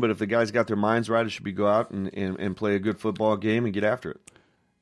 [0.00, 2.38] But if the guys got their minds right, it should be go out and, and,
[2.40, 4.20] and play a good football game and get after it.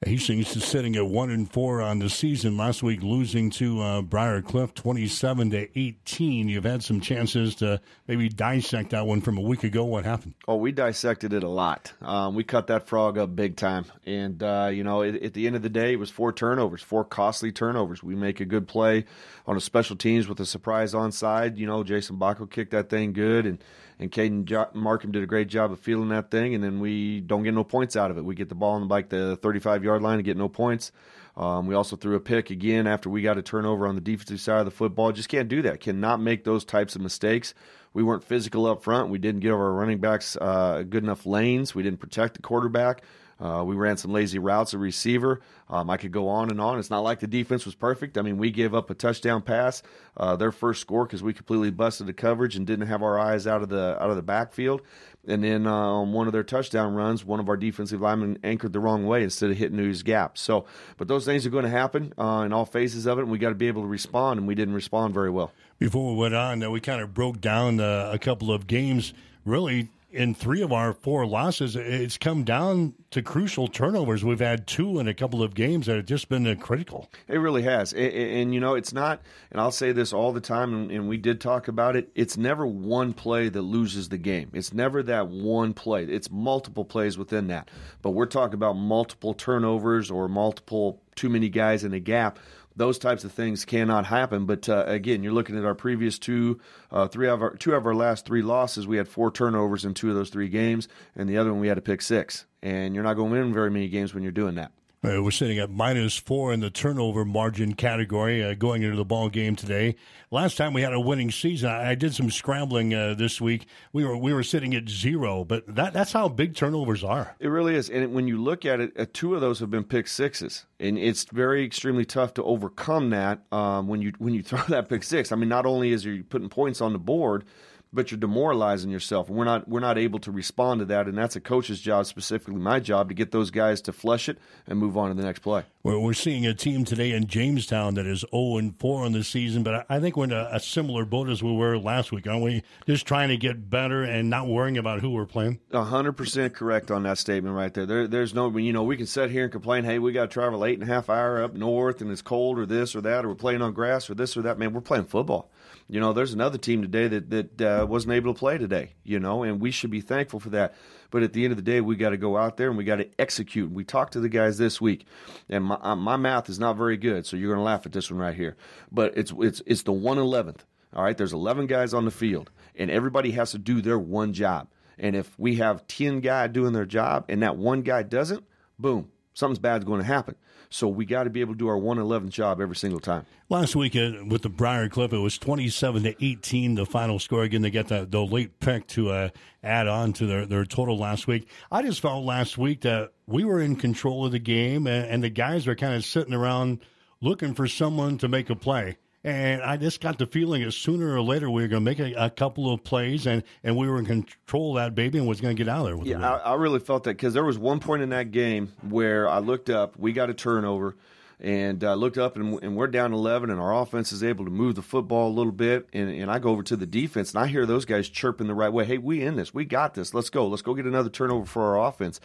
[0.03, 2.57] Hastings is sitting at one and four on the season.
[2.57, 6.49] Last week, losing to uh, Briar Cliff, twenty-seven to eighteen.
[6.49, 9.85] You've had some chances to maybe dissect that one from a week ago.
[9.85, 10.37] What happened?
[10.49, 11.93] Oh, we dissected it a lot.
[12.01, 15.47] Um, we cut that frog up big time, and uh, you know, it, at the
[15.47, 18.03] end of the day, it was four turnovers, four costly turnovers.
[18.03, 19.05] We make a good play
[19.47, 21.59] on a special teams with a surprise onside.
[21.59, 23.63] You know, Jason Baco kicked that thing good, and
[24.01, 27.21] and Caden jo- Markham did a great job of feeling that thing, and then we
[27.21, 28.25] don't get no points out of it.
[28.25, 30.91] We get the ball on the like the 35 yard line and get no points.
[31.37, 34.41] Um, we also threw a pick again after we got a turnover on the defensive
[34.41, 35.13] side of the football.
[35.13, 35.81] Just can't do that.
[35.81, 37.55] Cannot make those types of mistakes.
[37.93, 39.11] We weren't physical up front.
[39.11, 41.75] We didn't give our running backs uh, good enough lanes.
[41.75, 43.03] We didn't protect the quarterback.
[43.41, 45.41] Uh, we ran some lazy routes a receiver.
[45.69, 46.79] Um, I could go on and on.
[46.79, 48.19] It's not like the defense was perfect.
[48.19, 49.83] I mean, we gave up a touchdown pass,
[50.17, 53.47] uh, their first score, because we completely busted the coverage and didn't have our eyes
[53.47, 54.83] out of the out of the backfield.
[55.27, 58.73] And then uh, on one of their touchdown runs, one of our defensive linemen anchored
[58.73, 60.39] the wrong way instead of hitting his gap.
[60.39, 60.65] So,
[60.97, 63.39] but those things are going to happen uh, in all phases of it, and we
[63.39, 64.39] got to be able to respond.
[64.39, 65.53] And we didn't respond very well.
[65.79, 69.15] Before we went on, we kind of broke down uh, a couple of games.
[69.47, 74.25] Really, in three of our four losses, it's come down to crucial turnovers.
[74.25, 77.09] We've had two in a couple of games that have just been critical.
[77.29, 77.93] It really has.
[77.93, 81.09] And, and, you know, it's not, and I'll say this all the time, and, and,
[81.09, 82.11] we did talk about it.
[82.15, 84.51] It's never one play that loses the game.
[84.53, 86.05] It's never that one play.
[86.05, 87.71] It's multiple plays within that.
[88.03, 92.39] But we're talking about multiple turnovers or multiple too many guys in a gap
[92.81, 94.47] those types of things cannot happen.
[94.47, 97.87] But uh, again, you're looking at our previous two, uh, three of our two of
[97.87, 98.87] our last three losses.
[98.87, 101.69] We had four turnovers in two of those three games, and the other one we
[101.69, 102.47] had to pick six.
[102.63, 104.73] And you're not going to win very many games when you're doing that.
[105.03, 109.05] Uh, we're sitting at minus four in the turnover margin category uh, going into the
[109.05, 109.97] ball game today.
[110.31, 113.65] Last time we had a winning season, I, I did some scrambling uh, this week.
[113.95, 117.35] We were we were sitting at zero, but that that's how big turnovers are.
[117.41, 119.85] It really is, and when you look at it, uh, two of those have been
[119.85, 124.43] pick sixes, and it's very extremely tough to overcome that um, when you when you
[124.45, 125.33] throw that pick six.
[125.33, 127.47] I mean, not only is you putting points on the board
[127.93, 129.29] but you're demoralizing yourself.
[129.29, 131.07] And we're not we're not able to respond to that.
[131.07, 134.39] And that's a coach's job specifically my job to get those guys to flush it
[134.67, 135.65] and move on to the next play.
[135.83, 139.25] Well, we're seeing a team today in Jamestown that is 0 and 4 in the
[139.25, 142.27] season but I think we're in a, a, similar boat as we were last week
[142.27, 142.63] aren't we?
[142.87, 145.59] Just trying to get better and not worrying about who we're playing.
[145.73, 147.87] 100% correct on that statement right there.
[147.87, 150.29] there there's no you know we can sit here and complain hey we got to
[150.29, 153.25] travel eight and a half hour up north and it's cold or this or that
[153.25, 154.59] or we're playing on grass or this or that.
[154.59, 155.51] Man we're playing football
[155.91, 158.95] you know, there's another team today that that uh, wasn't able to play today.
[159.03, 160.75] You know, and we should be thankful for that.
[161.11, 162.85] But at the end of the day, we got to go out there and we
[162.85, 163.71] got to execute.
[163.71, 165.07] We talked to the guys this week,
[165.49, 167.93] and my, uh, my math is not very good, so you're going to laugh at
[167.93, 168.57] this one right here.
[168.93, 170.65] But it's it's it's the one eleventh.
[170.93, 174.33] All right, there's 11 guys on the field, and everybody has to do their one
[174.33, 174.67] job.
[174.99, 178.45] And if we have 10 guys doing their job and that one guy doesn't,
[178.79, 180.35] boom, something's bad's going to happen.
[180.73, 183.27] So we got to be able to do our 111 job every single time.
[183.49, 187.43] Last week with the Briar Cliff, it was 27 to 18, the final score.
[187.43, 189.29] Again, they got the, the late pick to uh,
[189.65, 191.49] add on to their, their total last week.
[191.73, 195.25] I just felt last week that we were in control of the game, and, and
[195.25, 196.79] the guys were kind of sitting around
[197.21, 198.97] looking for someone to make a play.
[199.23, 201.99] And I just got the feeling that sooner or later we were going to make
[201.99, 205.29] a, a, couple of plays and, and we were in control of that baby and
[205.29, 206.19] was going to get out of there.
[206.19, 209.29] yeah, I, I, really felt that because there was one point in that game where
[209.29, 210.97] I looked up, we got a turnover,
[211.39, 214.47] and I uh, looked up and, and, we're down 11 and our offense is able
[214.47, 215.89] to move the football a little bit.
[215.93, 218.55] And, and I go over to the defense and I hear those guys chirping the
[218.55, 218.87] right way.
[218.87, 219.53] Hey, we in this.
[219.53, 220.15] We got this.
[220.15, 220.47] Let's go.
[220.47, 222.21] Let's go get another turnover for our offense.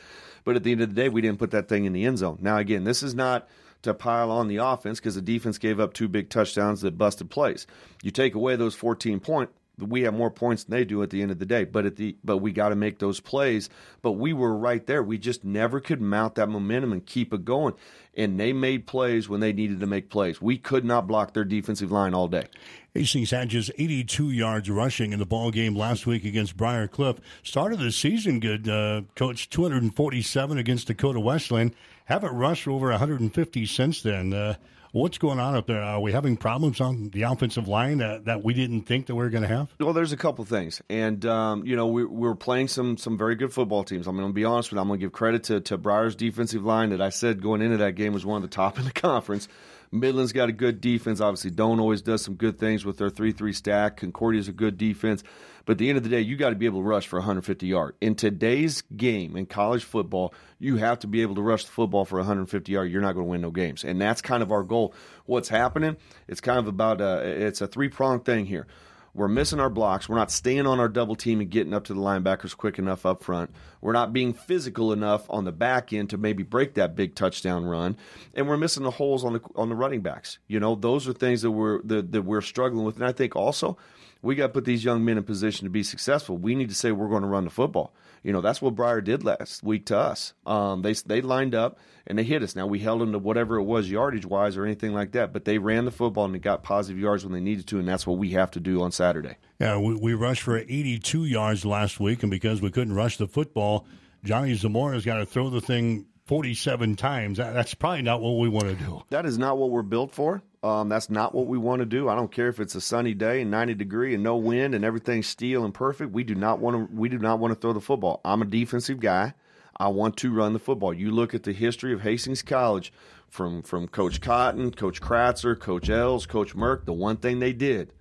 [0.45, 2.19] But at the end of the day, we didn't put that thing in the end
[2.19, 2.39] zone.
[2.41, 3.50] Now, again, this is not–
[3.81, 7.30] to pile on the offense because the defense gave up two big touchdowns that busted
[7.30, 7.68] plays.
[8.02, 11.22] You take away those 14 point, we have more points than they do at the
[11.22, 11.63] end of the day.
[11.63, 13.69] But at the but we got to make those plays.
[14.02, 15.03] But we were right there.
[15.03, 17.74] We just never could mount that momentum and keep it going.
[18.16, 20.41] And they made plays when they needed to make plays.
[20.41, 22.46] We could not block their defensive line all day.
[22.94, 27.18] Hastings had just 82 yards rushing in the ball game last week against Briar Cliff.
[27.44, 29.49] Started the season good, uh, coach.
[29.49, 31.76] 247 against Dakota Wesleyan.
[32.05, 34.31] Haven't rushed over 150 since then.
[34.31, 34.55] Uh,
[34.91, 35.81] what's going on up there?
[35.81, 39.23] Are we having problems on the offensive line that, that we didn't think that we
[39.23, 39.69] were going to have?
[39.79, 43.35] Well, there's a couple things, and um, you know we, we're playing some some very
[43.35, 44.05] good football teams.
[44.07, 44.81] I'm going to be honest with you.
[44.81, 47.78] I'm going to give credit to to Briar's defensive line that I said going into
[47.78, 49.47] that game was one of the top in the conference.
[49.91, 51.22] Midland's got a good defense.
[51.22, 53.97] Obviously, Doane always does some good things with their 3 3 stack.
[53.97, 55.23] Concordia's a good defense.
[55.66, 57.17] But at the end of the day, you got to be able to rush for
[57.20, 57.97] 150 yards.
[58.00, 62.06] In today's game in college football, you have to be able to rush the football
[62.06, 62.91] for 150 yards.
[62.91, 64.94] You're not going to win no games, and that's kind of our goal.
[65.26, 65.97] What's happening?
[66.28, 68.67] It's kind of about a, uh, it's a three pronged thing here.
[69.16, 70.09] We're missing our blocks.
[70.09, 73.06] We're not staying on our double team and getting up to the linebackers quick enough
[73.06, 73.50] up front.
[73.79, 77.64] We're not being physical enough on the back end to maybe break that big touchdown
[77.64, 77.96] run,
[78.34, 80.38] and we're missing the holes on the on the running backs.
[80.47, 83.38] You know, those are things that we're that, that we're struggling with, and I think
[83.38, 83.78] also
[84.25, 86.35] we got to put these young men in position to be successful.
[86.35, 87.93] We need to say we're going to run the football.
[88.23, 90.33] You know, that's what Briar did last week to us.
[90.47, 91.77] Um, they they lined up
[92.07, 92.55] and they hit us.
[92.55, 95.45] Now we held them to whatever it was yardage wise or anything like that, but
[95.45, 98.07] they ran the football and they got positive yards when they needed to, and that's
[98.07, 99.37] what we have to do on Saturday.
[99.59, 103.27] Yeah, we, we rushed for 82 yards last week, and because we couldn't rush the
[103.27, 103.85] football,
[104.23, 107.37] Johnny Zamora's got to throw the thing 47 times.
[107.37, 109.03] That's probably not what we want to do.
[109.09, 110.41] That is not what we're built for.
[110.66, 112.09] Um, that's not what we want to do.
[112.09, 114.84] I don't care if it's a sunny day and 90 degree and no wind and
[114.84, 116.12] everything's steel and perfect.
[116.12, 116.96] We do not want to.
[116.96, 118.20] We do not want to throw the football.
[118.26, 119.35] I'm a defensive guy.
[119.78, 120.91] I want to run the football.
[120.91, 122.91] You look at the history of Hastings College,
[123.29, 126.85] from from Coach Cotton, Coach Kratzer, Coach Ells, Coach Merck.
[126.85, 127.94] The one thing they did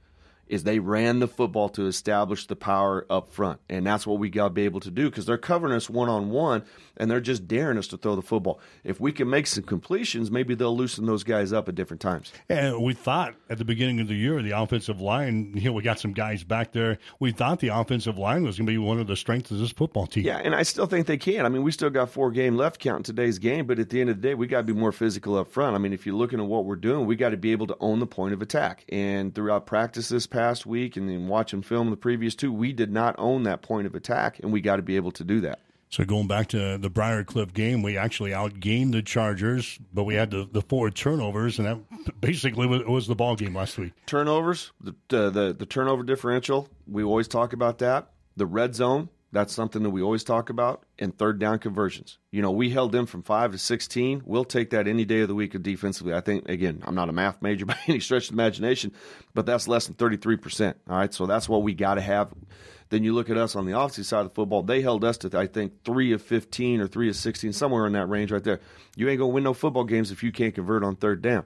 [0.48, 3.60] is they ran the football to establish the power up front.
[3.68, 6.08] And that's what we got to be able to do because they're covering us one
[6.08, 6.64] on one
[6.96, 8.60] and they're just daring us to throw the football.
[8.84, 12.32] If we can make some completions, maybe they'll loosen those guys up at different times.
[12.48, 15.82] And we thought at the beginning of the year, the offensive line, you know, we
[15.82, 16.98] got some guys back there.
[17.20, 19.72] We thought the offensive line was going to be one of the strengths of this
[19.72, 20.24] football team.
[20.24, 21.46] Yeah, and I still think they can.
[21.46, 24.10] I mean, we still got four game left counting today's game, but at the end
[24.10, 25.74] of the day, we got to be more physical up front.
[25.74, 27.76] I mean, if you're looking at what we're doing, we got to be able to
[27.80, 28.84] own the point of attack.
[28.90, 32.92] And throughout practice this past week and then watching film the previous two, we did
[32.92, 35.58] not own that point of attack, and we got to be able to do that.
[35.88, 40.16] So going back to the Briar Cliff game, we actually outgained the Chargers, but we
[40.16, 43.92] had the, the four turnovers, and that basically was, was the ball game last week.
[44.04, 48.10] Turnovers, the, the the turnover differential, we always talk about that.
[48.36, 50.84] The red zone, that's something that we always talk about.
[50.98, 52.18] And third down conversions.
[52.30, 54.22] You know, we held them from five to sixteen.
[54.24, 56.14] We'll take that any day of the week defensively.
[56.14, 58.92] I think again, I'm not a math major by any stretch of the imagination,
[59.34, 60.78] but that's less than thirty three percent.
[60.88, 62.32] All right, so that's what we got to have
[62.90, 64.62] then you look at us on the opposite side of the football.
[64.62, 67.92] They held us to, I think, three of 15 or three of 16, somewhere in
[67.94, 68.60] that range right there.
[68.94, 71.44] You ain't going to win no football games if you can't convert on third down.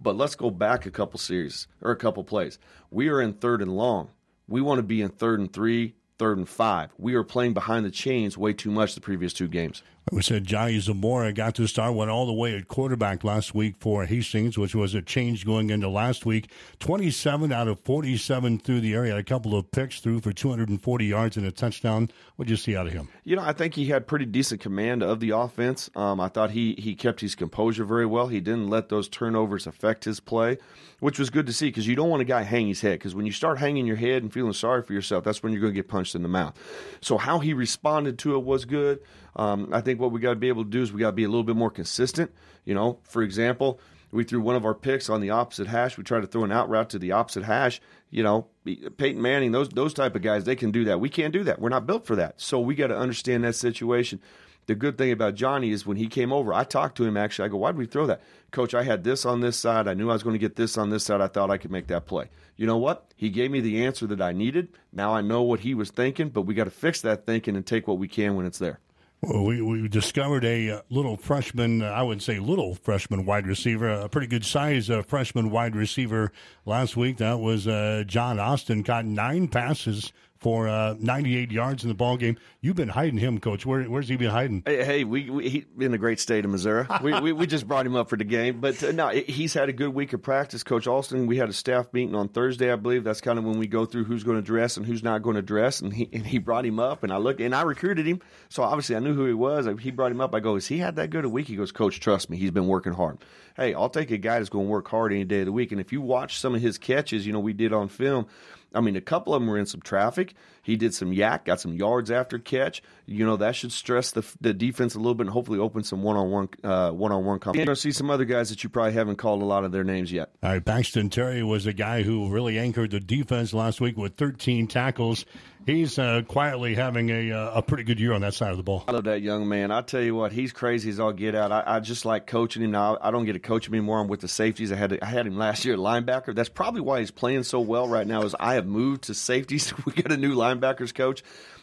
[0.00, 2.58] But let's go back a couple series or a couple plays.
[2.90, 4.10] We are in third and long.
[4.48, 6.92] We want to be in third and three, third and five.
[6.98, 9.82] We are playing behind the chains way too much the previous two games.
[10.12, 13.76] We said Johnny Zamora got to start, went all the way at quarterback last week
[13.78, 16.50] for Hastings, which was a change going into last week.
[16.80, 21.36] 27 out of 47 through the area, a couple of picks through for 240 yards
[21.36, 22.10] and a touchdown.
[22.34, 23.08] What did you see out of him?
[23.22, 25.88] You know, I think he had pretty decent command of the offense.
[25.94, 28.26] Um, I thought he he kept his composure very well.
[28.26, 30.58] He didn't let those turnovers affect his play,
[30.98, 33.14] which was good to see because you don't want a guy hang his head because
[33.14, 35.72] when you start hanging your head and feeling sorry for yourself, that's when you're going
[35.72, 36.58] to get punched in the mouth.
[37.00, 38.98] So how he responded to it was good.
[39.36, 41.12] Um, I think what we got to be able to do is we got to
[41.12, 42.32] be a little bit more consistent.
[42.64, 43.80] You know, for example,
[44.12, 45.96] we threw one of our picks on the opposite hash.
[45.96, 47.80] We tried to throw an out route to the opposite hash.
[48.10, 51.00] You know, Peyton Manning, those those type of guys, they can do that.
[51.00, 51.60] We can't do that.
[51.60, 52.40] We're not built for that.
[52.40, 54.20] So we got to understand that situation.
[54.66, 57.46] The good thing about Johnny is when he came over, I talked to him actually.
[57.46, 58.20] I go, why did we throw that?
[58.50, 59.88] Coach, I had this on this side.
[59.88, 61.20] I knew I was going to get this on this side.
[61.20, 62.30] I thought I could make that play.
[62.56, 63.10] You know what?
[63.16, 64.68] He gave me the answer that I needed.
[64.92, 67.66] Now I know what he was thinking, but we got to fix that thinking and
[67.66, 68.80] take what we can when it's there.
[69.22, 73.46] Well, we, we discovered a uh, little freshman, uh, I would say little freshman wide
[73.46, 76.32] receiver, a pretty good size uh, freshman wide receiver
[76.64, 77.18] last week.
[77.18, 82.16] That was uh, John Austin, caught nine passes for uh, 98 yards in the ball
[82.16, 82.36] game.
[82.62, 83.66] You've been hiding him, Coach.
[83.66, 84.62] Where, where's he been hiding?
[84.64, 86.86] Hey, hey we, we he in the great state of Missouri.
[87.02, 89.68] we, we, we just brought him up for the game, but uh, no, he's had
[89.68, 90.62] a good week of practice.
[90.62, 93.04] Coach Austin, we had a staff meeting on Thursday, I believe.
[93.04, 95.36] That's kind of when we go through who's going to dress and who's not going
[95.36, 98.06] to dress, and he and he brought him up, and I looked and I recruited
[98.06, 99.68] him, so obviously I knew who he was.
[99.80, 100.34] He brought him up.
[100.34, 101.48] I go, is he had that good a week?
[101.48, 103.18] He goes, Coach, trust me, he's been working hard.
[103.56, 105.70] Hey, I'll take a guy that's going to work hard any day of the week,
[105.70, 108.26] and if you watch some of his catches, you know we did on film
[108.74, 110.34] I mean, a couple of them were in some traffic.
[110.62, 112.82] He did some YAC, got some yards after catch.
[113.06, 116.02] You know, that should stress the, the defense a little bit and hopefully open some
[116.02, 117.66] one on uh, one one on one competition.
[117.66, 120.12] You're see some other guys that you probably haven't called a lot of their names
[120.12, 120.30] yet.
[120.42, 124.16] All right, Paxton Terry was a guy who really anchored the defense last week with
[124.16, 125.24] 13 tackles
[125.66, 128.62] he's uh, quietly having a uh, a pretty good year on that side of the
[128.62, 128.84] ball.
[128.88, 129.70] I love that young man.
[129.70, 131.52] I tell you what, he's crazy as all get out.
[131.52, 132.98] I, I just like coaching him now.
[133.00, 134.00] I don't get to coach him anymore.
[134.00, 134.72] I'm with the safeties.
[134.72, 136.34] I had to, I had him last year at linebacker.
[136.34, 138.22] That's probably why he's playing so well right now.
[138.22, 139.72] Is I have moved to safeties.
[139.84, 141.22] we got a new linebackers coach.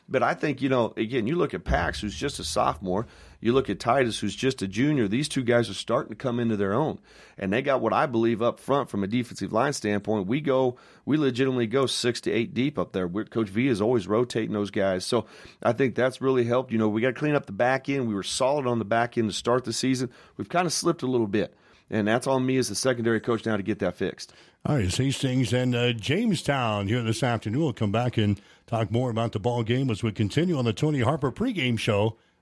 [0.09, 3.07] But I think, you know, again, you look at Pax, who's just a sophomore.
[3.39, 5.07] You look at Titus, who's just a junior.
[5.07, 6.99] These two guys are starting to come into their own.
[7.37, 10.27] And they got what I believe up front from a defensive line standpoint.
[10.27, 13.07] We go, we legitimately go six to eight deep up there.
[13.07, 15.05] We're, Coach V is always rotating those guys.
[15.05, 15.25] So
[15.61, 16.71] I think that's really helped.
[16.71, 18.07] You know, we got to clean up the back end.
[18.07, 20.09] We were solid on the back end to start the season.
[20.37, 21.53] We've kind of slipped a little bit.
[21.89, 24.33] And that's on me as the secondary coach now to get that fixed.
[24.65, 27.61] All right, Hastings and uh, Jamestown here this afternoon.
[27.61, 30.73] We'll come back and talk more about the ball game as we continue on the
[30.73, 32.17] Tony Harper pregame show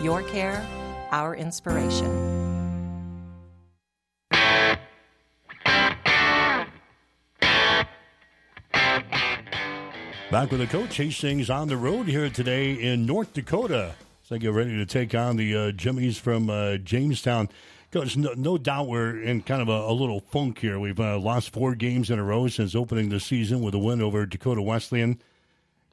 [0.00, 0.66] Your care,
[1.10, 2.36] our inspiration.
[10.30, 13.94] Back with the coach, Hastings on the road here today in North Dakota.
[14.24, 17.48] So they get ready to take on the uh, Jimmies from uh, Jamestown.
[17.90, 20.78] Coach, no, no, doubt we're in kind of a, a little funk here.
[20.78, 24.02] We've uh, lost four games in a row since opening the season with a win
[24.02, 25.20] over Dakota Wesleyan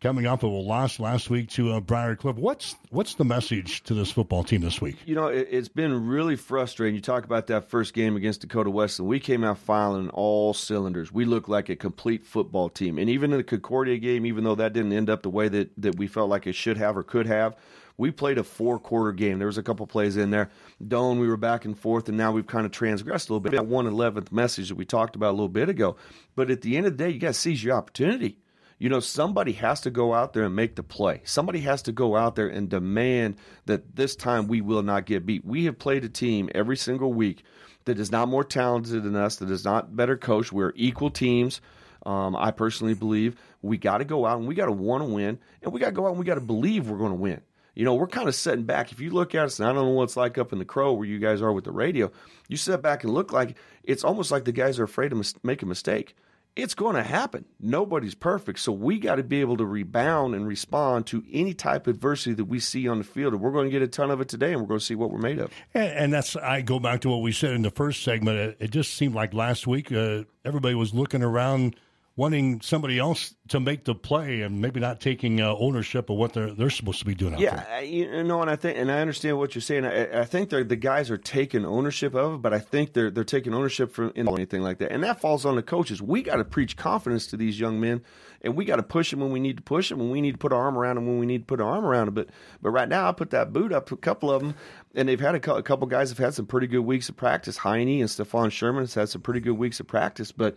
[0.03, 2.36] coming off of a loss last week to uh, Briar Cliff.
[2.36, 4.98] What's what's the message to this football team this week?
[5.05, 6.93] You know, it, has been really frustrating.
[6.93, 9.07] You talk about that first game against Dakota Wesleyan.
[9.07, 11.13] We came out filing all cylinders.
[11.13, 12.98] We looked like a complete football team.
[12.98, 15.72] And even in the Concordia game, even though that didn't end up the way that,
[15.77, 17.55] that we felt like it should have or could have,
[17.95, 19.38] we played a four quarter game.
[19.38, 20.50] There was a couple plays in there.
[20.86, 23.53] Doane, we were back and forth, and now we've kind of transgressed a little bit.
[23.53, 25.95] That one eleventh message that we talked about a little bit ago.
[26.36, 28.39] But at the end of the day, you got to seize your opportunity
[28.83, 31.21] you know, somebody has to go out there and make the play.
[31.23, 35.25] Somebody has to go out there and demand that this time we will not get
[35.25, 35.45] beat.
[35.45, 37.45] We have played a team every single week
[37.85, 40.51] that is not more talented than us, that is not better coached.
[40.51, 41.61] We're equal teams.
[42.05, 45.09] Um, I personally believe we got to go out and we got to want to
[45.09, 47.15] win, and we got to go out and we got to believe we're going to
[47.15, 47.39] win.
[47.75, 48.91] You know, we're kind of setting back.
[48.91, 50.65] If you look at us, and I don't know what it's like up in the
[50.65, 52.11] Crow where you guys are with the radio,
[52.49, 55.35] you sit back and look like it's almost like the guys are afraid to mis-
[55.41, 56.17] make a mistake
[56.55, 57.45] it's going to happen.
[57.60, 58.60] Nobody's perfect.
[58.60, 62.33] So we got to be able to rebound and respond to any type of adversity
[62.36, 63.33] that we see on the field.
[63.33, 64.95] And we're going to get a ton of it today, and we're going to see
[64.95, 65.51] what we're made of.
[65.74, 68.38] And, and that's, I go back to what we said in the first segment.
[68.38, 71.75] It, it just seemed like last week uh, everybody was looking around
[72.15, 76.34] wanting somebody else to make the play and maybe not taking uh, ownership of what
[76.34, 77.38] they're they're supposed to be doing.
[77.39, 79.86] yeah, I, you know, and I think and I understand what you're saying.
[79.86, 83.24] I, I think the guys are taking ownership of it, but I think they're they're
[83.24, 86.01] taking ownership from anything like that, and that falls on the coaches.
[86.01, 88.03] We got to preach confidence to these young men,
[88.41, 90.34] and we got to push them when we need to push them, and we need
[90.34, 92.13] to put our arm around them when we need to put our arm around them.
[92.13, 92.29] But
[92.62, 93.91] but right now, I put that boot up.
[93.91, 94.55] A couple of them.
[94.96, 97.58] And they've had a, a couple guys have had some pretty good weeks of practice.
[97.58, 100.55] Heine and Stefan Sherman has had some pretty good weeks of practice, but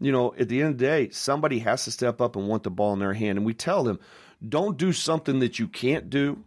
[0.00, 2.62] you know, at the end of the day, somebody has to step up and want
[2.62, 3.38] the ball in their hand.
[3.38, 3.98] And we tell them,
[4.46, 6.42] don't do something that you can't do,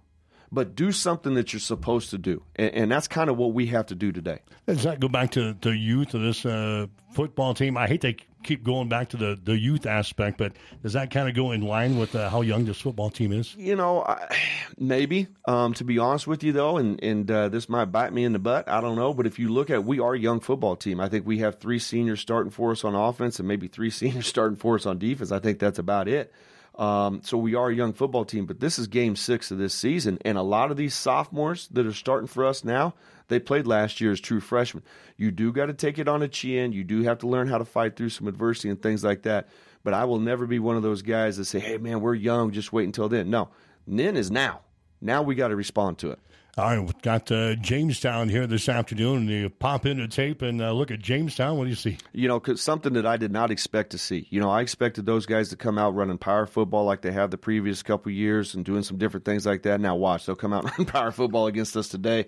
[0.52, 2.44] but do something that you're supposed to do.
[2.56, 4.40] And, and that's kind of what we have to do today.
[4.68, 7.78] Does that go back to the youth of this uh, football team?
[7.78, 8.14] I hate to
[8.48, 11.62] keep going back to the, the youth aspect, but does that kind of go in
[11.62, 13.54] line with uh, how young this football team is?
[13.58, 14.36] You know, I,
[14.78, 15.28] maybe.
[15.46, 18.34] Um, to be honest with you, though, and and uh, this might bite me in
[18.34, 18.70] the butt.
[18.70, 21.00] I don't know, but if you look at, we are a young football team.
[21.00, 24.28] I think we have three seniors starting for us on offense, and maybe three seniors
[24.28, 25.32] starting for us on defense.
[25.32, 26.34] I think that's about it.
[26.76, 29.74] Um, so we are a young football team, but this is game six of this
[29.74, 32.94] season, and a lot of these sophomores that are starting for us now,
[33.28, 34.84] they played last year as true freshmen.
[35.18, 36.72] You do got to take it on a chin.
[36.72, 39.50] You do have to learn how to fight through some adversity and things like that.
[39.84, 42.52] But I will never be one of those guys that say, "Hey, man, we're young.
[42.52, 43.50] Just wait until then." No,
[43.86, 44.62] then is now.
[45.02, 46.20] Now we got to respond to it.
[46.58, 49.28] All right, we've got uh, Jamestown here this afternoon.
[49.28, 51.56] You pop into tape and uh, look at Jamestown.
[51.56, 52.00] What do you see?
[52.14, 54.26] You know, something that I did not expect to see.
[54.32, 57.30] You know, I expected those guys to come out running power football like they have
[57.30, 59.80] the previous couple years and doing some different things like that.
[59.80, 62.26] Now watch, they'll come out and run power football against us today,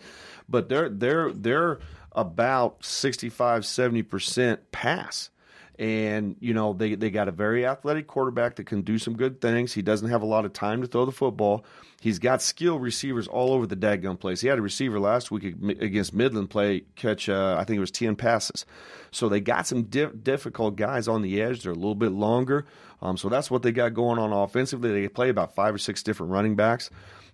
[0.48, 1.80] but they're they're they're
[2.12, 5.32] about 65 70 percent pass
[5.80, 9.42] and you know they they got a very athletic quarterback that can do some good
[9.42, 9.74] things.
[9.74, 11.66] He doesn't have a lot of time to throw the football,
[12.02, 14.40] He's got skill receivers all over the dadgum place.
[14.40, 17.92] He had a receiver last week against Midland play catch, uh, I think it was
[17.92, 18.66] 10 passes.
[19.12, 21.64] So they got some di- difficult guys on the edge.
[21.64, 22.66] They're a little bit longer.
[23.02, 24.92] Um, so that's what they got going on offensively.
[24.92, 26.90] They play about five or six different running backs.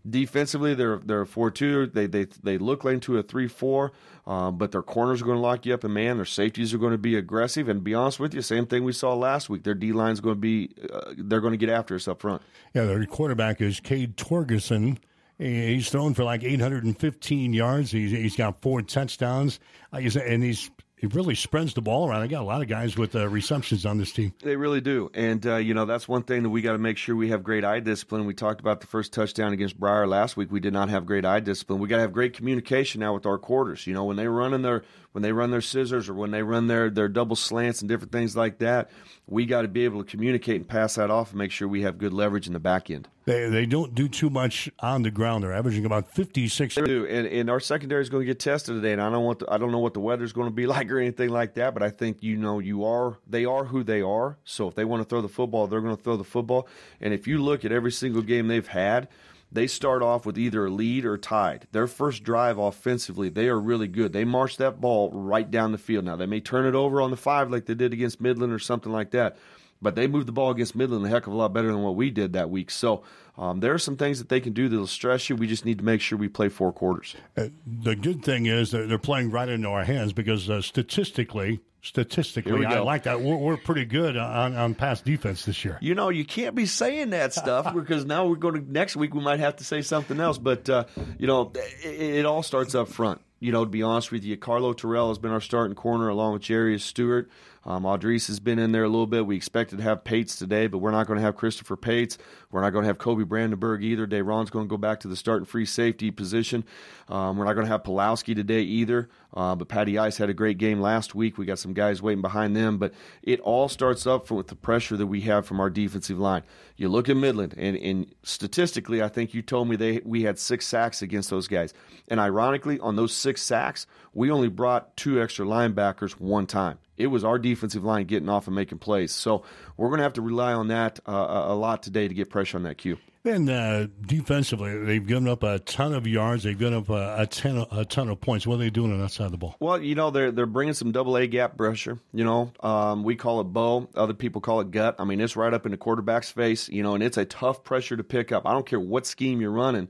[0.07, 1.87] Defensively, they're they're a four two.
[1.87, 3.91] They they they look like into a three four,
[4.27, 6.77] um, but their corners are going to lock you up, and man, their safeties are
[6.77, 7.67] going to be aggressive.
[7.67, 9.63] And be honest with you, same thing we saw last week.
[9.63, 12.21] Their D line is going to be uh, they're going to get after us up
[12.21, 12.41] front.
[12.73, 14.97] Yeah, their quarterback is Cade Torgerson.
[15.37, 17.91] He's thrown for like 815 yards.
[17.91, 19.59] He's, he's got four touchdowns,
[19.91, 22.21] uh, and he's he really spreads the ball around.
[22.21, 24.33] I got a lot of guys with uh, receptions on this team.
[24.41, 26.97] They really do, and uh, you know that's one thing that we got to make
[26.97, 28.25] sure we have great eye discipline.
[28.25, 30.51] We talked about the first touchdown against Briar last week.
[30.51, 31.79] We did not have great eye discipline.
[31.79, 33.85] We got to have great communication now with our quarters.
[33.85, 34.83] You know when they're running their
[35.15, 38.11] when they run their scissors or when they run their their double slants and different
[38.11, 38.91] things like that,
[39.27, 41.83] we got to be able to communicate and pass that off and make sure we
[41.83, 43.07] have good leverage in the back end.
[43.23, 45.45] They they don't do too much on the ground.
[45.45, 46.75] They're averaging about fifty six.
[46.75, 48.91] They do, and, and our secondary is going to get tested today.
[48.91, 50.91] And I don't want the, I don't know what the weather's going to be like
[50.91, 51.73] or anything like that.
[51.73, 54.37] But I think you know you are they are who they are.
[54.43, 56.67] So if they want to throw the football, they're going to throw the football.
[56.99, 59.07] And if you look at every single game they've had,
[59.55, 61.67] they start off with either a lead or tied.
[61.71, 64.13] Their first drive offensively, they are really good.
[64.13, 66.05] They march that ball right down the field.
[66.05, 68.59] Now they may turn it over on the five like they did against Midland or
[68.59, 69.37] something like that,
[69.81, 71.95] but they moved the ball against Midland a heck of a lot better than what
[71.95, 72.69] we did that week.
[72.69, 73.03] So
[73.37, 75.35] um, there are some things that they can do that'll stress you.
[75.35, 77.15] We just need to make sure we play four quarters.
[77.35, 81.59] Uh, the good thing is that they're playing right into our hands because uh, statistically,
[81.85, 83.21] statistically, I like that.
[83.21, 85.77] We're, we're, pretty good on, on pass defense this year.
[85.81, 89.13] You know, you can't be saying that stuff because now we're going to next week
[89.13, 90.37] we might have to say something else.
[90.37, 90.85] But uh,
[91.17, 91.51] you know,
[91.83, 93.21] it, it, all starts up front.
[93.39, 96.33] You know, to be honest with you, Carlo Terrell has been our starting corner along
[96.33, 97.29] with Jarius Stewart.
[97.65, 99.25] Um, Audrice has been in there a little bit.
[99.25, 102.17] We expected to have Pates today, but we're not going to have Christopher Pates.
[102.51, 104.05] We're not going to have Kobe Brandenburg either.
[104.05, 106.63] Dayron's going to go back to the starting free safety position.
[107.09, 109.09] Um, we're not going to have Pulowski today either.
[109.35, 111.37] Uh, but Patty Ice had a great game last week.
[111.37, 114.95] We got some guys waiting behind them, but it all starts up with the pressure
[114.97, 116.43] that we have from our defensive line.
[116.77, 120.39] You look at Midland, and, and statistically, I think you told me they we had
[120.39, 121.73] six sacks against those guys.
[122.07, 126.79] And ironically, on those six sacks, we only brought two extra linebackers one time.
[126.97, 129.13] It was our defensive line getting off and making plays.
[129.13, 129.43] So
[129.75, 131.11] we're going to have to rely on that uh,
[131.47, 132.97] a lot today to get pressure on that cue.
[133.25, 136.43] And uh, defensively, they've given up a ton of yards.
[136.43, 138.45] They've given up a, a, ton, a ton of points.
[138.45, 139.55] What are they doing on that side of the ball?
[139.59, 141.97] Well, you know, they're they're bringing some double A gap pressure.
[142.13, 143.89] You know, um, we call it bow.
[143.95, 144.95] Other people call it gut.
[144.99, 146.69] I mean, it's right up in the quarterback's face.
[146.69, 148.45] You know, and it's a tough pressure to pick up.
[148.45, 149.89] I don't care what scheme you're running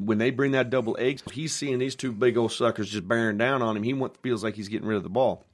[0.00, 3.38] when they bring that double A, he's seeing these two big old suckers just bearing
[3.38, 3.82] down on him.
[3.82, 5.44] He feels like he's getting rid of the ball.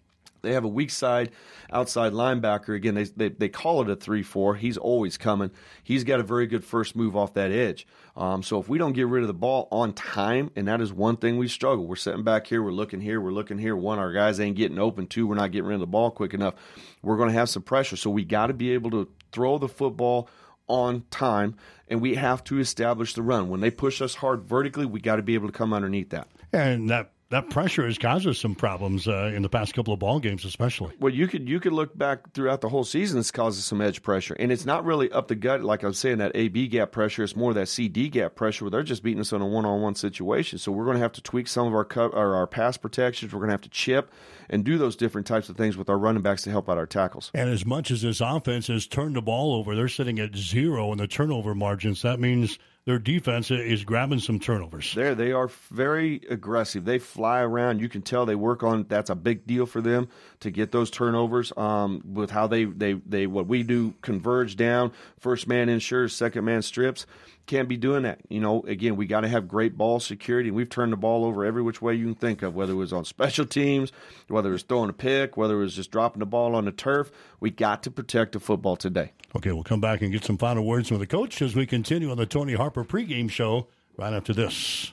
[0.42, 1.30] They have a weak side
[1.72, 2.74] outside linebacker.
[2.74, 4.56] Again, they, they, they call it a 3 4.
[4.56, 5.50] He's always coming.
[5.82, 7.86] He's got a very good first move off that edge.
[8.16, 10.92] Um, so if we don't get rid of the ball on time, and that is
[10.92, 13.74] one thing we struggle, we're sitting back here, we're looking here, we're looking here.
[13.74, 15.06] One, our guys ain't getting open.
[15.06, 16.54] Two, we're not getting rid of the ball quick enough.
[17.02, 17.96] We're going to have some pressure.
[17.96, 20.28] So we got to be able to throw the football
[20.68, 21.56] on time,
[21.88, 23.48] and we have to establish the run.
[23.48, 26.28] When they push us hard vertically, we got to be able to come underneath that.
[26.52, 29.98] And that that pressure has caused us some problems uh, in the past couple of
[29.98, 30.94] ball games, especially.
[31.00, 33.18] Well, you could you could look back throughout the whole season.
[33.18, 36.18] It's causes some edge pressure, and it's not really up the gut like I'm saying
[36.18, 37.24] that AB gap pressure.
[37.24, 39.80] It's more that CD gap pressure where they're just beating us in a one on
[39.80, 40.58] one situation.
[40.58, 43.32] So we're going to have to tweak some of our co- or our pass protections.
[43.32, 44.12] We're going to have to chip
[44.50, 46.86] and do those different types of things with our running backs to help out our
[46.86, 47.30] tackles.
[47.32, 50.92] And as much as this offense has turned the ball over, they're sitting at zero
[50.92, 52.02] in the turnover margins.
[52.02, 54.92] That means their defense is grabbing some turnovers.
[54.94, 56.84] There, they are very aggressive.
[56.84, 57.80] They fly around.
[57.80, 58.86] You can tell they work on.
[58.88, 60.08] That's a big deal for them
[60.40, 61.52] to get those turnovers.
[61.56, 64.92] Um, with how they they they what we do converge down.
[65.20, 67.06] First man ensures, second man strips
[67.46, 68.20] can't be doing that.
[68.28, 70.50] You know, again, we got to have great ball security.
[70.50, 72.92] We've turned the ball over every which way you can think of, whether it was
[72.92, 73.92] on special teams,
[74.28, 76.72] whether it was throwing a pick, whether it was just dropping the ball on the
[76.72, 77.10] turf.
[77.40, 79.12] We got to protect the football today.
[79.36, 82.10] Okay, we'll come back and get some final words from the coach as we continue
[82.10, 84.92] on the Tony Harper pregame show right after this.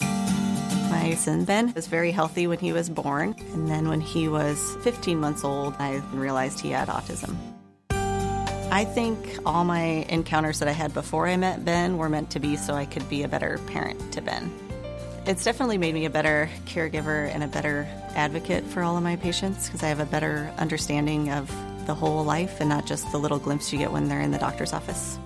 [0.00, 4.76] My son Ben was very healthy when he was born, and then when he was
[4.82, 7.36] 15 months old, I realized he had autism.
[8.70, 12.40] I think all my encounters that I had before I met Ben were meant to
[12.40, 14.52] be so I could be a better parent to Ben.
[15.26, 19.16] It's definitely made me a better caregiver and a better advocate for all of my
[19.16, 21.48] patients because I have a better understanding of
[21.86, 24.38] the whole life and not just the little glimpse you get when they're in the
[24.38, 25.18] doctor's office.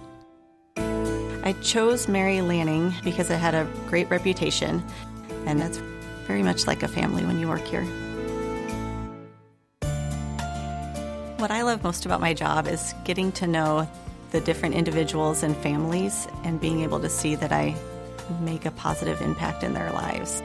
[0.76, 4.84] I chose Mary Lanning because it had a great reputation,
[5.46, 5.78] and it's
[6.26, 7.86] very much like a family when you work here.
[11.38, 13.88] What I love most about my job is getting to know
[14.32, 17.76] the different individuals and families and being able to see that I
[18.40, 20.42] make a positive impact in their lives.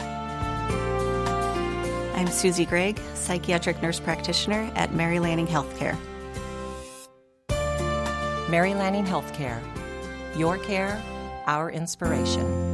[2.15, 5.97] I'm Susie Gregg, psychiatric nurse practitioner at Mary Lanning Healthcare.
[8.47, 9.59] Mary Lanning Healthcare.
[10.37, 11.01] Your care,
[11.47, 12.73] our inspiration.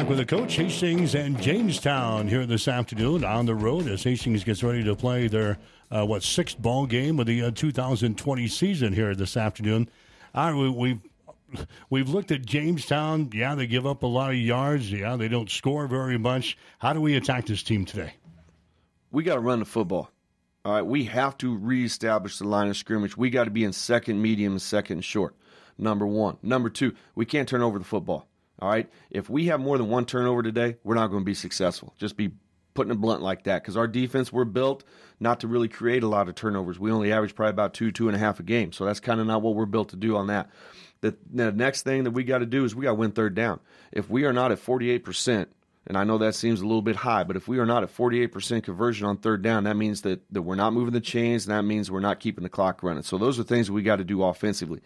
[0.00, 4.44] Back with the coach, Hastings and Jamestown here this afternoon on the road as Hastings
[4.44, 5.58] gets ready to play their
[5.90, 9.90] uh, what sixth ball game of the uh, 2020 season here this afternoon.
[10.34, 13.28] All right, we, we've we've looked at Jamestown.
[13.34, 14.90] Yeah, they give up a lot of yards.
[14.90, 16.56] Yeah, they don't score very much.
[16.78, 18.14] How do we attack this team today?
[19.10, 20.10] We got to run the football.
[20.64, 23.18] All right, we have to reestablish the line of scrimmage.
[23.18, 25.34] We got to be in second medium second short.
[25.76, 26.38] Number one.
[26.42, 28.29] Number two, we can't turn over the football.
[28.60, 31.34] All right, if we have more than one turnover today, we're not going to be
[31.34, 31.94] successful.
[31.98, 32.32] Just be
[32.74, 34.84] putting it blunt like that because our defense we're built
[35.18, 36.78] not to really create a lot of turnovers.
[36.78, 38.72] We only average probably about two, two and a half a game.
[38.72, 40.50] So that's kind of not what we're built to do on that.
[41.00, 43.34] The, the next thing that we got to do is we got to win third
[43.34, 43.60] down.
[43.92, 45.46] If we are not at 48%,
[45.86, 47.94] and I know that seems a little bit high, but if we are not at
[47.94, 51.56] 48% conversion on third down, that means that, that we're not moving the chains, and
[51.56, 53.02] that means we're not keeping the clock running.
[53.02, 54.80] So those are things we got to do offensively.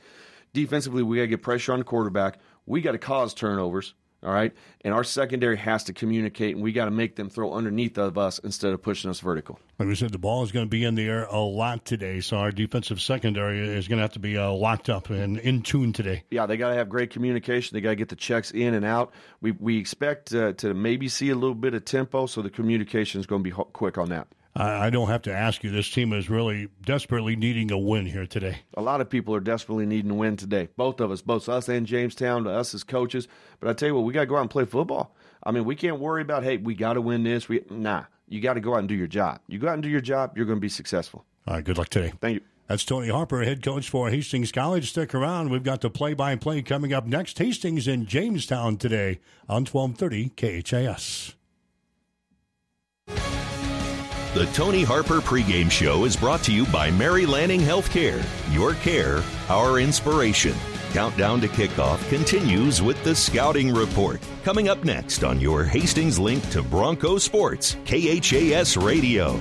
[0.52, 2.38] Defensively, we got to get pressure on the quarterback.
[2.66, 3.94] We got to cause turnovers.
[4.24, 4.54] All right.
[4.80, 8.16] And our secondary has to communicate, and we got to make them throw underneath of
[8.16, 9.60] us instead of pushing us vertical.
[9.78, 12.20] Like we said, the ball is going to be in the air a lot today,
[12.20, 15.60] so our defensive secondary is going to have to be uh, locked up and in
[15.60, 16.24] tune today.
[16.30, 17.76] Yeah, they got to have great communication.
[17.76, 19.12] They got to get the checks in and out.
[19.42, 23.20] We we expect uh, to maybe see a little bit of tempo, so the communication
[23.20, 24.28] is going to be quick on that.
[24.56, 25.70] I don't have to ask you.
[25.70, 28.58] This team is really desperately needing a win here today.
[28.74, 30.68] A lot of people are desperately needing a win today.
[30.76, 33.26] Both of us, both us and Jamestown, us as coaches.
[33.58, 35.16] But I tell you what, we got to go out and play football.
[35.42, 37.48] I mean, we can't worry about hey, we got to win this.
[37.48, 39.40] We nah, you got to go out and do your job.
[39.48, 41.24] You go out and do your job, you're going to be successful.
[41.48, 42.12] All right, good luck today.
[42.20, 42.40] Thank you.
[42.68, 44.88] That's Tony Harper, head coach for Hastings College.
[44.88, 45.50] Stick around.
[45.50, 47.38] We've got the play-by-play coming up next.
[47.38, 51.34] Hastings in Jamestown today on 1230 KHAS.
[54.34, 58.20] The Tony Harper pregame show is brought to you by Mary Lanning Healthcare.
[58.52, 60.56] Your care, our inspiration.
[60.92, 64.20] Countdown to kickoff continues with the Scouting Report.
[64.42, 69.40] Coming up next on your Hastings link to Bronco Sports, KHAS Radio.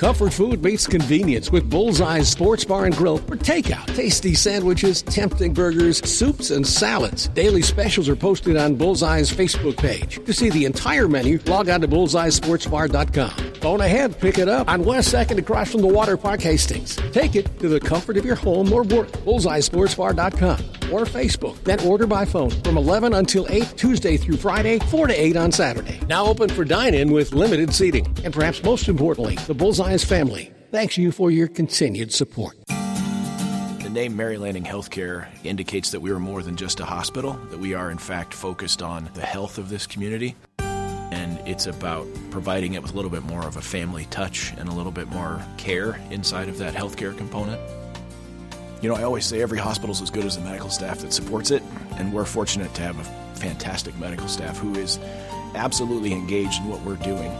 [0.00, 3.84] Comfort food meets convenience with Bullseye's Sports Bar and Grill for takeout.
[3.94, 7.28] Tasty sandwiches, tempting burgers, soups, and salads.
[7.28, 10.24] Daily specials are posted on Bullseye's Facebook page.
[10.24, 13.52] To see the entire menu, log on to bullseyesportsbar.com.
[13.60, 16.96] Phone ahead, pick it up on West 2nd across from the Water Park Hastings.
[17.12, 19.08] Take it to the comfort of your home or work.
[19.08, 21.62] Bullseyesportsbar.com or Facebook.
[21.64, 25.52] Then order by phone from 11 until 8 Tuesday through Friday, 4 to 8 on
[25.52, 26.00] Saturday.
[26.08, 28.06] Now open for dine-in with limited seating.
[28.24, 32.56] And perhaps most importantly, the Bullseye's family thanks you for your continued support.
[32.68, 37.58] The name Mary Lanning Healthcare indicates that we are more than just a hospital, that
[37.58, 40.36] we are in fact focused on the health of this community.
[40.58, 44.68] And it's about providing it with a little bit more of a family touch and
[44.68, 47.60] a little bit more care inside of that healthcare component.
[48.82, 51.12] You know, I always say every hospital is as good as the medical staff that
[51.12, 51.62] supports it,
[51.96, 53.04] and we're fortunate to have a
[53.38, 54.98] fantastic medical staff who is
[55.54, 57.30] absolutely engaged in what we're doing.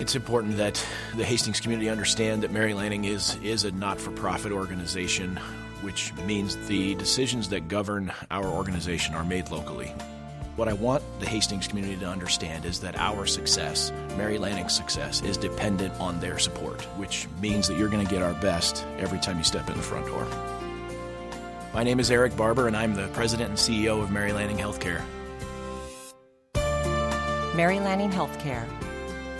[0.00, 0.84] It's important that
[1.16, 5.36] the Hastings community understand that Mary Lanning is, is a not for profit organization,
[5.82, 9.92] which means the decisions that govern our organization are made locally.
[10.56, 15.20] What I want the Hastings community to understand is that our success, Mary Lanning's success,
[15.20, 19.18] is dependent on their support, which means that you're going to get our best every
[19.18, 20.26] time you step in the front door.
[21.74, 25.02] My name is Eric Barber, and I'm the president and CEO of Mary Lanning Healthcare.
[27.54, 28.66] Mary Lanning Healthcare.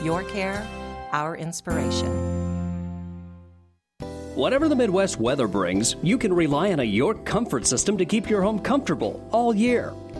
[0.03, 0.69] Your care,
[1.13, 2.13] our inspiration.
[4.35, 8.29] Whatever the Midwest weather brings, you can rely on a York comfort system to keep
[8.29, 9.95] your home comfortable all year.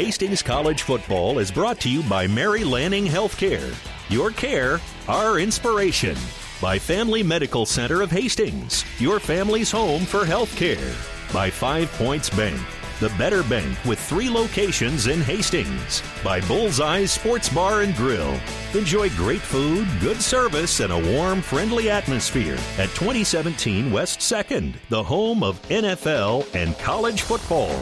[0.00, 3.74] Hastings College football is brought to you by Mary Lanning Healthcare.
[4.08, 6.16] Your care, our inspiration.
[6.58, 10.90] By Family Medical Center of Hastings, your family's home for healthcare.
[11.34, 12.58] By Five Points Bank,
[12.98, 16.02] the better bank with three locations in Hastings.
[16.24, 18.40] By Bullseye Sports Bar and Grill.
[18.72, 25.02] Enjoy great food, good service, and a warm, friendly atmosphere at 2017 West 2nd, the
[25.02, 27.78] home of NFL and college football.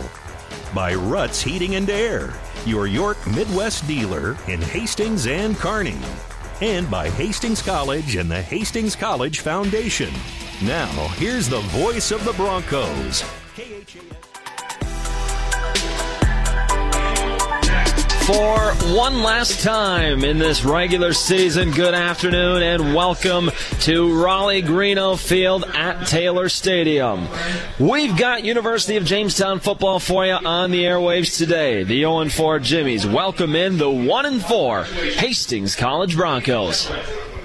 [0.75, 2.33] By Ruts Heating and Air,
[2.67, 5.99] your York Midwest dealer in Hastings and Kearney.
[6.61, 10.13] And by Hastings College and the Hastings College Foundation.
[10.63, 13.23] Now, here's the voice of the Broncos,
[18.29, 21.71] for one last time in this regular season.
[21.71, 23.47] Good afternoon and welcome
[23.81, 27.27] to Rollie Greeno Field at Taylor Stadium.
[27.79, 31.85] We've got University of Jamestown football for you on the airwaves today.
[31.85, 36.93] The 0 4 Jimmies welcome in the 1 4 Hastings College Broncos.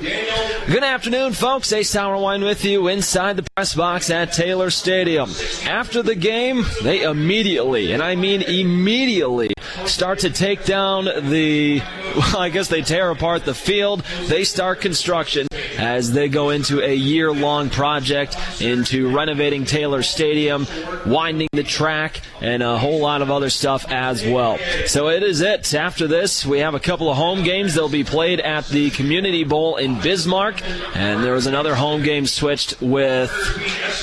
[0.03, 1.71] Good afternoon, folks.
[1.71, 5.29] Ace Tower Wine with you inside the press box at Taylor Stadium.
[5.65, 9.53] After the game, they immediately, and I mean immediately,
[9.85, 11.79] start to take down the,
[12.15, 14.01] well, I guess they tear apart the field.
[14.27, 20.67] They start construction as they go into a year long project into renovating Taylor Stadium,
[21.05, 24.57] winding the track, and a whole lot of other stuff as well.
[24.85, 25.73] So it is it.
[25.73, 27.73] After this, we have a couple of home games.
[27.73, 30.61] They'll be played at the Community Bowl in Bismarck,
[30.95, 33.31] and there was another home game switched with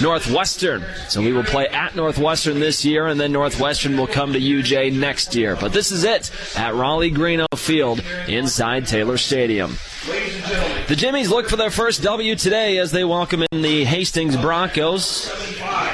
[0.01, 0.85] Northwestern.
[1.09, 4.93] So we will play at Northwestern this year, and then Northwestern will come to UJ
[4.93, 5.57] next year.
[5.57, 9.77] But this is it at Rollie Greeno Field inside Taylor Stadium.
[10.89, 15.31] The Jimmies look for their first W today as they welcome in the Hastings Broncos.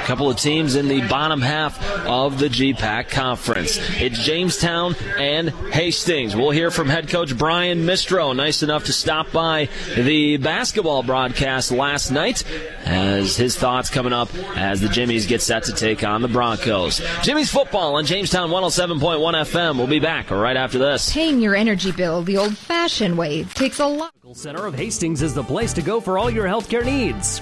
[0.07, 3.77] A couple of teams in the bottom half of the GPAC conference.
[3.99, 6.33] It's Jamestown and Hastings.
[6.33, 9.67] We'll hear from head coach Brian Mistro, nice enough to stop by
[9.97, 12.45] the basketball broadcast last night
[12.85, 17.01] as his thoughts coming up as the Jimmies get set to take on the Broncos.
[17.21, 19.75] Jimmies football on Jamestown 107.1 FM.
[19.75, 21.11] We'll be back right after this.
[21.11, 24.13] Paying your energy bill the old fashioned way takes a lot.
[24.31, 27.41] Center of Hastings is the place to go for all your healthcare needs.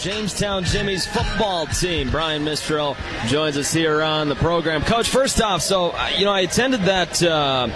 [0.00, 2.08] Jamestown Jimmies football team.
[2.08, 2.96] Brian Mistro
[3.28, 4.80] joins us here on the program.
[4.80, 7.66] Coach, first off, so uh, you know I attended that uh,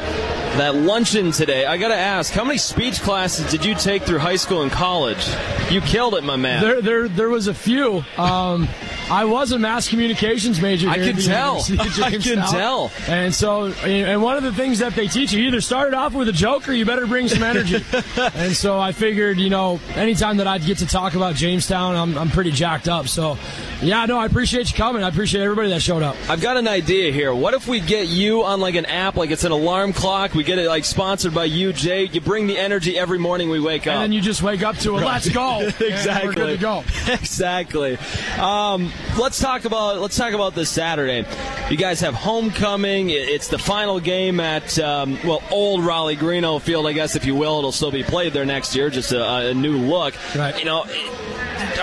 [0.57, 1.67] that luncheon today.
[1.67, 4.73] I got to ask, how many speech classes did you take through high school and
[4.73, 5.23] college?
[5.71, 6.63] You killed it, my man.
[6.63, 8.05] There, there, there was a few.
[8.17, 8.69] Um,
[9.11, 10.89] I was a mass communications major.
[10.89, 11.59] I can tell.
[11.79, 12.91] I can tell.
[13.07, 16.15] And so, and one of the things that they teach you, you either started off
[16.15, 17.85] with a joke or you better bring some energy.
[18.17, 22.14] and so I figured, you know, anytime that I'd get to talk about Jamestown, I'm,
[22.19, 23.09] I'm pretty jacked up.
[23.09, 23.39] So,
[23.83, 25.03] yeah, no, I appreciate you coming.
[25.03, 26.17] I appreciate everybody that showed up.
[26.29, 27.35] I've got an idea here.
[27.35, 30.35] What if we get you on like an app, like it's an alarm clock?
[30.35, 32.05] We get it like sponsored by you, Jay.
[32.05, 34.77] You bring the energy every morning we wake up, and then you just wake up
[34.79, 35.05] to it.
[35.05, 35.61] Let's go.
[35.61, 36.29] exactly.
[36.29, 36.85] we're good to go.
[37.13, 37.99] exactly.
[38.39, 41.27] Um, let's talk about let's talk about this Saturday.
[41.71, 43.11] You guys have homecoming.
[43.11, 47.35] It's the final game at um, well, old Rollie Greeno Field, I guess, if you
[47.35, 47.59] will.
[47.59, 50.15] It'll still be played there next year, just a, a new look.
[50.37, 50.59] Right.
[50.59, 50.85] You know.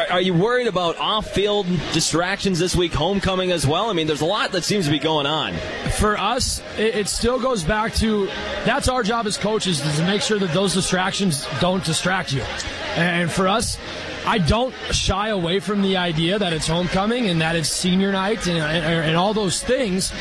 [0.09, 3.89] Are, you worried about off-field distractions this week, homecoming as well?
[3.89, 5.53] I mean, there's a lot that seems to be going on.
[5.97, 8.25] For us, it, it still goes back to
[8.65, 12.41] that's our job as coaches to make sure that those distractions don't distract you.
[12.95, 13.77] And for us,
[14.25, 18.45] I don't shy away from the idea that it's homecoming and that it's senior night
[18.47, 20.13] and, and, and, all those things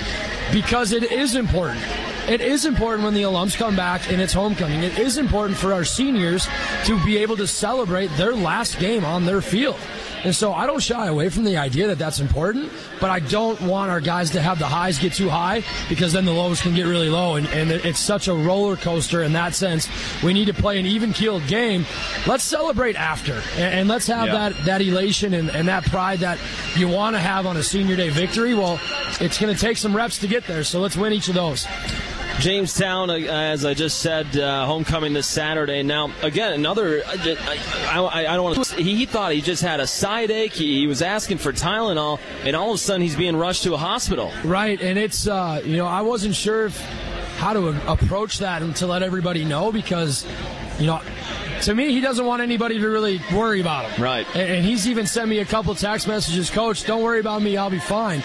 [0.52, 1.84] because it is important.
[2.30, 4.84] It is important when the alums come back and it's homecoming.
[4.84, 6.46] It is important for our seniors
[6.84, 9.76] to be able to celebrate their last game on their field.
[10.22, 13.58] And so I don't shy away from the idea that that's important, but I don't
[13.62, 16.74] want our guys to have the highs get too high because then the lows can
[16.74, 17.34] get really low.
[17.36, 19.88] And, and it's such a roller coaster in that sense.
[20.22, 21.84] We need to play an even keeled game.
[22.28, 24.50] Let's celebrate after and, and let's have Yeah.
[24.50, 26.38] that, that elation and, and that pride that
[26.76, 28.54] you want to have on a senior day victory.
[28.54, 28.78] Well,
[29.20, 30.62] it's going to take some reps to get there.
[30.62, 31.66] So let's win each of those.
[32.40, 35.82] Jamestown, uh, as I just said, uh, homecoming this Saturday.
[35.82, 37.02] Now, again, another.
[37.06, 37.36] I,
[37.90, 38.76] I, I don't want to.
[38.82, 40.54] He, he thought he just had a side ache.
[40.54, 43.74] He, he was asking for Tylenol, and all of a sudden he's being rushed to
[43.74, 44.32] a hospital.
[44.42, 46.80] Right, and it's uh, you know I wasn't sure if,
[47.36, 50.26] how to approach that and to let everybody know because
[50.78, 51.02] you know
[51.62, 54.02] to me he doesn't want anybody to really worry about him.
[54.02, 54.26] Right.
[54.34, 57.56] And, and he's even sent me a couple text messages, Coach, don't worry about me,
[57.56, 58.22] I'll be fine.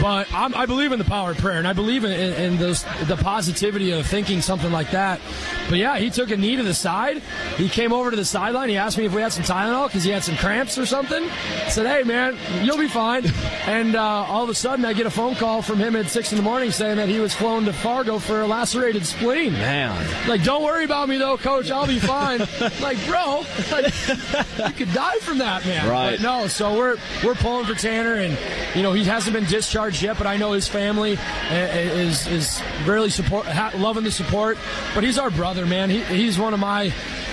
[0.00, 2.56] But I'm, I believe in the power of prayer, and I believe in, in, in
[2.58, 5.20] those, the positivity of thinking something like that.
[5.68, 7.18] But yeah, he took a knee to the side.
[7.56, 8.68] He came over to the sideline.
[8.68, 11.22] He asked me if we had some Tylenol because he had some cramps or something.
[11.22, 13.24] I said, "Hey, man, you'll be fine."
[13.66, 16.32] And uh, all of a sudden, I get a phone call from him at six
[16.32, 19.52] in the morning saying that he was flown to Fargo for a lacerated spleen.
[19.52, 21.70] Man, like, don't worry about me though, Coach.
[21.70, 22.40] I'll be fine.
[22.80, 25.88] like, bro, like, you could die from that, man.
[25.88, 26.12] Right.
[26.12, 28.36] But no, so we're we're pulling for Tanner, and
[28.74, 31.16] you know he hasn't been discharged yet, but I know his family
[31.50, 34.58] uh, is is really support, loving the support.
[34.94, 35.90] But he's our brother, man.
[35.90, 36.92] He, he's one of my.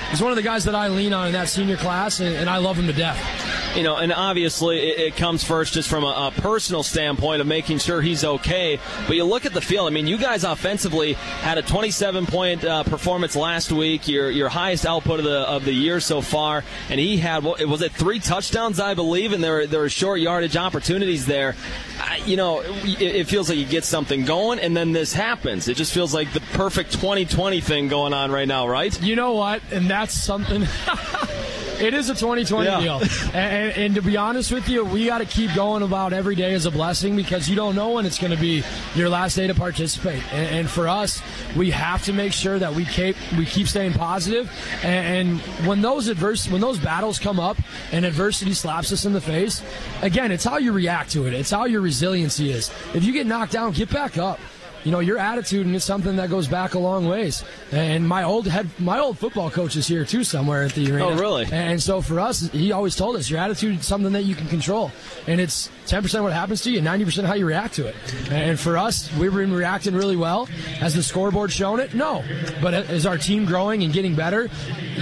[0.10, 2.50] He's one of the guys that I lean on in that senior class, and, and
[2.50, 3.39] I love him to death.
[3.76, 7.48] You know, and obviously it, it comes first just from a, a personal standpoint of
[7.48, 8.80] making sure he's okay.
[9.08, 9.88] But you look at the field.
[9.88, 14.50] I mean, you guys offensively had a 27 point uh, performance last week, your your
[14.50, 17.92] highest output of the of the year so far, and he had what was it
[17.92, 21.56] three touchdowns, I believe, and there were, there were short yardage opportunities there.
[22.02, 25.68] I, you know, it, it feels like you get something going, and then this happens.
[25.68, 29.00] It just feels like the perfect 2020 thing going on right now, right?
[29.02, 29.62] You know what?
[29.72, 30.66] And that's something.
[31.80, 32.80] It is a 2020 Yeah.
[32.82, 33.00] deal.
[33.00, 36.36] And, and, and to be honest with you, we got to keep going about every
[36.36, 38.64] day as a blessing because you don't know when it's going to be
[38.96, 40.22] your last day to participate.
[40.34, 41.22] And, and for us,
[41.56, 44.52] we have to make sure that we keep we keep staying positive.
[44.84, 47.58] And, and when those adverse when those battles come up
[47.92, 49.64] and adversity slaps us in the face,
[50.02, 51.34] again, it's how you react to it.
[51.34, 52.70] It's how your resiliency is.
[52.94, 54.40] If you get knocked down, get back up
[54.84, 57.44] you know your attitude and it's something that goes back a long ways.
[57.72, 61.08] And my old head my old football coach is here too somewhere at the arena.
[61.08, 61.48] Oh, really?
[61.52, 64.48] and so for us he always told us your attitude is something that you can
[64.48, 64.92] control.
[65.28, 67.96] And it's 10% what happens to you and 90% how you react to it.
[68.32, 70.46] And for us we've been reacting really well.
[70.46, 71.94] Has the scoreboard shown it?
[71.94, 72.24] No.
[72.62, 74.50] But is our team growing and getting better?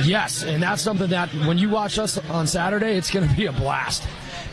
[0.04, 0.44] Yes.
[0.44, 3.52] And that's something that when you watch us on saturday it's going to be a
[3.52, 4.04] blast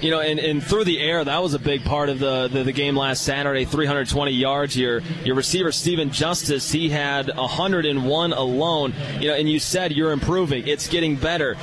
[0.01, 2.65] You know, and, and through the air, that was a big part of the, the,
[2.65, 3.65] the game last Saturday.
[3.65, 4.77] 320 yards.
[4.77, 8.95] Your your receiver Stephen Justice, he had 101 alone.
[9.21, 10.67] You know, and you said you're improving.
[10.67, 11.57] It's getting better.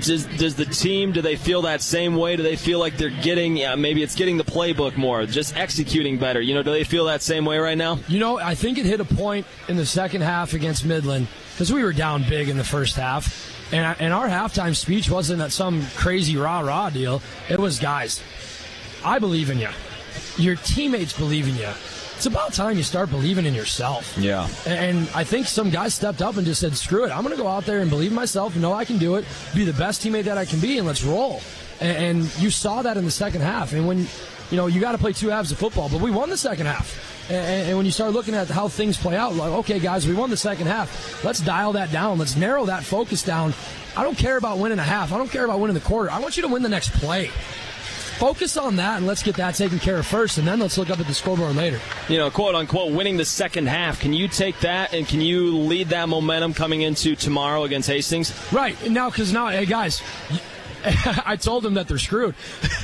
[0.00, 1.12] Does does the team?
[1.12, 2.36] Do they feel that same way?
[2.36, 3.56] Do they feel like they're getting?
[3.56, 6.40] Yeah, maybe it's getting the playbook more, just executing better.
[6.40, 7.98] You know, do they feel that same way right now?
[8.08, 11.72] You know, I think it hit a point in the second half against Midland because
[11.72, 13.57] we were down big in the first half.
[13.72, 17.20] And, and our halftime speech wasn't that some crazy rah rah deal.
[17.48, 18.22] It was, guys,
[19.04, 19.68] I believe in you.
[20.36, 21.68] Your teammates believe in you.
[22.16, 24.16] It's about time you start believing in yourself.
[24.18, 24.48] Yeah.
[24.66, 27.10] And I think some guys stepped up and just said, screw it.
[27.10, 29.24] I'm going to go out there and believe in myself, know I can do it,
[29.54, 31.40] be the best teammate that I can be, and let's roll.
[31.80, 33.72] And, and you saw that in the second half.
[33.72, 34.08] And when,
[34.50, 36.66] you know, you got to play two halves of football, but we won the second
[36.66, 37.17] half.
[37.28, 40.14] And, and when you start looking at how things play out, like, okay, guys, we
[40.14, 41.22] won the second half.
[41.24, 42.18] Let's dial that down.
[42.18, 43.52] Let's narrow that focus down.
[43.96, 45.12] I don't care about winning a half.
[45.12, 46.10] I don't care about winning the quarter.
[46.10, 47.30] I want you to win the next play.
[48.18, 50.90] Focus on that and let's get that taken care of first, and then let's look
[50.90, 51.80] up at the scoreboard later.
[52.08, 54.00] You know, quote unquote, winning the second half.
[54.00, 58.34] Can you take that and can you lead that momentum coming into tomorrow against Hastings?
[58.52, 60.02] Right now, because now, hey guys,
[61.26, 62.34] I told them that they're screwed.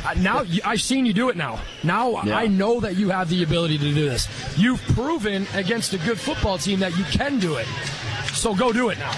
[0.04, 1.36] Uh, Now I've seen you do it.
[1.36, 2.36] Now, now Yeah.
[2.36, 4.28] I know that you have the ability to do this.
[4.58, 7.66] You've proven against a good football team that you can do it.
[8.32, 9.12] So go do it now.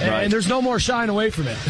[0.00, 0.22] And, Right.
[0.24, 1.56] and there's no more shying away from it.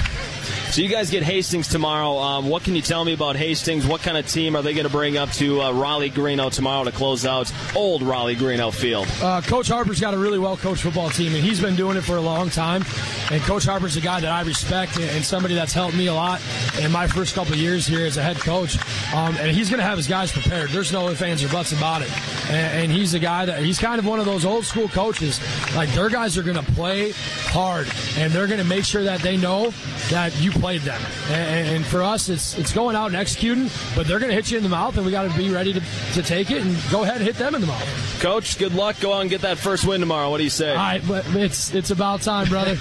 [0.71, 2.19] So you guys get Hastings tomorrow.
[2.19, 3.87] Um, what can you tell me about Hastings?
[3.87, 6.85] What kind of team are they going to bring up to uh, Rollie Greeno tomorrow
[6.85, 9.07] to close out old Rollie Greeno Field?
[9.23, 12.03] Uh, Coach Harper's got a really well coached football team, and he's been doing it
[12.03, 12.85] for a long time.
[13.31, 16.41] And Coach Harper's a guy that I respect and- somebody that's helped me a lot
[16.81, 18.77] in my first couple years here as a head coach.
[19.15, 20.71] Um, and he's going to have his guys prepared.
[20.71, 22.11] There's no ifs, ands, or buts about it.
[22.51, 25.41] and, and he's a guy that he's kind of one of those old school coaches.
[25.75, 27.13] Like their guys are going to play
[27.49, 29.71] hard, and they're going to make sure that they know
[30.11, 31.01] that you played them.
[31.29, 34.51] And, and for us, it's it's going out and executing, but they're going to hit
[34.51, 35.81] you in the mouth, and we got to be ready to,
[36.15, 38.21] to take it and go ahead and hit them in the mouth.
[38.21, 38.99] Coach, good luck.
[39.01, 40.31] Go out and get that first win tomorrow.
[40.31, 40.71] What do you say?
[40.71, 42.77] All right, but it's it's about time, brother.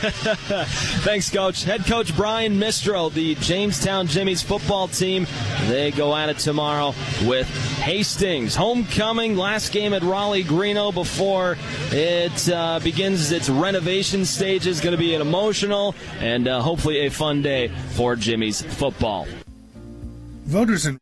[1.03, 1.63] Thanks, Coach.
[1.63, 5.27] Head Coach Brian Mistro, the Jamestown Jimmies football team.
[5.67, 7.47] They go at it tomorrow with
[7.79, 8.55] Hastings.
[8.55, 11.57] Homecoming, last game at Rollie Greeno before
[11.91, 17.05] it uh, begins its renovation stage is going to be an emotional and uh, hopefully
[17.05, 17.64] a fun day
[17.95, 19.27] for Jimmies football.
[20.45, 20.99] Voters in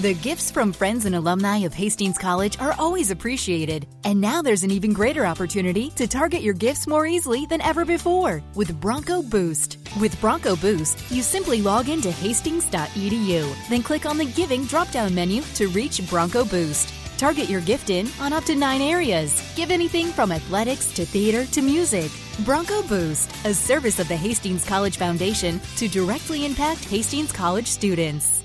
[0.00, 3.86] The gifts from friends and alumni of Hastings College are always appreciated.
[4.04, 7.84] And now there's an even greater opportunity to target your gifts more easily than ever
[7.84, 9.76] before with Bronco Boost.
[10.00, 15.14] With Bronco Boost, you simply log into hastings.edu, then click on the Giving drop down
[15.14, 16.92] menu to reach Bronco Boost.
[17.20, 19.52] Target your gift in on up to nine areas.
[19.54, 22.10] Give anything from athletics to theater to music.
[22.46, 28.39] Bronco Boost, a service of the Hastings College Foundation to directly impact Hastings College students.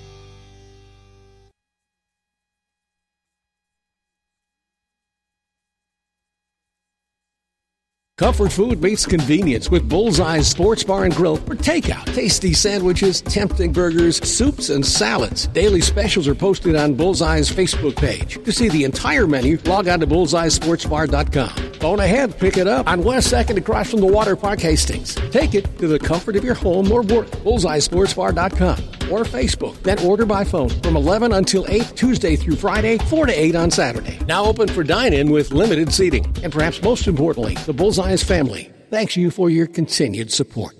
[8.18, 12.06] Comfort food meets convenience with Bullseye's Sports Bar and Grill for takeout.
[12.14, 15.48] Tasty sandwiches, tempting burgers, soups, and salads.
[15.48, 18.42] Daily specials are posted on Bullseye's Facebook page.
[18.42, 21.72] To see the entire menu, log on to bullseyesportsbar.com.
[21.74, 25.14] Phone ahead, pick it up on West 2nd across from the Water Park Hastings.
[25.30, 27.26] Take it to the comfort of your home or work.
[27.26, 28.78] Bullseyesportsbar.com
[29.10, 29.80] or Facebook.
[29.82, 33.70] Then order by phone from 11 until 8 Tuesday through Friday, 4 to 8 on
[33.70, 34.18] Saturday.
[34.26, 36.24] Now open for dine-in with limited seating.
[36.42, 37.72] And perhaps most importantly, the
[38.06, 40.74] Family thanks you for your continued support.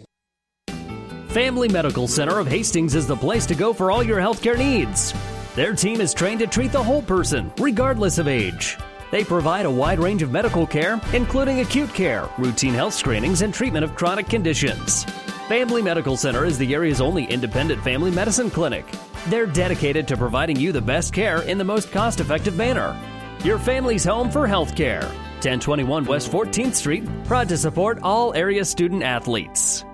[1.29, 5.13] Family Medical Center of Hastings is the place to go for all your healthcare needs.
[5.55, 8.79] Their team is trained to treat the whole person, regardless of age.
[9.11, 13.53] They provide a wide range of medical care, including acute care, routine health screenings, and
[13.53, 15.05] treatment of chronic conditions.
[15.49, 18.87] Family Medical Center is the area's only independent family medicine clinic.
[19.27, 22.97] They're dedicated to providing you the best care in the most cost effective manner.
[23.45, 25.05] Your family's home for healthcare.
[25.37, 29.85] 1021 West 14th Street, proud to support all area student athletes.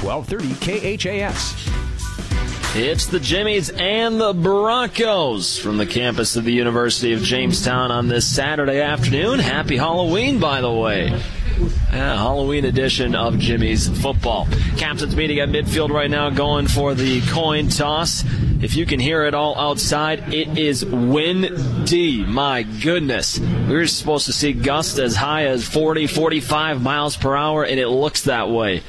[0.00, 1.70] 1230 KHAS.
[2.72, 8.06] It's the Jimmies and the Broncos from the campus of the University of Jamestown on
[8.06, 9.40] this Saturday afternoon.
[9.40, 11.08] Happy Halloween, by the way.
[11.92, 14.46] Yeah, Halloween edition of Jimmies football.
[14.76, 18.22] Captain's meeting at midfield right now, going for the coin toss.
[18.62, 22.24] If you can hear it all outside, it is windy.
[22.24, 23.38] My goodness.
[23.38, 27.80] We were supposed to see gusts as high as 40, 45 miles per hour, and
[27.80, 28.82] it looks that way.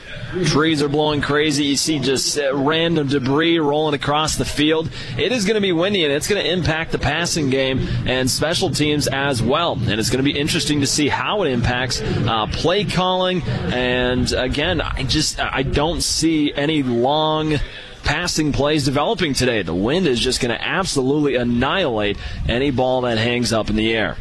[0.45, 1.65] Trees are blowing crazy.
[1.65, 4.89] You see just uh, random debris rolling across the field.
[5.17, 8.30] It is going to be windy, and it's going to impact the passing game and
[8.30, 9.74] special teams as well.
[9.74, 13.41] And it's going to be interesting to see how it impacts uh, play calling.
[13.41, 17.57] And again, I just I don't see any long
[18.04, 19.62] passing plays developing today.
[19.64, 23.93] The wind is just going to absolutely annihilate any ball that hangs up in the
[23.93, 24.18] air.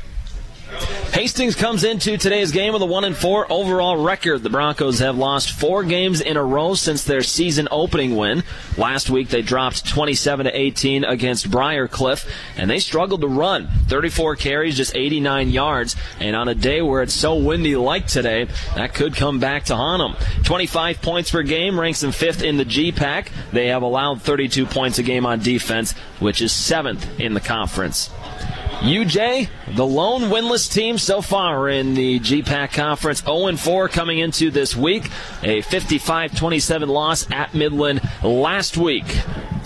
[1.12, 4.44] Hastings comes into today's game with a 1 and 4 overall record.
[4.44, 8.44] The Broncos have lost 4 games in a row since their season opening win.
[8.78, 13.68] Last week they dropped 27 to 18 against Briar Cliff and they struggled to run.
[13.88, 18.46] 34 carries, just 89 yards, and on a day where it's so windy like today,
[18.76, 20.44] that could come back to haunt them.
[20.44, 23.28] 25 points per game ranks them 5th in the GPAC.
[23.50, 28.10] They have allowed 32 points a game on defense, which is 7th in the conference.
[28.80, 34.50] UJ, the lone winless team so far in the GPAC Conference, 0 4 coming into
[34.50, 35.10] this week.
[35.42, 39.04] A 55 27 loss at Midland last week.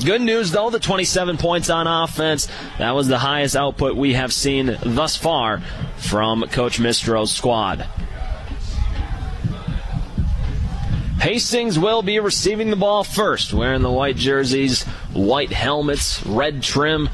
[0.05, 2.49] Good news, though, the 27 points on offense.
[2.79, 5.61] That was the highest output we have seen thus far
[5.97, 7.87] from Coach Mistro's squad.
[11.21, 17.09] Hastings will be receiving the ball first, wearing the white jerseys, white helmets, red trim.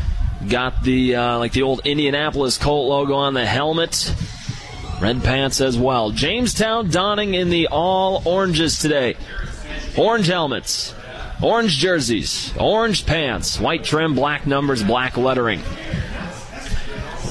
[0.48, 4.14] Got the uh, like the old Indianapolis Colt logo on the helmet.
[5.00, 6.10] Red pants as well.
[6.10, 9.16] Jamestown donning in the all oranges today.
[9.96, 10.94] Orange helmets,
[11.42, 15.62] orange jerseys, orange pants, white trim, black numbers, black lettering.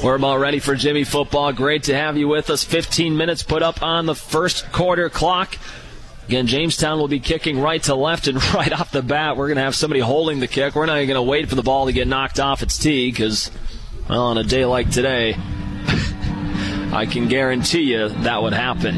[0.04, 1.52] We're about ready for Jimmy football.
[1.52, 2.64] Great to have you with us.
[2.64, 5.58] 15 minutes put up on the first quarter clock.
[6.30, 9.36] Again, Jamestown will be kicking right to left and right off the bat.
[9.36, 10.76] We're going to have somebody holding the kick.
[10.76, 13.50] We're not going to wait for the ball to get knocked off its tee because,
[14.08, 15.34] well, on a day like today,
[16.94, 18.94] I can guarantee you that would happen.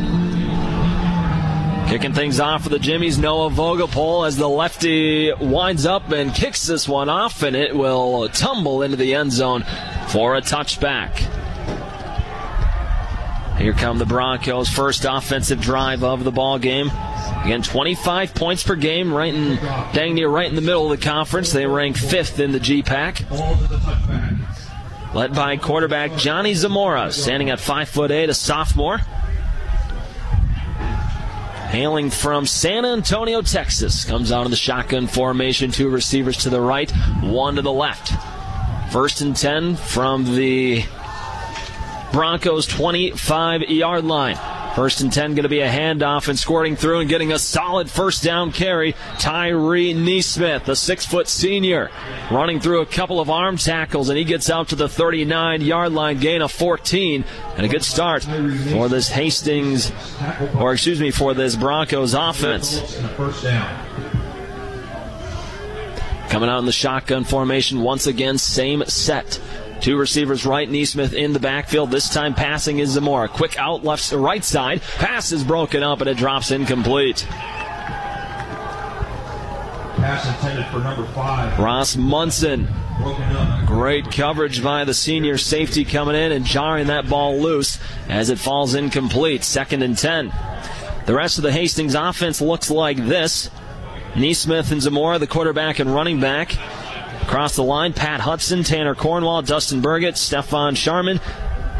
[1.88, 6.68] Kicking things off for the Jimmies, Noah Vogelpol as the lefty winds up and kicks
[6.68, 9.64] this one off, and it will tumble into the end zone
[10.10, 11.41] for a touchback.
[13.62, 16.88] Here come the Broncos' first offensive drive of the ball game.
[17.44, 19.56] Again, 25 points per game, right in
[19.94, 21.52] dang near right in the middle of the conference.
[21.52, 23.30] They rank fifth in the GPAC.
[25.14, 28.98] Led by quarterback Johnny Zamora, standing at five foot eight, a sophomore.
[31.70, 35.70] Hailing from San Antonio, Texas, comes out in the shotgun formation.
[35.70, 36.90] Two receivers to the right,
[37.22, 38.12] one to the left.
[38.92, 40.84] First and 10 from the
[42.12, 44.38] Broncos 25 yard line.
[44.76, 47.90] First and 10 going to be a handoff and squirting through and getting a solid
[47.90, 48.96] first down carry.
[49.20, 51.90] Tyree Neesmith, the six foot senior,
[52.32, 55.92] running through a couple of arm tackles and he gets out to the 39 yard
[55.92, 57.26] line, gain of 14.
[57.58, 59.92] And a good start for this Hastings,
[60.58, 62.98] or excuse me, for this Broncos offense.
[66.30, 69.42] Coming out in the shotgun formation once again, same set.
[69.82, 71.90] Two receivers right, Neesmith in the backfield.
[71.90, 73.28] This time passing is Zamora.
[73.28, 74.82] Quick out left right side.
[74.98, 77.26] Pass is broken up and it drops incomplete.
[79.98, 81.58] Pass intended for number five.
[81.60, 82.68] Ross Munson.
[83.66, 88.38] Great coverage by the senior safety coming in and jarring that ball loose as it
[88.38, 89.44] falls incomplete.
[89.44, 90.32] Second and 10.
[91.08, 93.50] The rest of the Hastings offense looks like this.
[94.14, 96.56] Neesmith and Zamora, the quarterback and running back.
[97.24, 101.20] Across the line, Pat Hudson, Tanner Cornwall, Dustin Burgett, Stefan Sherman,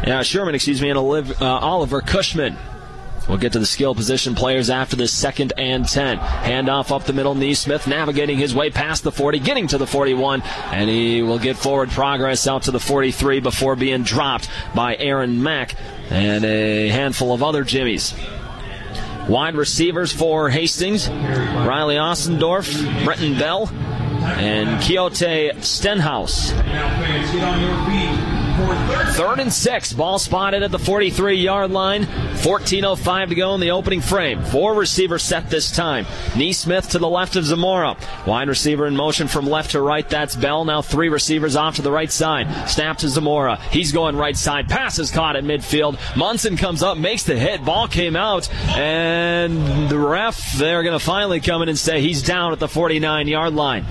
[0.06, 2.56] uh, Sherman, excuse me, and Oliv- uh, Oliver Cushman.
[3.28, 6.18] We'll get to the skill position players after this second and 10.
[6.18, 7.36] Handoff up the middle.
[7.36, 11.56] Neesmith navigating his way past the 40, getting to the 41, and he will get
[11.56, 15.76] forward progress out to the 43 before being dropped by Aaron Mack
[16.10, 18.12] and a handful of other Jimmies.
[19.28, 23.66] Wide receivers for Hastings Riley Ossendorf, Brenton Bell,
[24.22, 26.52] and Quixote Stenhouse.
[29.12, 29.92] Third and six.
[29.92, 32.04] Ball spotted at the 43 yard line.
[32.04, 34.42] 14.05 to go in the opening frame.
[34.42, 36.04] Four receivers set this time.
[36.34, 37.96] Neesmith to the left of Zamora.
[38.26, 40.08] Wide receiver in motion from left to right.
[40.08, 40.64] That's Bell.
[40.64, 42.68] Now three receivers off to the right side.
[42.68, 43.56] Snap to Zamora.
[43.70, 44.68] He's going right side.
[44.68, 45.98] Pass is caught at midfield.
[46.16, 47.64] Munson comes up, makes the hit.
[47.64, 48.52] Ball came out.
[48.76, 52.68] And the ref, they're going to finally come in and say he's down at the
[52.68, 53.84] 49 yard line.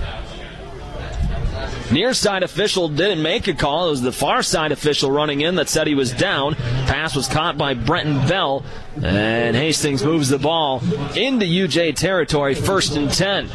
[1.92, 3.88] Near side official didn't make a call.
[3.88, 6.54] It was the far side official running in that said he was down.
[6.54, 8.64] Pass was caught by Brenton Bell.
[9.02, 10.80] And Hastings moves the ball
[11.14, 13.48] into UJ territory, first and 10.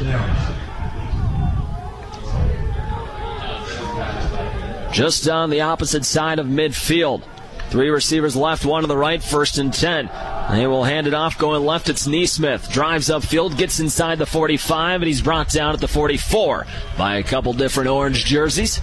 [4.92, 7.22] Just on the opposite side of midfield.
[7.70, 10.10] Three receivers left, one to the right, first and 10.
[10.52, 11.90] They will hand it off going left.
[11.90, 12.70] It's Neesmith.
[12.72, 16.66] Drives upfield, gets inside the 45, and he's brought down at the 44
[16.96, 18.80] by a couple different orange jerseys.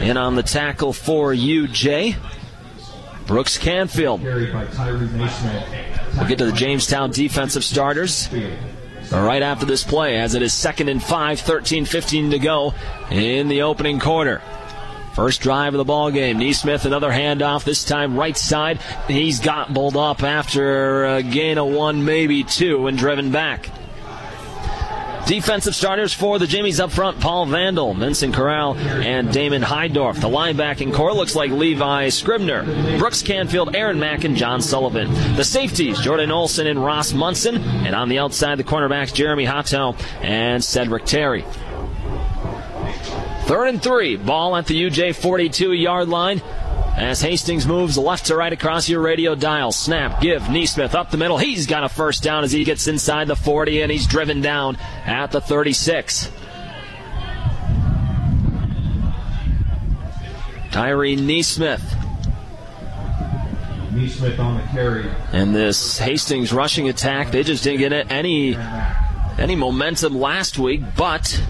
[0.00, 2.16] In on the tackle for UJ.
[3.26, 4.22] Brooks Canfield.
[4.22, 4.54] We'll
[6.26, 8.30] get to the Jamestown defensive starters
[9.12, 12.72] right after this play as it is second and 5, 13 15 to go
[13.10, 14.40] in the opening quarter.
[15.18, 16.38] First drive of the ball game.
[16.38, 18.78] Neesmith, another handoff, this time right side.
[19.08, 23.68] He's got bowled up after a gain of one, maybe two, and driven back.
[25.26, 30.20] Defensive starters for the Jimmies up front, Paul Vandal, Vincent Corral, and Damon Hydorf.
[30.20, 32.62] The linebacking core looks like Levi Scribner,
[32.96, 35.12] Brooks Canfield, Aaron Mack, and John Sullivan.
[35.34, 37.56] The safeties, Jordan Olson and Ross Munson.
[37.56, 41.44] And on the outside, the cornerbacks, Jeremy Hotto and Cedric Terry.
[43.48, 44.16] Third and three.
[44.16, 46.42] Ball at the UJ 42 yard line.
[46.98, 49.72] As Hastings moves left to right across your radio dial.
[49.72, 51.38] Snap, give, Neesmith up the middle.
[51.38, 54.76] He's got a first down as he gets inside the 40 and he's driven down
[55.06, 56.30] at the 36.
[60.70, 61.80] Tyree Neesmith.
[63.92, 65.10] Neesmith on the carry.
[65.32, 68.56] And this Hastings rushing attack, they just didn't get any
[69.38, 71.42] any momentum last week, but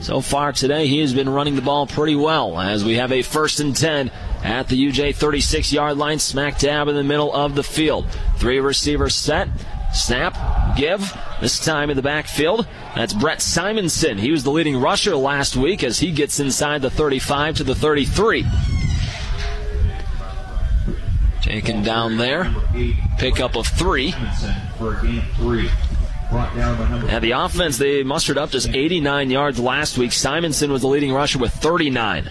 [0.00, 3.22] so far today, he has been running the ball pretty well as we have a
[3.22, 4.10] first and 10
[4.44, 8.06] at the UJ 36 yard line, smack dab in the middle of the field.
[8.36, 9.48] Three receivers set.
[9.92, 11.16] Snap, give.
[11.40, 14.18] This time in the backfield, that's Brett Simonson.
[14.18, 17.74] He was the leading rusher last week as he gets inside the 35 to the
[17.74, 18.44] 33.
[21.42, 22.54] Taken down there.
[23.18, 24.12] Pickup of three.
[25.36, 25.70] Three.
[26.30, 30.12] And the offense, they mustered up just 89 yards last week.
[30.12, 32.30] Simonson was the leading rusher with 39.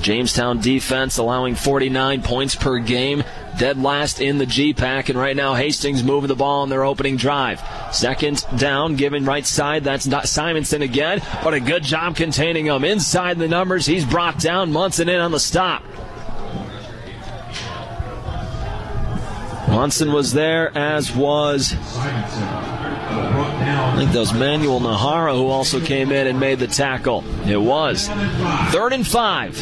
[0.00, 3.22] Jamestown defense allowing 49 points per game,
[3.58, 7.16] dead last in the GPAC, and right now Hastings moving the ball on their opening
[7.16, 7.62] drive.
[7.92, 12.84] Second down, given right side, that's not Simonson again, but a good job containing him.
[12.84, 15.84] Inside the numbers, he's brought down Munson in on the stop.
[19.72, 21.74] Munson was there, as was
[23.24, 27.24] I think that was Manuel Nahara who also came in and made the tackle.
[27.46, 28.08] It was
[28.70, 29.56] third and five.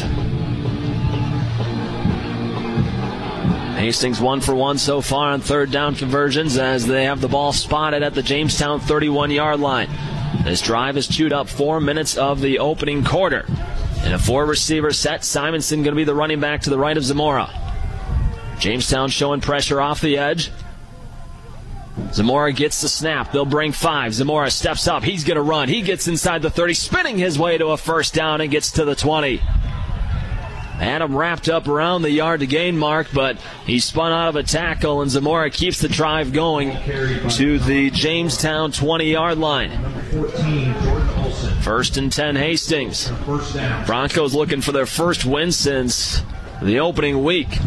[3.77, 7.53] Hastings one for one so far on third down conversions as they have the ball
[7.53, 9.89] spotted at the Jamestown 31 yard line.
[10.43, 13.45] This drive has chewed up four minutes of the opening quarter.
[14.05, 16.97] In a four receiver set, Simonson going to be the running back to the right
[16.97, 17.60] of Zamora.
[18.61, 20.51] Jamestown showing pressure off the edge.
[22.13, 23.31] Zamora gets the snap.
[23.31, 24.13] They'll bring five.
[24.13, 25.03] Zamora steps up.
[25.03, 25.67] He's going to run.
[25.67, 28.85] He gets inside the 30, spinning his way to a first down and gets to
[28.85, 29.41] the 20.
[30.79, 34.43] Adam wrapped up around the yard to gain mark, but he spun out of a
[34.43, 36.71] tackle, and Zamora keeps the drive going
[37.31, 39.71] to the Jamestown 20 yard line.
[41.61, 43.11] First and 10 Hastings.
[43.85, 46.21] Broncos looking for their first win since
[46.61, 47.59] the opening week.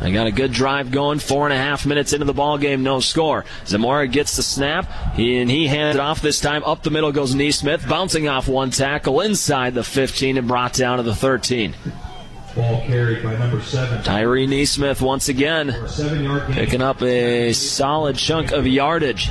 [0.00, 1.18] They got a good drive going.
[1.18, 3.44] Four and a half minutes into the ball game, no score.
[3.66, 6.62] Zamora gets the snap, and he hands it off this time.
[6.64, 10.98] Up the middle goes Neesmith, bouncing off one tackle inside the 15 and brought down
[10.98, 11.74] to the 13.
[12.54, 14.02] Ball carried by number seven.
[14.02, 15.76] Tyree Neesmith once again
[16.52, 19.30] picking up a solid chunk of yardage.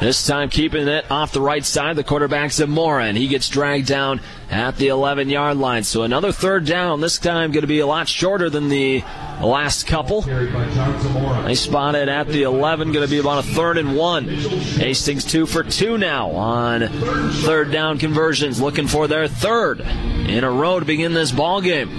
[0.00, 3.86] This time keeping it off the right side, the quarterback Zamora, and he gets dragged
[3.86, 5.84] down at the 11 yard line.
[5.84, 9.02] So another third down, this time going to be a lot shorter than the
[9.42, 10.22] last couple.
[10.22, 14.26] They spotted at the 11, going to be about a third and one.
[14.26, 16.88] Hastings two for two now on
[17.42, 21.90] third down conversions, looking for their third in a row to begin this ball game.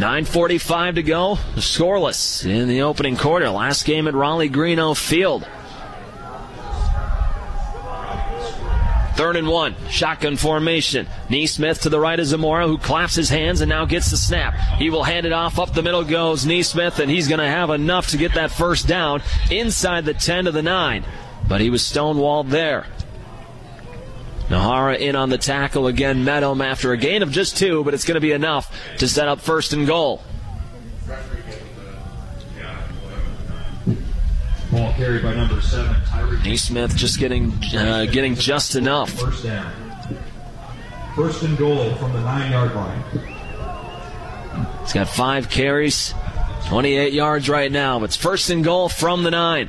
[0.00, 3.48] 9.45 to go, scoreless in the opening quarter.
[3.48, 5.46] Last game at Rollie Greeno Field.
[9.14, 9.74] Third and one.
[9.88, 11.06] Shotgun formation.
[11.28, 14.54] Neesmith to the right of Zamora, who claps his hands and now gets the snap.
[14.78, 15.58] He will hand it off.
[15.58, 18.88] Up the middle goes Neesmith, and he's going to have enough to get that first
[18.88, 21.04] down inside the 10 to the 9.
[21.48, 22.86] But he was stonewalled there.
[24.48, 27.94] Nahara in on the tackle again, met him after a gain of just two, but
[27.94, 30.22] it's going to be enough to set up first and goal.
[35.02, 36.36] Carried by number seven, Tyree.
[36.36, 39.10] Neesmith just getting uh, getting just enough.
[39.10, 39.72] First down.
[41.16, 43.02] First and goal from the nine yard line.
[44.82, 46.14] He's got five carries,
[46.68, 48.04] 28 yards right now.
[48.04, 49.68] It's first and goal from the nine.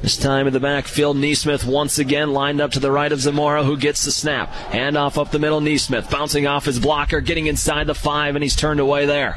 [0.00, 3.64] This time in the backfield, Neesmith once again lined up to the right of Zamora,
[3.64, 4.50] who gets the snap.
[4.70, 8.56] Handoff up the middle, Neesmith bouncing off his blocker, getting inside the five, and he's
[8.56, 9.36] turned away there.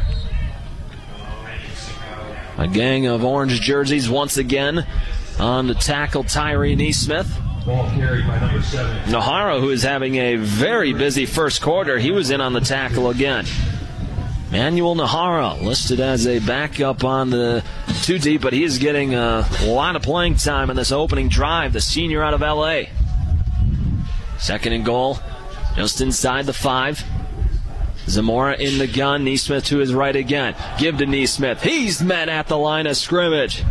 [2.58, 4.86] A gang of orange jerseys once again
[5.40, 7.28] on the tackle Tyree Neesmith.
[7.66, 8.96] Ball carried by number seven.
[9.12, 13.10] Nahara, who is having a very busy first quarter, he was in on the tackle
[13.10, 13.46] again.
[14.52, 17.64] Manuel Nahara listed as a backup on the
[18.04, 21.74] two deep, but he is getting a lot of playing time in this opening drive.
[21.74, 22.84] The senior out of LA.
[24.38, 25.18] Second and goal,
[25.76, 27.04] just inside the five.
[28.08, 29.26] Zamora in the gun.
[29.26, 30.56] Neesmith to his right again.
[30.78, 31.62] Give to Neesmith.
[31.62, 33.64] He's met at the line of scrimmage.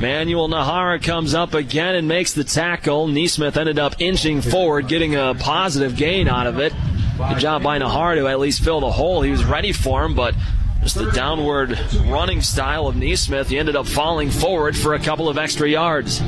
[0.00, 3.08] Manuel Nahara comes up again and makes the tackle.
[3.08, 6.74] Neesmith ended up inching forward, getting a positive gain out of it.
[7.16, 9.22] Good job by Nahara to at least fill the hole.
[9.22, 10.34] He was ready for him, but
[10.82, 15.28] just the downward running style of Neesmith, he ended up falling forward for a couple
[15.28, 16.20] of extra yards.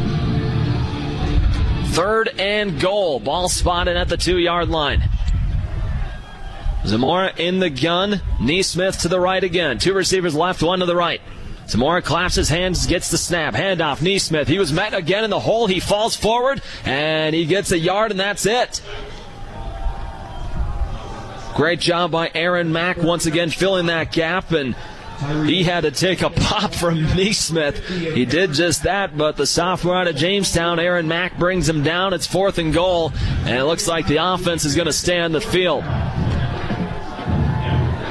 [1.95, 3.21] Third and goal.
[3.21, 5.03] Ball spotted at the two yard line.
[6.89, 8.23] Zamora in the gun.
[8.41, 9.79] Neesmith to the right again.
[9.79, 11.21] Two receivers left, one to the right.
[11.69, 13.55] Zamora claps his hands, gets the snap.
[13.55, 14.47] Handoff, Neesmith.
[14.47, 15.67] He was met again in the hole.
[15.67, 18.81] He falls forward, and he gets a yard, and that's it.
[21.55, 24.75] Great job by Aaron Mack once again filling that gap, and
[25.47, 27.85] he had to take a pop from Neesmith.
[28.15, 32.15] He did just that, but the sophomore out of Jamestown, Aaron Mack, brings him down.
[32.15, 35.33] It's fourth and goal, and it looks like the offense is going to stay on
[35.33, 35.85] the field.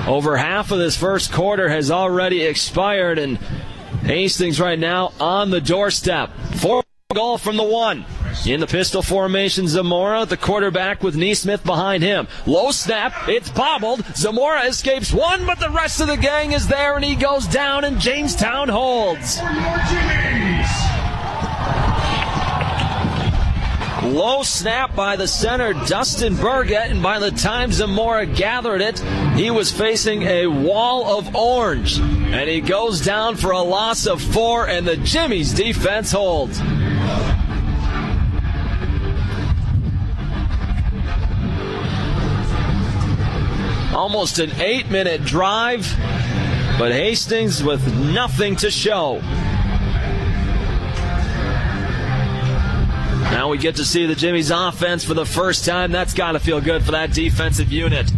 [0.08, 3.38] Over half of this first quarter has already expired, and
[4.04, 6.30] Hastings right now on the doorstep.
[6.56, 6.82] Four
[7.14, 8.06] goal from the one.
[8.46, 12.28] In the pistol formation, Zamora, the quarterback with Neesmith behind him.
[12.46, 14.06] Low snap, it's bobbled.
[14.16, 17.84] Zamora escapes one, but the rest of the gang is there, and he goes down,
[17.84, 19.40] and Jamestown holds.
[24.08, 29.00] Low snap by the center, Dustin Burgett, and by the time Zamora gathered it,
[29.36, 32.00] he was facing a wall of orange.
[32.00, 36.60] And he goes down for a loss of four, and the Jimmy's defense holds.
[43.94, 45.86] Almost an eight minute drive,
[46.80, 49.22] but Hastings with nothing to show.
[53.38, 55.92] Now we get to see the Jimmy's offense for the first time.
[55.92, 58.12] That's got to feel good for that defensive unit.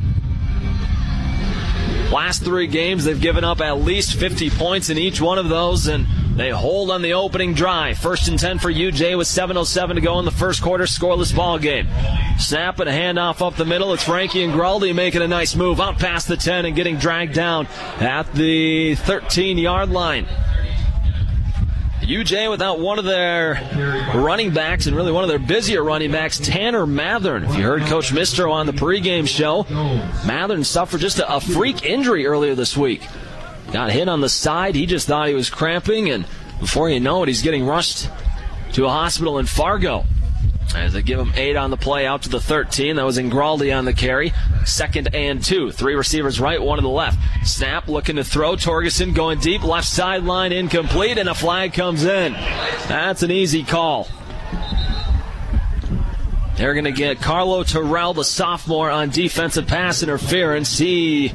[2.10, 5.88] Last three games, they've given up at least 50 points in each one of those,
[5.88, 6.08] and
[6.38, 7.98] they hold on the opening drive.
[7.98, 11.60] First and 10 for UJ with 7.07 to go in the first quarter, scoreless ball
[11.60, 11.90] game.
[12.38, 13.92] Snap and a handoff up the middle.
[13.92, 17.68] It's Frankie Ingraldi making a nice move out past the 10 and getting dragged down
[18.00, 20.28] at the 13 yard line.
[22.10, 23.54] UJ without one of their
[24.16, 27.48] running backs and really one of their busier running backs, Tanner Mathern.
[27.48, 29.64] If you heard Coach Mistro on the pregame show,
[30.24, 33.08] Mathern suffered just a, a freak injury earlier this week.
[33.72, 34.74] Got hit on the side.
[34.74, 36.26] He just thought he was cramping, and
[36.60, 38.10] before you know it, he's getting rushed
[38.74, 40.06] to a hospital in Fargo.
[40.76, 42.98] As they give him eight on the play out to the 13.
[42.98, 44.34] That was Ingraldi on the carry.
[44.66, 45.72] Second and two.
[45.72, 47.18] Three receivers right, one to the left.
[47.44, 48.56] Snap looking to throw.
[48.56, 49.64] Torgerson going deep.
[49.64, 52.34] Left sideline incomplete, and a flag comes in.
[52.34, 54.08] That's an easy call.
[56.56, 60.78] They're going to get Carlo Terrell, the sophomore, on defensive pass interference.
[60.78, 61.30] He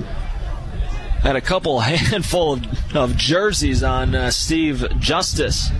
[1.23, 5.71] had a couple handful of, of jerseys on uh, Steve Justice.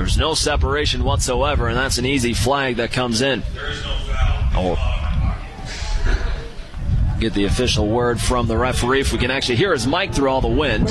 [0.00, 3.42] There's no separation whatsoever, and that's an easy flag that comes in.
[4.56, 4.78] Oh.
[7.20, 10.30] Get the official word from the referee if we can actually hear his mic through
[10.30, 10.88] all the wind.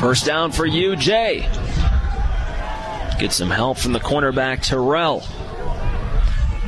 [0.00, 1.46] First down for UJ.
[3.20, 5.22] Get some help from the cornerback Terrell.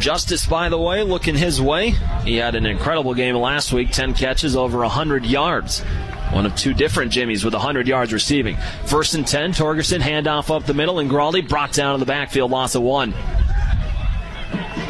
[0.03, 1.91] Justice, by the way, looking his way.
[2.25, 5.79] He had an incredible game last week 10 catches, over 100 yards.
[6.33, 8.57] One of two different Jimmies with 100 yards receiving.
[8.85, 12.75] First and 10, Torgerson, handoff up the middle, Ingraldi brought down in the backfield, loss
[12.75, 13.15] of one.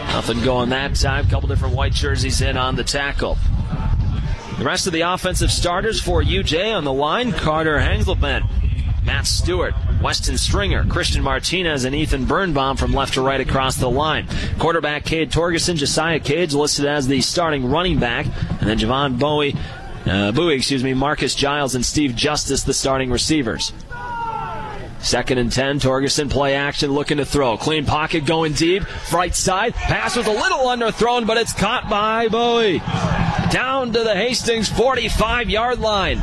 [0.09, 1.29] Nothing going that time.
[1.29, 3.37] Couple different white jerseys in on the tackle.
[4.57, 8.49] The rest of the offensive starters for UJ on the line Carter Hengelman,
[9.05, 13.91] Matt Stewart, Weston Stringer, Christian Martinez, and Ethan Birnbaum from left to right across the
[13.91, 14.29] line.
[14.59, 18.27] Quarterback Cade Torgerson, Josiah Cage listed as the starting running back,
[18.61, 19.57] and then Javon Bowie,
[20.07, 23.73] uh, Bowie, excuse me, Marcus Giles, and Steve Justice, the starting receivers.
[25.01, 27.57] Second and 10, Torgerson play action looking to throw.
[27.57, 28.85] Clean pocket going deep.
[29.13, 29.75] Right side.
[29.75, 32.79] Pass was a little underthrown, but it's caught by Bowie.
[33.51, 36.23] Down to the Hastings 45 yard line.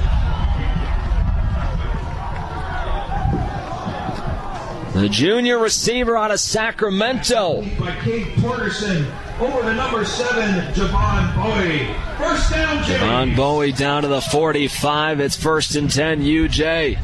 [5.00, 7.62] The junior receiver out of Sacramento.
[7.80, 11.88] By Cade Torgerson over the number seven, Javon Bowie.
[12.18, 12.84] First down.
[12.84, 15.22] Javon Bowie down to the 45.
[15.22, 17.00] It's first and 10, UJ.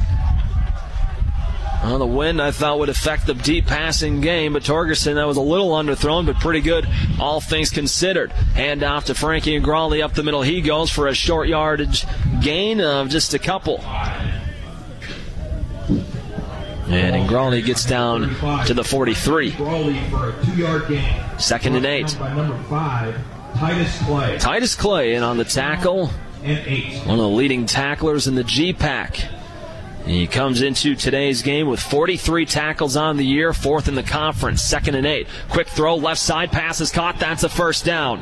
[1.86, 5.38] Well, the wind I thought would affect the deep passing game, but Torgerson, that was
[5.38, 6.86] a little underthrown, but pretty good,
[7.18, 8.34] all things considered.
[8.34, 10.42] Hand off to Frankie Ingraldi up the middle.
[10.42, 12.06] He goes for a short yardage
[12.42, 13.82] gain of just a couple.
[16.88, 19.52] And Ingraldi gets down to the 43.
[21.40, 22.16] Second and eight.
[22.20, 23.18] By number five,
[23.58, 24.38] Titus Clay.
[24.38, 26.12] Titus Clay in on the tackle.
[26.44, 27.00] And eight.
[27.06, 29.32] One of the leading tacklers in the GPAC.
[30.06, 34.62] He comes into today's game with 43 tackles on the year, fourth in the conference,
[34.62, 35.28] second and eight.
[35.50, 37.20] Quick throw, left side, pass is caught.
[37.20, 38.20] That's a first down.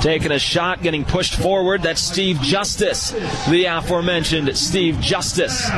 [0.00, 1.82] Taking a shot, getting pushed forward.
[1.82, 3.10] That's Steve Justice,
[3.48, 5.70] the aforementioned Steve Justice.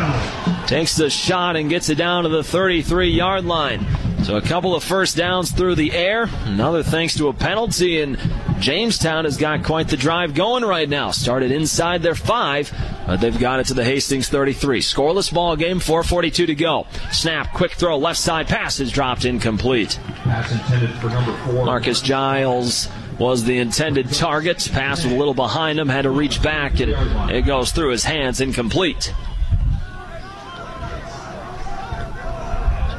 [0.67, 3.87] Takes the shot and gets it down to the 33 yard line.
[4.25, 6.29] So a couple of first downs through the air.
[6.47, 8.19] Another thanks to a penalty, and
[8.59, 11.13] Jamestown has got quite the drive going right now.
[11.13, 12.73] Started inside their five,
[13.07, 14.81] but they've got it to the Hastings 33.
[14.81, 16.89] Scoreless ball game, 4:42 to go.
[17.13, 19.97] Snap, quick throw, left side pass is dropped incomplete.
[20.25, 21.65] Pass intended for number four.
[21.65, 22.89] Marcus Giles
[23.19, 24.69] was the intended target.
[24.73, 26.93] Pass a little behind him, had to reach back, and
[27.31, 29.15] it goes through his hands, incomplete.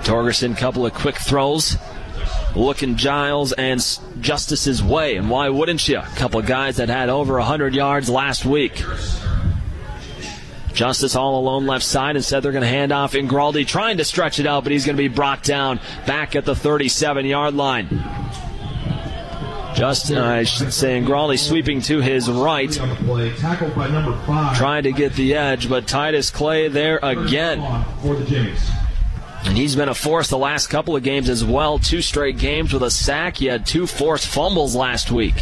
[0.04, 1.78] Torgerson, couple of quick throws.
[2.56, 3.80] Looking Giles and
[4.22, 6.00] Justice's way, and why wouldn't you?
[6.00, 8.84] A couple of guys that had over 100 yards last week.
[10.74, 12.16] Justice all alone left side.
[12.16, 14.96] Instead, they're going to hand off Ingraldi, trying to stretch it out, but he's going
[14.96, 17.88] to be brought down back at the 37 yard line.
[19.78, 22.72] Justin, I should say, Ingraldi sweeping to his right.
[24.56, 27.60] Trying to get the edge, but Titus Clay there again.
[29.46, 31.78] And he's been a force the last couple of games as well.
[31.78, 33.38] Two straight games with a sack.
[33.38, 35.36] He had two forced fumbles last week.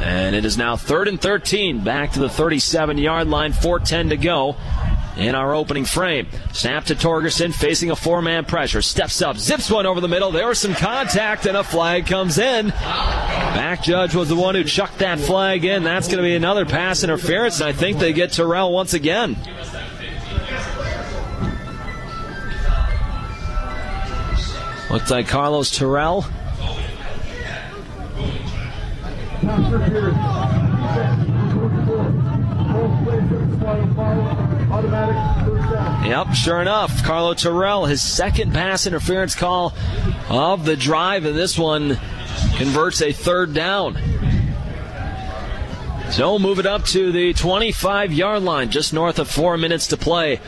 [0.00, 1.82] And it is now third and 13.
[1.82, 3.54] Back to the 37 yard line.
[3.54, 4.54] 4.10 to go
[5.16, 6.26] in our opening frame.
[6.52, 8.82] Snap to Torgerson facing a four man pressure.
[8.82, 10.30] Steps up, zips one over the middle.
[10.30, 12.68] There was some contact, and a flag comes in.
[12.68, 15.82] Back judge was the one who chucked that flag in.
[15.84, 19.36] That's going to be another pass interference, and I think they get Terrell once again.
[24.90, 26.24] Looks like Carlos Terrell.
[36.04, 37.02] Yep, sure enough.
[37.02, 39.72] Carlo Terrell, his second pass interference call
[40.28, 41.98] of the drive, and this one
[42.56, 43.96] converts a third down.
[46.10, 49.96] So move it up to the 25 yard line, just north of four minutes to
[49.96, 50.40] play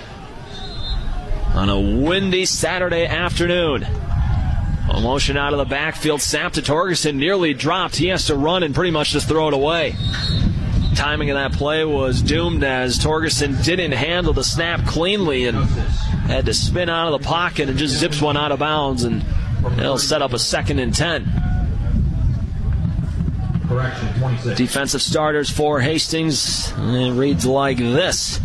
[1.54, 3.82] on a windy Saturday afternoon.
[3.82, 7.96] A motion out of the backfield, snap to Torgerson, nearly dropped.
[7.96, 9.96] He has to run and pretty much just throw it away.
[10.96, 15.56] Timing of that play was doomed as Torgerson didn't handle the snap cleanly and
[16.26, 19.24] had to spin out of the pocket and just zips one out of bounds, and
[19.78, 21.24] it'll set up a second and 10.
[24.56, 26.72] Defensive starters for Hastings.
[26.76, 28.40] It reads like this.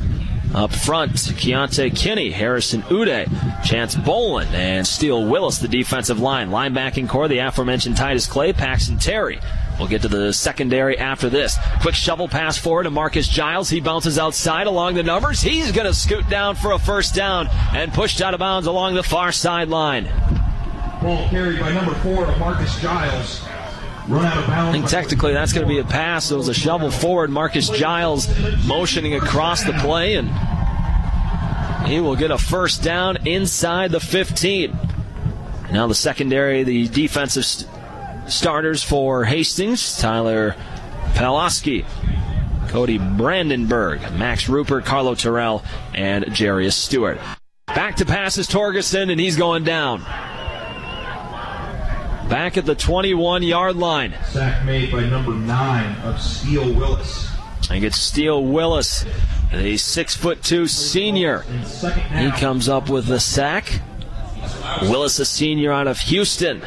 [0.54, 3.28] Up front, Keontae Kinney, Harrison Ude,
[3.64, 6.50] Chance Bolin, and Steele Willis, the defensive line.
[6.50, 9.40] Linebacking core, the aforementioned Titus Clay, Paxton Terry.
[9.80, 11.58] We'll get to the secondary after this.
[11.82, 13.70] Quick shovel pass forward to Marcus Giles.
[13.70, 15.42] He bounces outside along the numbers.
[15.42, 18.94] He's going to scoot down for a first down and pushed out of bounds along
[18.94, 20.06] the far sideline.
[21.02, 23.42] Ball carried by number four, Marcus Giles.
[24.08, 24.70] Run out of bounds.
[24.70, 26.30] I think technically that's going to be a pass.
[26.32, 27.30] It was a shovel forward.
[27.32, 28.28] Marcus Giles
[28.66, 30.30] motioning across the play, and
[31.88, 34.78] he will get a first down inside the 15.
[35.72, 37.70] Now the secondary, the defensive st-
[38.32, 40.56] starters for Hastings, Tyler
[41.14, 41.86] Paloski,
[42.70, 45.64] Cody Brandenburg, Max Rupert, Carlo Terrell,
[45.94, 47.20] and Jarius Stewart.
[47.68, 50.02] Back to passes Torgerson, and he's going down.
[52.30, 54.14] Back at the 21 yard line.
[54.30, 57.30] Sack made by number nine of Steele Willis.
[57.60, 59.06] I think it's Steele Willis,
[59.52, 61.42] the six foot two senior.
[62.14, 63.82] He comes up with the sack.
[64.84, 66.62] Willis, a senior out of Houston.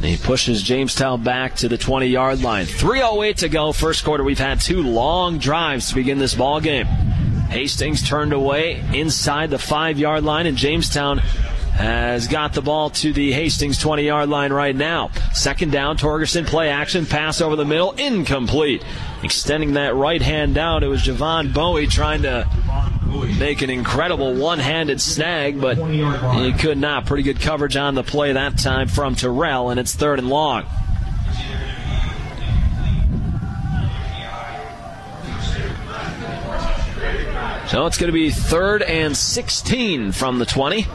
[0.00, 2.66] He pushes Jamestown back to the 20 yard line.
[2.66, 3.72] 3.08 to go.
[3.72, 6.86] First quarter, we've had two long drives to begin this ball game.
[6.86, 11.20] Hastings turned away inside the five yard line, and Jamestown
[11.78, 15.10] has got the ball to the Hastings 20 yard line right now.
[15.32, 18.84] Second down, Torgerson play action, pass over the middle, incomplete.
[19.22, 22.48] Extending that right hand down, it was Javon Bowie trying to
[23.38, 27.06] make an incredible one handed snag, but he could not.
[27.06, 30.64] Pretty good coverage on the play that time from Terrell, and it's third and long.
[37.68, 40.86] So it's going to be third and 16 from the 20.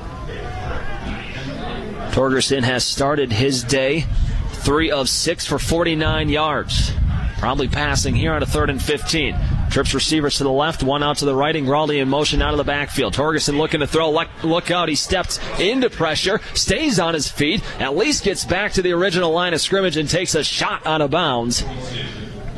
[2.14, 4.06] Torgerson has started his day
[4.52, 6.92] three of six for 49 yards.
[7.40, 9.36] Probably passing here on a third and 15.
[9.72, 11.56] Trips receivers to the left, one out to the right.
[11.56, 13.16] and Ingraldi in motion out of the backfield.
[13.16, 14.12] Torgerson looking to throw.
[14.44, 14.90] Look out.
[14.90, 19.32] He steps into pressure, stays on his feet, at least gets back to the original
[19.32, 21.66] line of scrimmage and takes a shot out of bounds.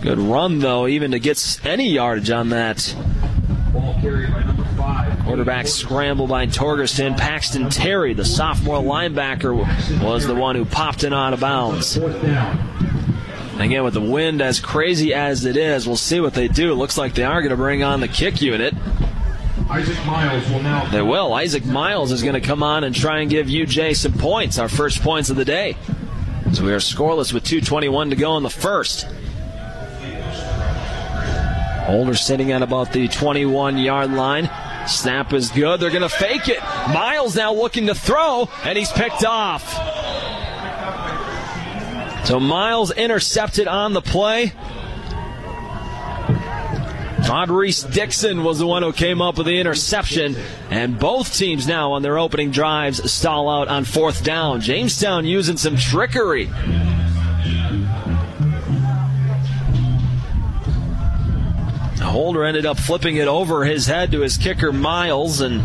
[0.02, 2.94] Good run, though, even to get any yardage on that.
[3.72, 5.15] Ball carried by number five.
[5.26, 7.18] Quarterback scramble by Torgerson.
[7.18, 9.56] Paxton Terry, the sophomore linebacker,
[10.04, 11.98] was the one who popped it out of bounds.
[11.98, 16.74] Again, with the wind as crazy as it is, we'll see what they do.
[16.74, 18.76] Looks like they are going to bring on the kick unit.
[19.68, 20.86] Isaac Miles will now.
[20.92, 21.34] They will.
[21.34, 24.70] Isaac Miles is going to come on and try and give UJ some points, our
[24.70, 25.76] first points of the day.
[26.54, 29.08] So we are scoreless with 2.21 to go in the first.
[31.88, 34.50] Holder sitting at about the 21 yard line.
[34.88, 35.80] Snap is good.
[35.80, 36.62] They're going to fake it.
[36.94, 39.64] Miles now looking to throw, and he's picked off.
[42.26, 44.54] So Miles intercepted on the play.
[47.28, 50.36] Maurice Dixon was the one who came up with the interception,
[50.70, 54.62] and both teams now on their opening drives stall out on fourth down.
[54.62, 56.50] Jamestown using some trickery.
[62.06, 65.62] Holder ended up flipping it over his head to his kicker Miles, and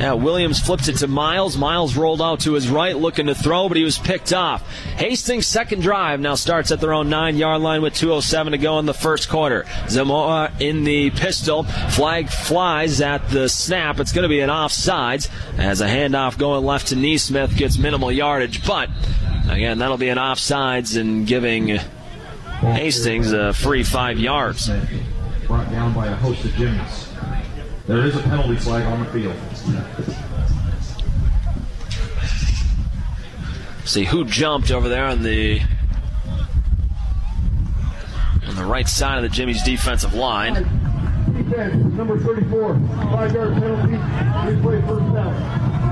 [0.00, 1.56] Yeah, Williams flipped it to Miles.
[1.56, 4.68] Miles rolled out to his right, looking to throw, but he was picked off.
[4.96, 8.80] Hastings' second drive now starts at their own nine yard line with 2.07 to go
[8.80, 9.66] in the first quarter.
[9.88, 11.62] Zamora in the pistol.
[11.62, 14.00] Flag flies at the snap.
[14.00, 15.28] It's going to be an offsides
[15.58, 18.90] as a handoff going left to Neesmith gets minimal yardage, but
[19.48, 21.78] again, that'll be an offsides and giving
[22.60, 24.70] Hastings a free five yards.
[25.74, 27.08] Brought down by a host of Jimmies.
[27.88, 29.34] There is a penalty flag on the field.
[33.84, 35.60] See who jumped over there on the
[38.46, 40.54] on the right side of the Jimmy's defensive line.
[41.34, 45.83] Defense, number 34, five yard penalty, replay first down.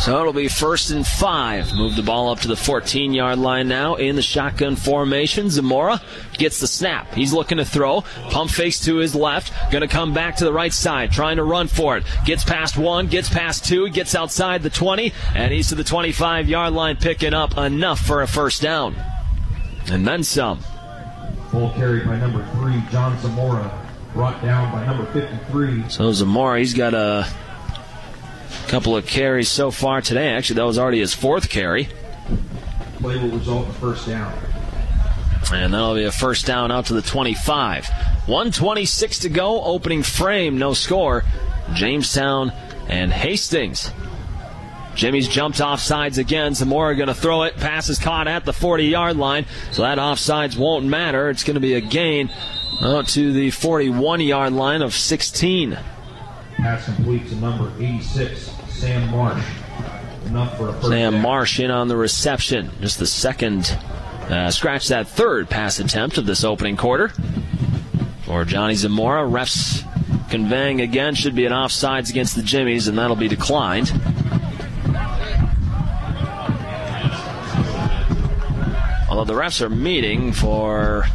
[0.00, 1.74] So it'll be first and five.
[1.74, 5.50] Move the ball up to the 14 yard line now in the shotgun formation.
[5.50, 6.00] Zamora
[6.38, 7.12] gets the snap.
[7.12, 8.00] He's looking to throw.
[8.30, 9.52] Pump fakes to his left.
[9.70, 12.04] Going to come back to the right side, trying to run for it.
[12.24, 16.48] Gets past one, gets past two, gets outside the 20, and he's to the 25
[16.48, 18.96] yard line, picking up enough for a first down.
[19.90, 20.60] And then some.
[21.50, 23.70] Full carry by number three, John Zamora.
[24.14, 25.90] Brought down by number 53.
[25.90, 27.28] So Zamora, he's got a
[28.68, 30.28] couple of carries so far today.
[30.30, 31.88] Actually, that was already his fourth carry.
[32.98, 34.32] Play will result in a first down.
[35.52, 37.88] And that'll be a first down out to the 25.
[38.26, 39.62] 126 to go.
[39.64, 41.24] Opening frame, no score.
[41.72, 42.52] Jamestown
[42.88, 43.90] and Hastings.
[44.94, 46.54] Jimmies jumped off sides again.
[46.54, 47.56] Zamora going to throw it.
[47.56, 49.46] Pass is caught at the 40 yard line.
[49.72, 51.30] So that offsides won't matter.
[51.30, 52.30] It's going to be a gain
[52.82, 55.78] out to the 41 yard line of 16.
[56.62, 59.42] Pass complete to number 86, Sam Marsh.
[60.26, 61.22] Enough for a first Sam down.
[61.22, 62.70] Marsh in on the reception.
[62.82, 63.78] Just the second,
[64.28, 67.08] uh, scratch that third pass attempt of this opening quarter.
[68.24, 69.86] For Johnny Zamora, refs
[70.28, 73.90] conveying again should be an offsides against the Jimmies, and that'll be declined.
[79.08, 81.06] Although the refs are meeting for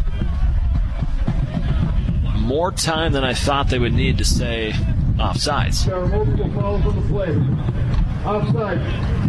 [2.36, 4.74] more time than I thought they would need to say
[5.18, 5.86] offsides.
[5.86, 7.30] There are multiple fouls on the play.
[8.26, 8.80] Offside,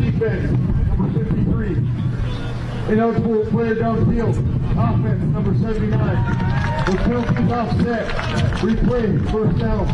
[0.01, 0.51] defense,
[0.99, 2.93] number 53.
[2.93, 4.37] Ineligible player downfield,
[4.73, 5.91] offense, number 79.
[6.87, 8.09] The penalty's offset.
[8.61, 9.87] Replay, first down.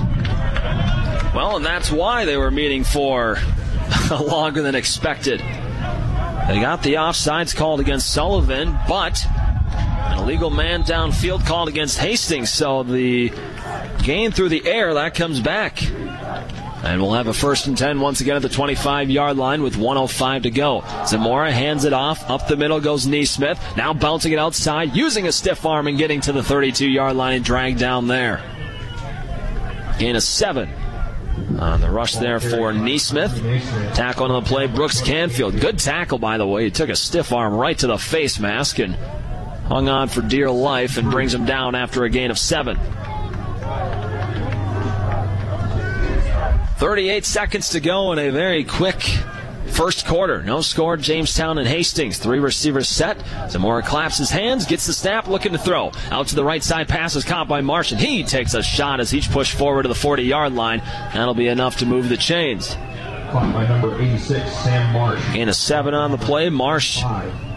[1.35, 3.39] Well, and that's why they were meeting for
[4.11, 5.41] longer than expected.
[5.41, 12.51] They got the offsides called against Sullivan, but an illegal man downfield called against Hastings.
[12.51, 13.33] So the
[14.03, 15.83] gain through the air, that comes back.
[16.85, 19.77] And we'll have a first and 10 once again at the 25 yard line with
[19.77, 20.83] 105 to go.
[21.07, 22.29] Zamora hands it off.
[22.29, 23.59] Up the middle goes Neesmith.
[23.77, 27.37] Now bouncing it outside, using a stiff arm and getting to the 32 yard line
[27.37, 28.43] and dragged down there.
[29.99, 30.69] Gain of seven.
[31.61, 33.95] On the rush there for Neesmith.
[33.95, 35.61] Tackle on the play, Brooks Canfield.
[35.61, 36.65] Good tackle, by the way.
[36.65, 38.97] He took a stiff arm right to the face mask and
[39.67, 42.79] hung on for dear life and brings him down after a gain of seven.
[46.83, 49.01] 38 seconds to go in a very quick
[49.69, 50.43] first quarter.
[50.43, 52.19] No score, Jamestown and Hastings.
[52.19, 53.23] Three receivers set.
[53.49, 55.93] Zamora claps his hands, gets the snap, looking to throw.
[56.11, 58.99] Out to the right side, pass is caught by Marsh, and he takes a shot
[58.99, 60.81] as he's pushed forward to the 40 yard line.
[61.15, 62.75] That'll be enough to move the chains.
[63.31, 65.23] Caught by number 86, Sam Marsh.
[65.33, 66.51] Gain a seven on the play.
[66.51, 67.01] Marsh,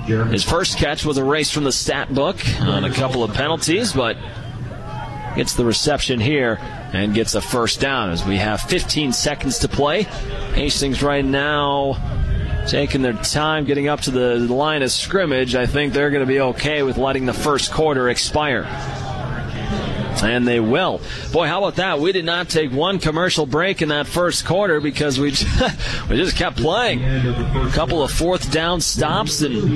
[0.06, 4.18] his first catch was erased from the stat book on a couple of penalties, but
[5.36, 6.60] gets the reception here
[6.94, 10.04] and gets a first down as we have 15 seconds to play.
[10.54, 11.98] Hastings right now
[12.68, 15.56] taking their time getting up to the line of scrimmage.
[15.56, 18.64] I think they're going to be okay with letting the first quarter expire.
[20.24, 21.02] And they will.
[21.32, 22.00] Boy, how about that?
[22.00, 26.18] We did not take one commercial break in that first quarter because we just, we
[26.18, 27.04] just kept playing.
[27.04, 29.76] A couple of fourth down stops and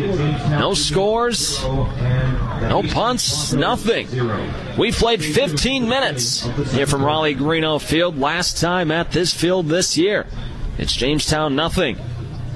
[0.52, 4.08] no scores, no punts, nothing.
[4.78, 9.98] We played 15 minutes here from Rollie Greeno Field last time at this field this
[9.98, 10.26] year.
[10.78, 11.98] It's Jamestown nothing.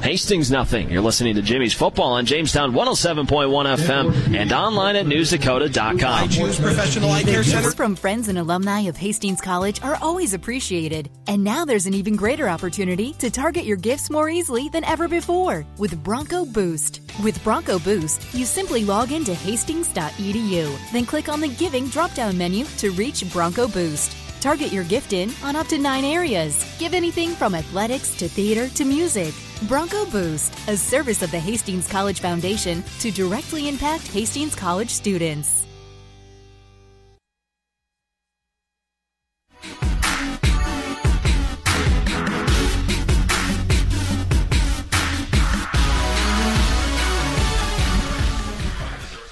[0.04, 0.90] Hastings nothing.
[0.90, 3.26] You're listening to Jimmy's Football on Jamestown 107.1
[3.78, 6.28] FM and online at newsdakota.com.
[6.28, 7.72] Professional Eye Care Center.
[7.72, 11.10] from friends and alumni of Hastings College are always appreciated.
[11.28, 15.08] And now there's an even greater opportunity to target your gifts more easily than ever
[15.08, 17.00] before with Bronco Boost.
[17.24, 22.38] With Bronco Boost, you simply log into hastings.edu, then click on the Giving drop down
[22.38, 24.23] menu to reach Bronco Boost.
[24.44, 26.76] Target your gift in on up to nine areas.
[26.78, 29.34] Give anything from athletics to theater to music.
[29.70, 35.63] Bronco Boost, a service of the Hastings College Foundation to directly impact Hastings College students.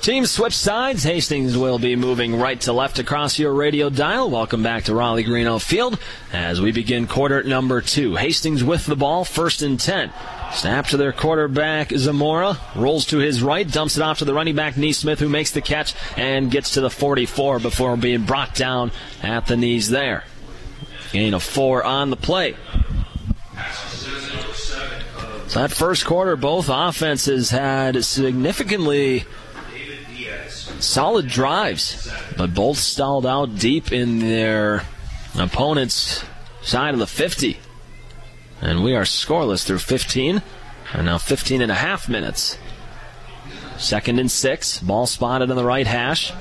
[0.02, 1.04] Team switch sides.
[1.04, 4.32] Hastings will be moving right to left across your radio dial.
[4.32, 6.00] Welcome back to Rollie Greeno Field
[6.34, 8.16] as we begin quarter number two.
[8.16, 10.12] Hastings with the ball, first and ten.
[10.54, 12.58] Snap to their quarterback, Zamora.
[12.76, 15.62] Rolls to his right, dumps it off to the running back, Neesmith, who makes the
[15.62, 18.92] catch and gets to the 44 before being brought down
[19.22, 20.24] at the knees there.
[21.12, 22.56] Gain of four on the play.
[25.48, 29.26] So that first quarter, both offenses had significantly
[30.82, 34.84] solid drives, but both stalled out deep in their
[35.38, 36.24] opponent's
[36.62, 37.58] side of the 50.
[38.62, 40.42] And we are scoreless through 15,
[40.94, 42.58] and now 15 and a half minutes.
[43.78, 46.32] Second and six, ball spotted on the right hash.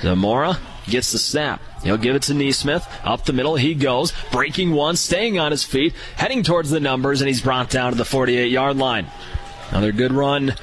[0.00, 1.60] Zamora gets the snap.
[1.82, 2.86] He'll give it to Neesmith.
[3.04, 7.20] Up the middle he goes, breaking one, staying on his feet, heading towards the numbers,
[7.20, 9.06] and he's brought down to the 48 yard line.
[9.70, 10.54] Another good run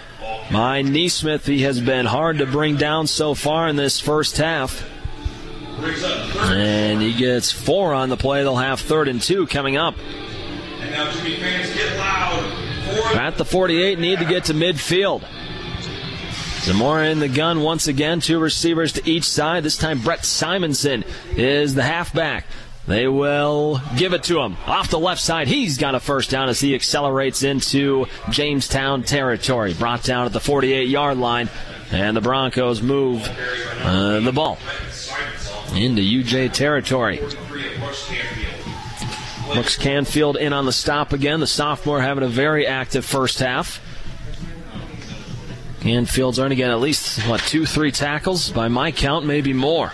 [0.52, 1.46] by Neesmith.
[1.46, 4.88] He has been hard to bring down so far in this first half.
[6.38, 8.44] And he gets four on the play.
[8.44, 9.96] They'll have third and two coming up.
[13.16, 15.24] At the 48, need to get to midfield.
[16.64, 18.22] Zamora in the gun once again.
[18.22, 19.64] Two receivers to each side.
[19.64, 21.04] This time, Brett Simonson
[21.36, 22.46] is the halfback.
[22.86, 24.58] They will give it to him.
[24.66, 29.74] Off the left side, he's got a first down as he accelerates into Jamestown territory.
[29.74, 31.50] Brought down at the 48 yard line,
[31.92, 33.26] and the Broncos move
[33.84, 34.58] uh, the ball
[35.74, 37.22] into UJ territory.
[39.54, 41.40] Brooks Canfield in on the stop again.
[41.40, 43.80] The sophomore having a very active first half.
[45.82, 48.50] Canfield's only again at least, what, two, three tackles?
[48.52, 49.92] By my count, maybe more.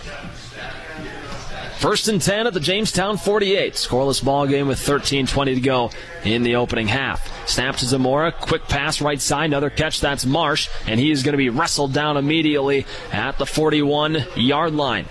[1.80, 3.72] First and 10 at the Jamestown 48.
[3.72, 5.90] Scoreless ball game with 13.20 to go
[6.24, 7.48] in the opening half.
[7.48, 8.32] Snap to Zamora.
[8.32, 9.46] Quick pass right side.
[9.46, 9.98] Another catch.
[9.98, 10.68] That's Marsh.
[10.86, 15.06] And he is going to be wrestled down immediately at the 41 yard line.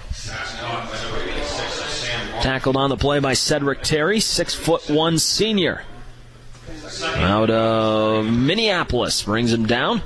[2.43, 5.81] Tackled on the play by Cedric Terry, six foot one senior.
[7.03, 10.03] Out of Minneapolis brings him down.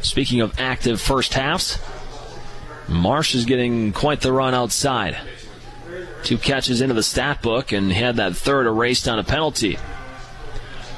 [0.00, 1.78] Speaking of active first halves,
[2.88, 5.18] Marsh is getting quite the run outside.
[6.24, 9.78] Two catches into the stat book and had that third erased on a penalty.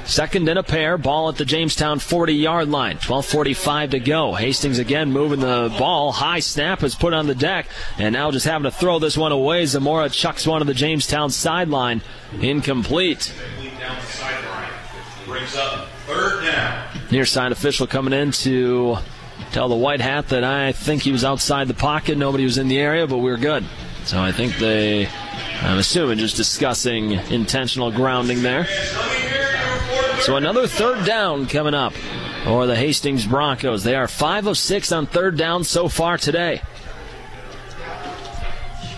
[0.05, 2.97] Second in a pair, ball at the Jamestown 40 yard line.
[2.99, 4.33] 12.45 to go.
[4.33, 6.13] Hastings again moving the ball.
[6.13, 7.67] High snap is put on the deck,
[7.97, 9.65] and now just having to throw this one away.
[9.65, 12.01] Zamora chucks one to the Jamestown sideline.
[12.39, 13.33] Incomplete.
[17.11, 18.97] Near side official coming in to
[19.51, 22.17] tell the white hat that I think he was outside the pocket.
[22.17, 23.65] Nobody was in the area, but we are good.
[24.07, 25.05] So I think they,
[25.61, 28.65] I'm assuming, just discussing intentional grounding there.
[30.21, 31.91] So another third down coming up
[32.45, 33.83] for the Hastings Broncos.
[33.83, 36.61] They are 5 of 6 on third down so far today.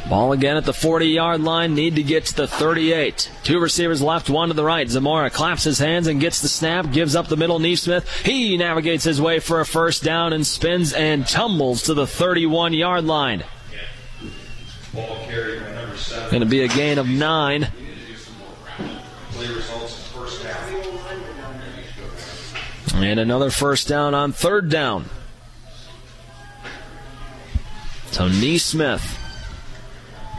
[0.07, 1.73] Ball again at the 40 yard line.
[1.73, 3.31] Need to get to the 38.
[3.41, 4.87] Two receivers left, one to the right.
[4.87, 7.59] Zamora claps his hands and gets the snap, gives up the middle.
[7.59, 8.07] Neesmith.
[8.23, 12.73] He navigates his way for a first down and spins and tumbles to the 31
[12.73, 13.43] yard line.
[16.29, 17.67] Going to be a gain of nine.
[22.93, 25.05] And another first down on third down.
[28.11, 29.17] So Neesmith,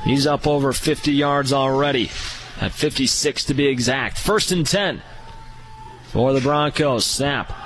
[0.05, 2.11] he's up over 50 yards already.
[2.61, 4.19] At 56 to be exact.
[4.19, 5.03] First and 10
[6.09, 7.07] for the Broncos.
[7.07, 7.60] Snap.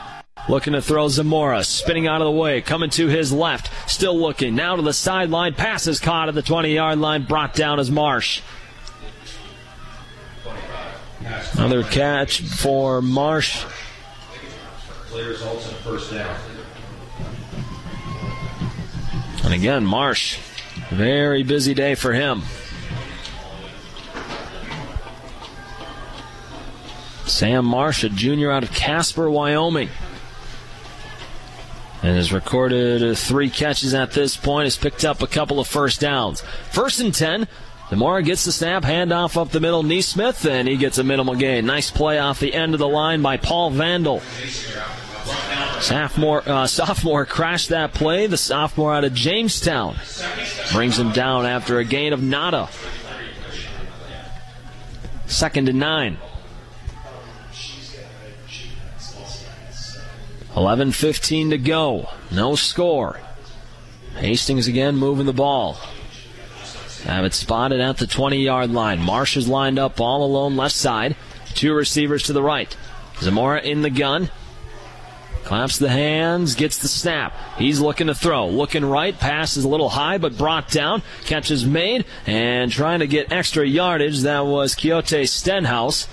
[0.46, 4.54] Looking to throw Zamora, spinning out of the way, coming to his left, still looking,
[4.54, 7.90] now to the sideline, pass is caught at the 20 yard line, brought down as
[7.90, 8.42] Marsh.
[11.54, 13.64] Another catch for Marsh.
[19.44, 20.38] And again, Marsh,
[20.90, 22.42] very busy day for him.
[27.24, 29.88] Sam Marsh, a junior out of Casper, Wyoming
[32.04, 34.66] and has recorded three catches at this point.
[34.66, 36.42] Has picked up a couple of first downs.
[36.70, 37.48] First and ten.
[37.88, 41.66] Zamora gets the snap, handoff up the middle, Neesmith, and he gets a minimal gain.
[41.66, 44.20] Nice play off the end of the line by Paul Vandal.
[45.80, 48.26] Sophomore, uh, sophomore crashed that play.
[48.26, 49.96] The sophomore out of Jamestown
[50.72, 52.68] brings him down after a gain of nada.
[55.26, 56.18] Second and nine.
[60.54, 62.08] 11:15 to go.
[62.30, 63.20] No score.
[64.16, 65.78] Hastings again moving the ball.
[67.04, 69.00] Have it spotted at the 20-yard line.
[69.00, 71.16] Marsh is lined up all alone left side.
[71.54, 72.74] Two receivers to the right.
[73.20, 74.30] Zamora in the gun.
[75.44, 77.34] Claps the hands, gets the snap.
[77.58, 78.48] He's looking to throw.
[78.48, 81.02] Looking right, pass is a little high, but brought down.
[81.26, 84.22] Catch is made, and trying to get extra yardage.
[84.22, 86.08] That was Quixote Stenhouse.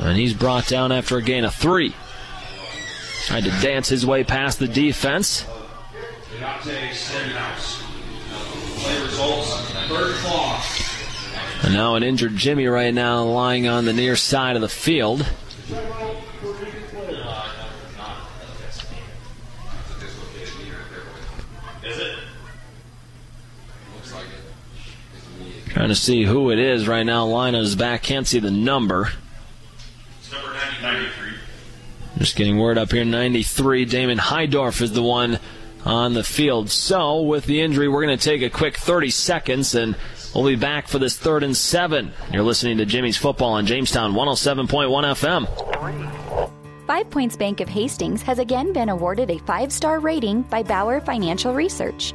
[0.00, 1.94] And he's brought down after a gain of three.
[3.24, 5.46] Tried to dance his way past the defense.
[11.62, 15.26] And now an injured Jimmy right now lying on the near side of the field.
[21.82, 22.16] Is?
[25.68, 27.26] Trying to see who it is right now.
[27.26, 28.02] Lina's back.
[28.02, 29.10] Can't see the number.
[30.20, 30.52] It's number
[30.82, 31.23] 93.
[32.18, 33.04] Just getting word up here.
[33.04, 33.84] 93.
[33.84, 35.38] Damon Hydorf is the one
[35.84, 36.70] on the field.
[36.70, 39.96] So, with the injury, we're going to take a quick 30 seconds and
[40.34, 42.12] we'll be back for this third and seven.
[42.32, 46.50] You're listening to Jimmy's Football on Jamestown 107.1 FM.
[46.86, 51.00] Five Points Bank of Hastings has again been awarded a five star rating by Bauer
[51.00, 52.14] Financial Research.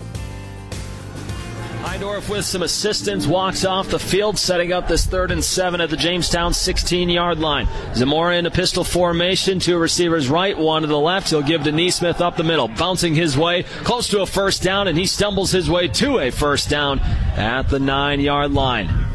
[1.81, 5.89] Hydorf with some assistance walks off the field, setting up this third and seven at
[5.89, 7.67] the Jamestown 16 yard line.
[7.95, 11.31] Zamora in a pistol formation, two receivers right, one to the left.
[11.31, 14.87] He'll give to Neesmith up the middle, bouncing his way close to a first down,
[14.87, 19.07] and he stumbles his way to a first down at the nine yard line.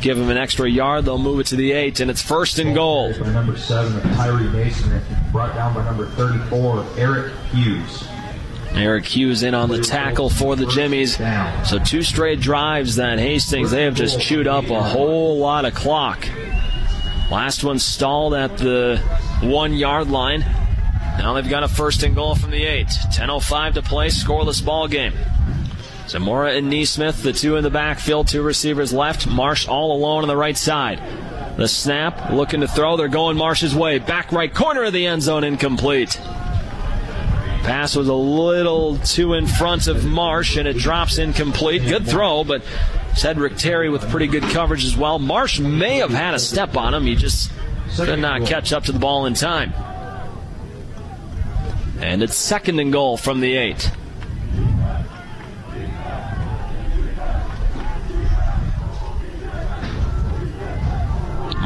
[0.00, 2.74] Give him an extra yard, they'll move it to the eight, and it's first and
[2.74, 3.16] goal.
[3.18, 5.00] Number seven, Tyree Mason,
[5.30, 8.08] brought down by number 34, Eric Hughes.
[8.76, 11.16] Eric Hughes in on the tackle for the Jimmies.
[11.68, 15.74] So two straight drives that Hastings, they have just chewed up a whole lot of
[15.74, 16.28] clock.
[17.30, 18.98] Last one stalled at the
[19.42, 20.40] one yard line.
[21.18, 22.88] Now they've got a first and goal from the eight.
[22.88, 25.14] 10.05 to play, scoreless ball game.
[26.08, 29.26] Zamora and Neesmith, the two in the backfield, two receivers left.
[29.26, 31.00] Marsh all alone on the right side.
[31.56, 32.96] The snap, looking to throw.
[32.96, 33.98] They're going Marsh's way.
[33.98, 36.20] Back right corner of the end zone, incomplete.
[37.66, 41.82] Pass was a little too in front of Marsh, and it drops incomplete.
[41.82, 42.62] Good throw, but
[43.16, 45.18] Cedric Terry with pretty good coverage as well.
[45.18, 47.06] Marsh may have had a step on him.
[47.06, 47.50] He just
[47.96, 49.72] could not catch up to the ball in time.
[51.98, 53.90] And it's second and goal from the eight.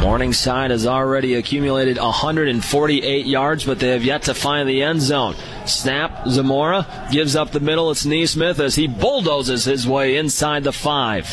[0.00, 5.34] Morningside has already accumulated 148 yards, but they have yet to find the end zone.
[5.66, 7.90] Snap, Zamora gives up the middle.
[7.90, 11.26] It's Neesmith as he bulldozes his way inside the five.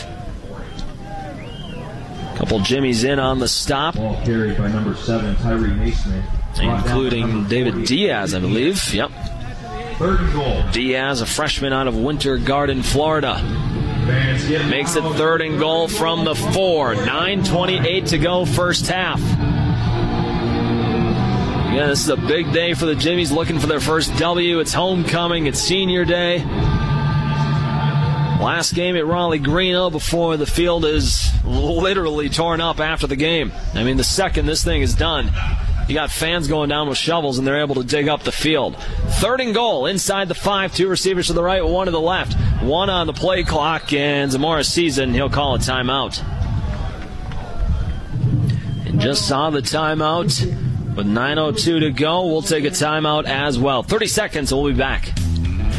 [2.35, 3.95] Couple Jimmies in on the stop.
[3.95, 6.23] Ball carried by number seven, Tyree Mason.
[6.61, 8.93] Including David Diaz, I believe.
[8.93, 9.11] Yep.
[9.97, 10.63] Third goal.
[10.71, 13.41] Diaz, a freshman out of Winter Garden, Florida.
[14.69, 16.93] Makes it third and goal from the four.
[16.93, 19.19] 9.28 to go, first half.
[21.77, 24.57] Again, this is a big day for the Jimmies looking for their first W.
[24.57, 26.39] It's homecoming, it's senior day.
[28.41, 33.51] Last game at Rollie Greeno before the field is literally torn up after the game.
[33.75, 35.29] I mean, the second this thing is done,
[35.87, 38.75] you got fans going down with shovels and they're able to dig up the field.
[39.21, 40.73] Third and goal inside the five.
[40.73, 42.33] Two receivers to the right, one to the left.
[42.63, 46.23] One on the play clock, and Zamora sees it and he'll call a timeout.
[48.87, 50.63] And just saw the timeout.
[50.97, 53.83] With 9.02 to go, we'll take a timeout as well.
[53.83, 55.15] 30 seconds, we'll be back.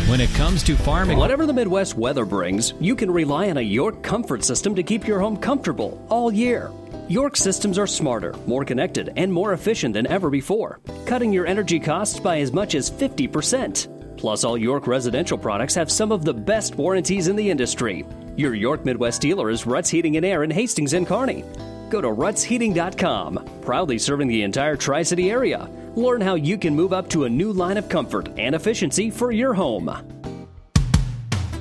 [0.06, 3.60] When it comes to farming, whatever the Midwest weather brings, you can rely on a
[3.60, 6.70] York comfort system to keep your home comfortable all year.
[7.08, 11.80] York systems are smarter, more connected, and more efficient than ever before, cutting your energy
[11.80, 14.16] costs by as much as 50%.
[14.18, 18.06] Plus, all York residential products have some of the best warranties in the industry.
[18.36, 21.42] Your York Midwest dealer is Ruts Heating and Air in Hastings and Kearney.
[21.90, 25.70] Go to rutsheating.com, proudly serving the entire Tri City area.
[25.94, 29.32] Learn how you can move up to a new line of comfort and efficiency for
[29.32, 29.90] your home.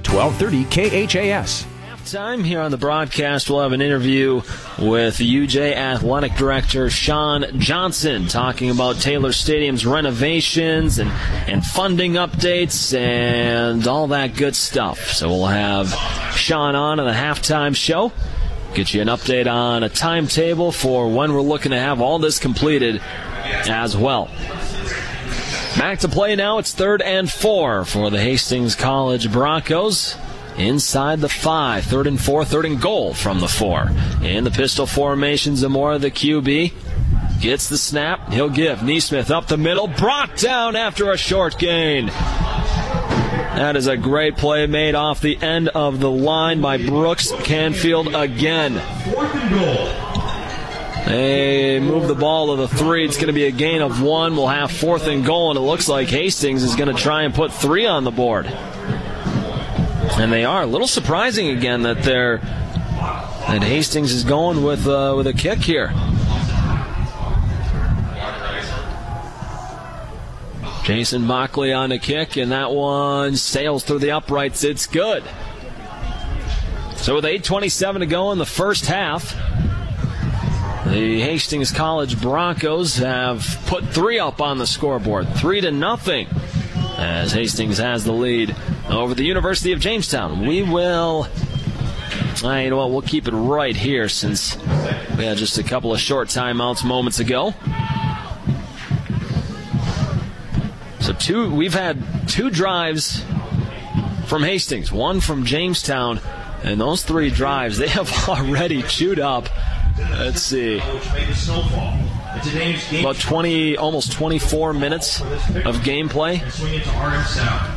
[0.09, 0.65] 1230
[1.07, 1.65] KHAS.
[1.89, 4.35] halftime here on the broadcast, we'll have an interview
[4.79, 11.09] with UJ Athletic Director Sean Johnson talking about Taylor Stadium's renovations and,
[11.47, 15.11] and funding updates and all that good stuff.
[15.11, 15.93] So we'll have
[16.35, 18.11] Sean on in the halftime show.
[18.73, 22.39] Get you an update on a timetable for when we're looking to have all this
[22.39, 23.01] completed
[23.67, 24.29] as well.
[25.77, 26.57] Back to play now.
[26.57, 30.15] It's third and four for the Hastings College Broncos
[30.57, 31.85] inside the five.
[31.85, 33.91] Third and four, third and goal from the four.
[34.23, 36.73] In the pistol formation, Zamora, the QB,
[37.39, 38.33] gets the snap.
[38.33, 38.79] He'll give.
[38.79, 42.11] Neesmith up the middle, brought down after a short gain.
[43.57, 48.13] That is a great play made off the end of the line by Brooks Canfield
[48.13, 48.75] again.
[51.07, 53.03] They move the ball to the three.
[53.03, 54.35] It's going to be a gain of one.
[54.35, 57.33] We'll have fourth and goal, and it looks like Hastings is going to try and
[57.33, 58.45] put three on the board.
[58.45, 65.15] And they are a little surprising again that they're that Hastings is going with uh,
[65.17, 65.91] with a kick here.
[70.87, 74.63] Jason Mockley on a kick, and that one sails through the uprights.
[74.63, 75.21] It's good.
[76.95, 79.35] So with 8:27 to go in the first half,
[80.85, 86.29] the Hastings College Broncos have put three up on the scoreboard, three to nothing,
[86.97, 88.55] as Hastings has the lead
[88.89, 90.47] over the University of Jamestown.
[90.47, 91.27] We will.
[92.41, 92.91] Uh, you know what?
[92.91, 94.55] We'll keep it right here since
[95.17, 97.53] we had just a couple of short timeouts moments ago.
[101.07, 103.23] So two, we've had two drives
[104.25, 106.19] from Hastings, one from Jamestown,
[106.63, 109.47] and those three drives they have already chewed up.
[109.97, 110.79] Let's see,
[112.99, 116.43] about 20, almost 24 minutes of gameplay.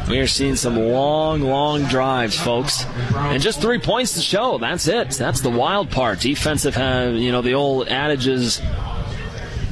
[0.09, 2.85] We are seeing some long, long drives, folks,
[3.15, 4.59] and just three points to show.
[4.59, 5.11] That's it.
[5.11, 6.19] That's the wild part.
[6.19, 8.61] Defensive have, you know, the old adages.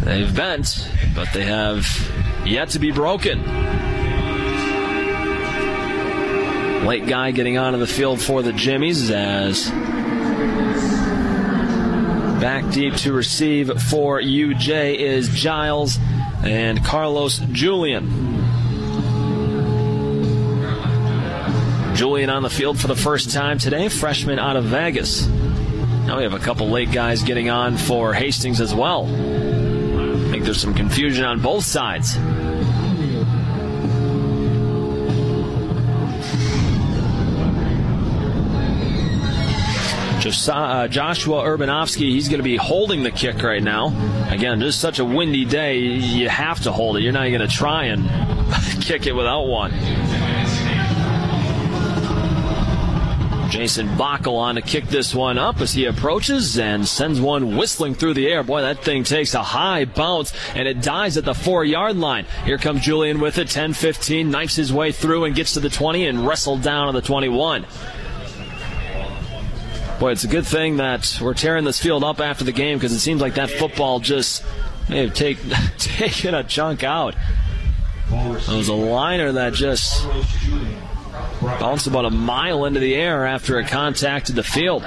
[0.05, 1.85] They've bent, but they have
[2.48, 3.44] yet to be broken.
[6.86, 9.70] Late guy getting onto the field for the Jimmies as
[12.40, 15.98] back deep to receive for UJ is Giles
[16.44, 18.06] and Carlos Julian.
[21.96, 25.26] Julian on the field for the first time today, freshman out of Vegas.
[25.26, 29.04] Now we have a couple late guys getting on for Hastings as well.
[29.04, 32.16] I think there's some confusion on both sides.
[40.28, 43.86] Uh, Joshua Urbanovsky, he's going to be holding the kick right now.
[44.30, 47.02] Again, just such a windy day, you have to hold it.
[47.02, 48.05] You're not going to try and
[48.82, 49.72] kick it without one.
[53.50, 57.94] Jason Bockel on to kick this one up as he approaches and sends one whistling
[57.94, 58.42] through the air.
[58.42, 62.26] Boy, that thing takes a high bounce and it dies at the four yard line.
[62.44, 65.70] Here comes Julian with it, 10 15, knifes his way through and gets to the
[65.70, 67.64] 20 and wrestled down to the 21.
[69.98, 72.92] Boy, it's a good thing that we're tearing this field up after the game because
[72.92, 74.44] it seems like that football just
[74.88, 75.38] may have take,
[75.78, 77.16] taken a chunk out.
[78.10, 80.06] It was a liner that just
[81.42, 84.86] bounced about a mile into the air after it contacted the field.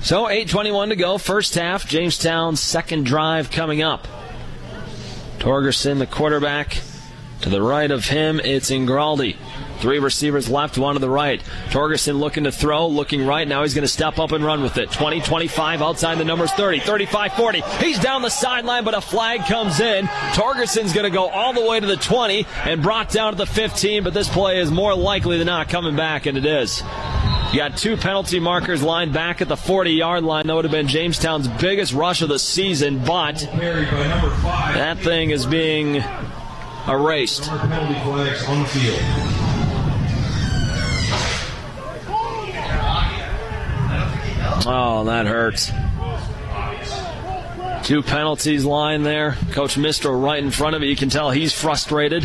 [0.00, 1.86] So 8:21 to go, first half.
[1.88, 4.06] Jamestown's second drive coming up.
[5.38, 6.78] Torgerson, the quarterback,
[7.42, 9.36] to the right of him, it's Ingraldi.
[9.80, 11.42] Three receivers left, one to the right.
[11.70, 13.48] Torgerson looking to throw, looking right.
[13.48, 14.90] Now he's going to step up and run with it.
[14.92, 17.60] 20, 25 outside the numbers 30, 35, 40.
[17.78, 20.06] He's down the sideline, but a flag comes in.
[20.34, 23.46] Torgerson's going to go all the way to the 20 and brought down to the
[23.46, 26.82] 15, but this play is more likely than not coming back, and it is.
[27.52, 30.46] You got two penalty markers lined back at the 40 yard line.
[30.46, 36.04] That would have been Jamestown's biggest rush of the season, but that thing is being
[36.86, 37.42] erased.
[37.48, 39.40] Penalty flags on the field.
[44.66, 45.70] Oh, that hurts.
[47.86, 49.36] Two penalties lying there.
[49.52, 50.86] Coach Mistro right in front of it.
[50.86, 52.24] You can tell he's frustrated.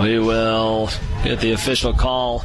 [0.00, 0.90] We will
[1.22, 2.44] get the official call.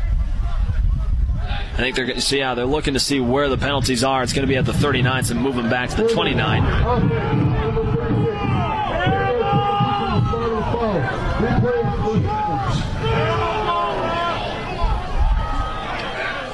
[1.73, 4.21] I think they're see yeah they're looking to see where the penalties are.
[4.23, 7.68] It's going to be at the 39, so move them back to the 29.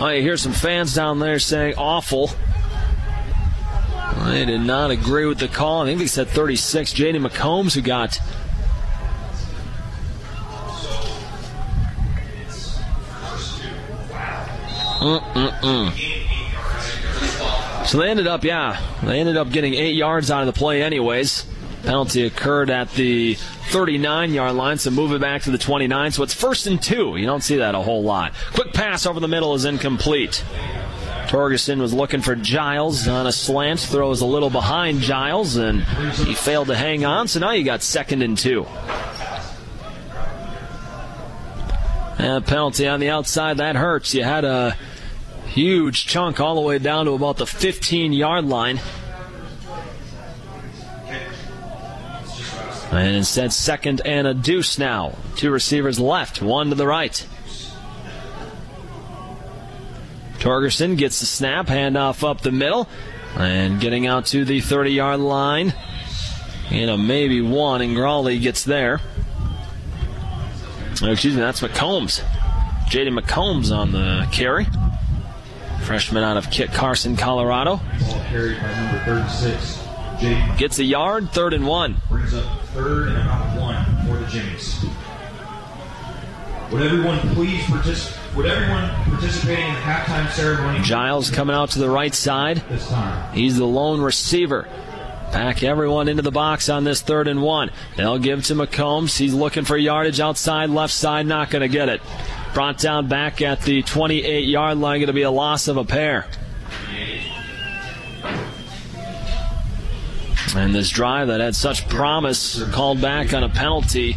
[0.06, 2.30] I hear some fans down there saying awful.
[3.90, 5.82] I did not agree with the call.
[5.82, 6.94] I think they said 36.
[6.94, 8.20] Jaden McCombs, who got
[15.00, 15.92] Mm-mm-mm.
[17.88, 20.84] So they ended up, yeah, they ended up getting eight yards out of the play,
[20.84, 21.46] anyways.
[21.86, 23.36] Penalty occurred at the
[23.70, 26.12] 39 yard line, so move it back to the 29.
[26.12, 27.16] So it's first and two.
[27.16, 28.34] You don't see that a whole lot.
[28.54, 30.44] Quick pass over the middle is incomplete.
[31.28, 36.34] Torgerson was looking for Giles on a slant, throws a little behind Giles, and he
[36.34, 37.28] failed to hang on.
[37.28, 38.66] So now you got second and two.
[42.18, 44.14] And penalty on the outside, that hurts.
[44.14, 44.78] You had a
[45.48, 48.80] huge chunk all the way down to about the 15 yard line.
[52.96, 55.18] And instead, second and a deuce now.
[55.36, 57.28] Two receivers left, one to the right.
[60.40, 62.88] Torgerson gets the snap, handoff up the middle,
[63.36, 65.74] and getting out to the 30 yard line.
[66.72, 69.02] And a maybe one, Ingraldi gets there.
[71.02, 72.22] Oh, excuse me, that's McCombs.
[72.90, 74.68] JD McCombs on the carry.
[75.84, 77.78] Freshman out of Kit Carson, Colorado.
[77.78, 80.58] Ball carried by number 36.
[80.58, 81.98] Gets a yard, third and one.
[82.10, 84.84] brings up third and about one for the Jimmies.
[86.72, 88.36] Would everyone please participate?
[88.36, 92.58] Would everyone participating in the halftime ceremony Giles coming out to the right side.
[92.68, 93.34] this time?
[93.34, 94.68] He's the lone receiver.
[95.32, 97.72] Back everyone into the box on this third and one.
[97.96, 99.18] They'll give to McCombs.
[99.18, 102.02] He's looking for yardage outside, left side, not going to get it.
[102.54, 105.86] Brought down back at the 28 yard line, going to be a loss of a
[105.86, 106.28] pair.
[110.56, 114.16] And this drive that had such promise called back on a penalty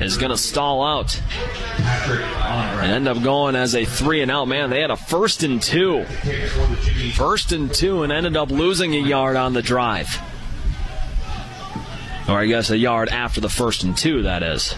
[0.00, 1.20] is going to stall out
[1.78, 4.46] and end up going as a three and out.
[4.46, 6.04] Man, they had a first and two.
[7.14, 10.20] First and two and ended up losing a yard on the drive.
[12.28, 14.74] Or I guess a yard after the first and two, that is.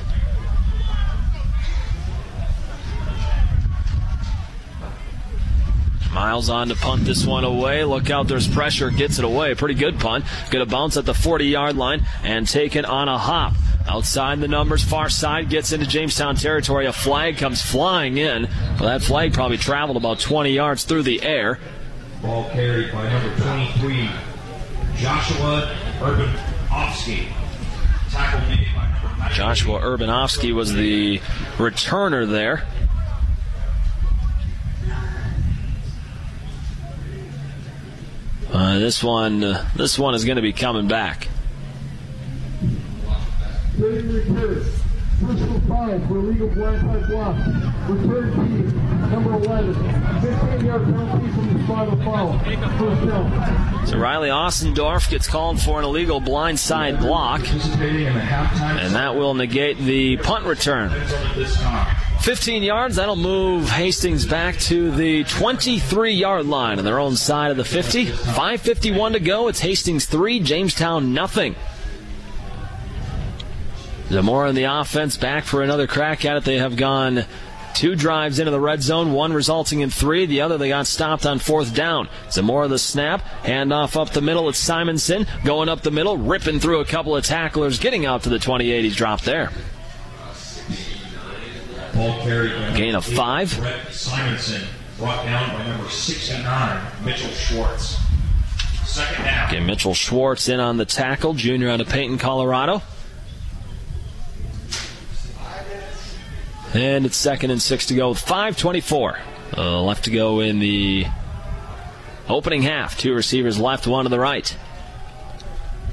[6.18, 7.84] Miles on to punt this one away.
[7.84, 8.90] Look out, there's pressure.
[8.90, 9.54] Gets it away.
[9.54, 10.24] Pretty good punt.
[10.50, 13.52] Going to bounce at the 40 yard line and take it on a hop.
[13.86, 16.86] Outside the numbers, far side gets into Jamestown territory.
[16.86, 18.48] A flag comes flying in.
[18.80, 21.60] Well, that flag probably traveled about 20 yards through the air.
[22.20, 24.10] Ball carried by number 23,
[24.96, 27.28] Joshua Urbanovsky.
[28.10, 31.18] Tackle made by Joshua Urbanovsky was the
[31.58, 32.66] returner there.
[38.50, 41.28] Uh, this one, uh, this one is going to be coming back.
[45.20, 47.36] Personal foul for illegal blindside block.
[47.88, 49.74] Return team, number 11.
[50.20, 52.38] 15 yard penalty from the spot of foul.
[52.38, 53.86] First down.
[53.86, 60.18] So Riley Ossendorf gets called for an illegal blindside block, and that will negate the
[60.18, 60.90] punt return.
[62.20, 67.50] 15 yards, that'll move Hastings back to the 23 yard line on their own side
[67.50, 68.06] of the 50.
[68.06, 69.48] 5.51 to go.
[69.48, 71.56] It's Hastings 3, Jamestown nothing.
[74.10, 76.44] Zamora in the offense back for another crack at it.
[76.44, 77.24] They have gone
[77.74, 80.26] two drives into the red zone, one resulting in three.
[80.26, 82.08] The other they got stopped on fourth down.
[82.30, 84.48] Zamora the snap, handoff up the middle.
[84.48, 88.30] It's Simonson going up the middle, ripping through a couple of tacklers, getting out to
[88.30, 88.84] the 28.
[88.84, 89.50] He's dropped there.
[91.94, 93.50] Ball carried by number Gain of five.
[93.90, 94.62] Simonson
[94.98, 97.96] brought down by number 69, Mitchell Schwartz.
[98.86, 99.48] Second down.
[99.48, 102.82] Okay, Mitchell Schwartz in on the tackle, junior out of Peyton, Colorado.
[106.74, 109.18] And it's second and six to go with 5.24
[109.56, 111.06] uh, left to go in the
[112.28, 112.98] opening half.
[112.98, 114.56] Two receivers left, one to the right.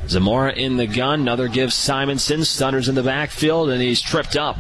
[0.08, 1.22] Zamora in the gun.
[1.22, 2.44] Another gives Simonson.
[2.46, 4.58] Stunners in the backfield, and he's tripped up.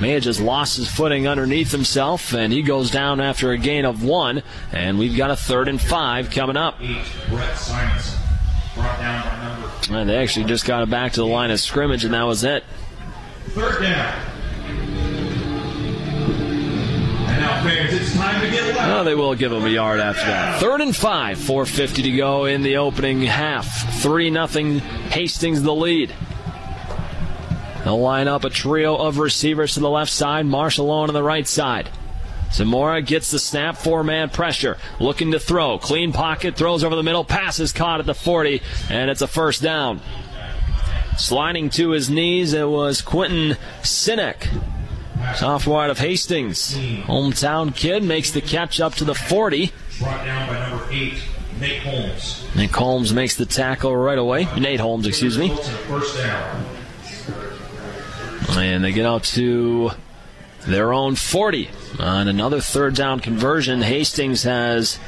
[0.00, 3.86] May have just lost his footing underneath himself, and he goes down after a gain
[3.86, 4.42] of one.
[4.72, 6.76] And we've got a third and five coming up.
[6.82, 8.20] Eight, Brett Simonson
[8.74, 11.60] brought down by number And they actually just got it back to the line of
[11.60, 12.62] scrimmage, and that was it.
[13.54, 14.35] third down.
[17.66, 18.66] Fans, it's time to get
[19.06, 20.60] they will give him a yard after that.
[20.60, 24.02] Third and five, 4.50 to go in the opening half.
[24.02, 24.78] 3 nothing.
[24.78, 26.12] Hastings the lead.
[27.84, 31.46] They'll line up a trio of receivers to the left side, Marshall on the right
[31.46, 31.88] side.
[32.52, 35.78] Zamora gets the snap, four man pressure, looking to throw.
[35.78, 38.60] Clean pocket, throws over the middle, pass is caught at the 40,
[38.90, 40.00] and it's a first down.
[41.16, 44.48] Sliding to his knees, it was Quentin Sinek.
[45.36, 46.74] Sophomore out of Hastings.
[46.74, 49.72] Hometown kid makes the catch up to the 40.
[49.98, 51.22] Brought down by number eight,
[51.60, 52.46] Nate Holmes.
[52.54, 54.46] Nick Holmes makes the tackle right away.
[54.58, 55.50] Nate Holmes, excuse me.
[55.50, 56.66] Results in a First down.
[58.58, 59.90] And they get out to
[60.66, 61.70] their own 40.
[61.98, 64.98] On another third down conversion, Hastings has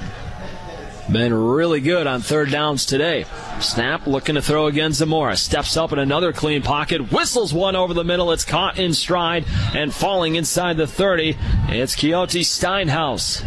[1.13, 3.25] been really good on third downs today.
[3.61, 5.37] Snap looking to throw again Zamora.
[5.37, 7.13] Steps up in another clean pocket.
[7.13, 8.33] Whistles one over the middle.
[8.33, 9.45] It's caught in stride
[9.75, 11.37] and falling inside the 30.
[11.69, 13.45] It's Keoti Steinhaus.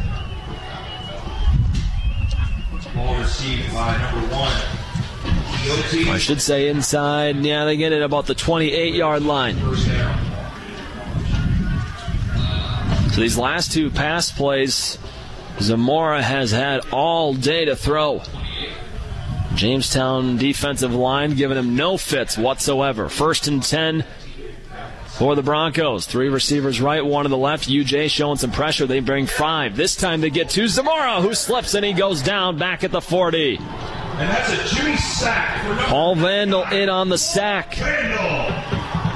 [2.95, 4.81] Ball received by number one.
[6.09, 7.37] I should say inside.
[7.37, 9.57] Yeah, they get it about the 28 yard line.
[13.11, 14.97] So these last two pass plays,
[15.61, 18.21] Zamora has had all day to throw.
[19.55, 23.09] Jamestown defensive line giving him no fits whatsoever.
[23.09, 24.05] First and 10
[25.17, 26.07] for the Broncos.
[26.07, 27.67] Three receivers right, one to the left.
[27.69, 28.87] UJ showing some pressure.
[28.87, 29.75] They bring five.
[29.75, 33.01] This time they get to Zamora, who slips and he goes down back at the
[33.01, 33.57] 40.
[33.57, 33.67] And
[34.29, 37.75] that's a Jimmy sack Paul Vandal in on the sack.
[37.75, 38.19] Vandal.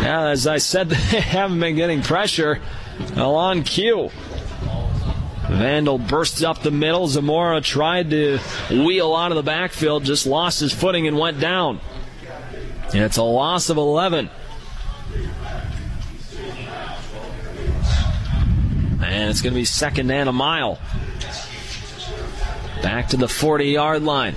[0.04, 2.62] Yeah, as I said, they haven't been getting pressure.
[3.16, 4.12] Well, on cue.
[5.66, 7.08] Vandal bursts up the middle.
[7.08, 8.38] Zamora tried to
[8.70, 11.82] wheel out of the backfield, just lost his footing and went down.
[12.94, 14.30] And it's a loss of 11.
[19.02, 20.78] And it's going to be second and a mile.
[22.84, 24.36] Back to the 40 yard line.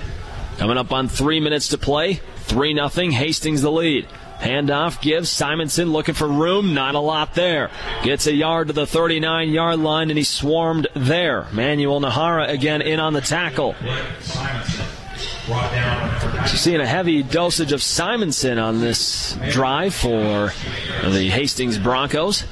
[0.57, 2.21] Coming up on three minutes to play.
[2.45, 2.89] 3 0.
[3.11, 4.07] Hastings the lead.
[4.39, 6.73] Handoff gives Simonson looking for room.
[6.73, 7.69] Not a lot there.
[8.03, 11.45] Gets a yard to the 39 yard line and he's swarmed there.
[11.51, 13.75] Manuel Nahara again in on the tackle.
[16.47, 20.53] Seeing a heavy dosage of Simonson on this drive for
[21.03, 22.45] the Hastings Broncos.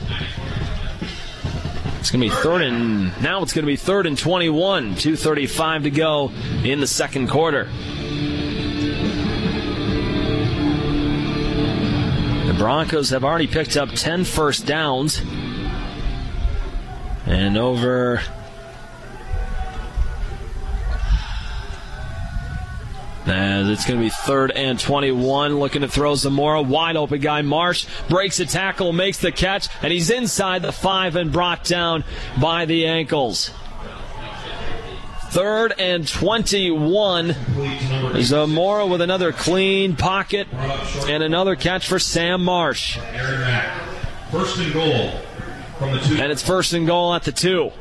[1.99, 4.95] It's going to be third and now it's going to be third and 21.
[4.95, 6.31] 2:35 to go
[6.63, 7.69] in the second quarter.
[12.57, 15.21] Broncos have already picked up 10 first downs
[17.25, 18.21] and over
[23.27, 25.59] As it's going to be third and 21.
[25.59, 26.61] Looking to throw Zamora.
[26.61, 27.41] Wide open guy.
[27.41, 32.05] Marsh breaks a tackle, makes the catch, and he's inside the five and brought down
[32.39, 33.51] by the ankles.
[35.37, 37.35] Third and 21.
[38.23, 42.97] Zamora with another clean pocket and another catch for Sam Marsh.
[44.31, 45.11] First and goal
[45.77, 46.15] from the two.
[46.15, 47.71] And it's first and goal at the two.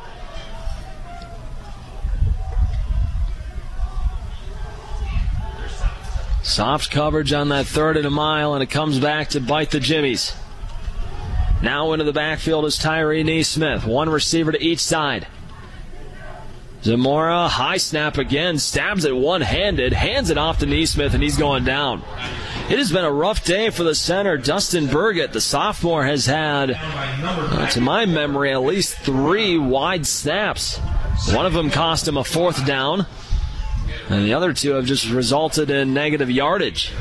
[6.43, 9.81] Soft coverage on that third and a mile, and it comes back to bite the
[9.81, 10.35] Jimmies.
[11.63, 13.87] Now into the backfield is Tyree Neesmith.
[13.87, 15.27] One receiver to each side.
[16.87, 21.37] Zamora, high snap again, stabs it one handed, hands it off to Neesmith, and he's
[21.37, 22.01] going down.
[22.71, 24.39] It has been a rough day for the center.
[24.39, 30.79] Dustin Burgett, the sophomore, has had, uh, to my memory, at least three wide snaps.
[31.33, 33.05] One of them cost him a fourth down,
[34.09, 36.93] and the other two have just resulted in negative yardage.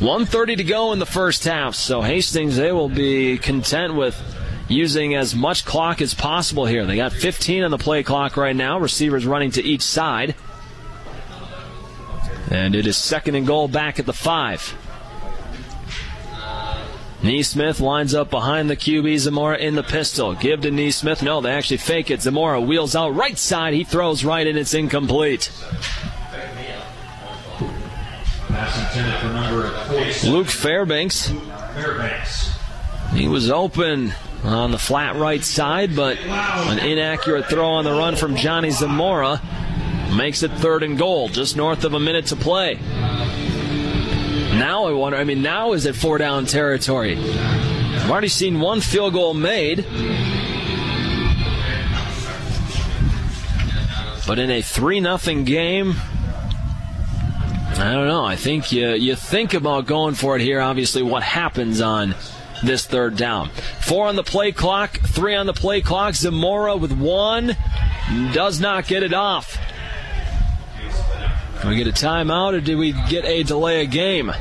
[0.00, 4.14] 130 to go in the first half, so Hastings, they will be content with
[4.68, 6.84] using as much clock as possible here.
[6.86, 10.34] They got 15 on the play clock right now, receivers running to each side.
[12.50, 14.76] And it is second and goal back at the five.
[17.22, 19.18] Neesmith lines up behind the QB.
[19.18, 20.34] Zamora in the pistol.
[20.34, 21.22] Give to Neesmith.
[21.22, 22.22] No, they actually fake it.
[22.22, 23.74] Zamora wheels out right side.
[23.74, 25.50] He throws right and it's incomplete.
[28.48, 30.32] Pass intended for number 47.
[30.32, 31.30] Luke Fairbanks.
[31.74, 32.55] Fairbanks.
[33.16, 34.12] He was open
[34.44, 39.40] on the flat right side, but an inaccurate throw on the run from Johnny Zamora
[40.14, 42.74] makes it third and goal, just north of a minute to play.
[44.58, 47.16] Now I wonder, I mean, now is it four down territory?
[47.16, 49.86] I've already seen one field goal made.
[54.26, 55.94] But in a 3 0 game,
[57.78, 58.24] I don't know.
[58.24, 60.60] I think you, you think about going for it here.
[60.60, 62.14] Obviously, what happens on
[62.62, 63.50] this third down?
[63.82, 66.14] Four on the play clock, three on the play clock.
[66.14, 67.56] Zamora with one
[68.32, 69.58] does not get it off.
[71.62, 74.32] Do we get a timeout or do we get a delay of game?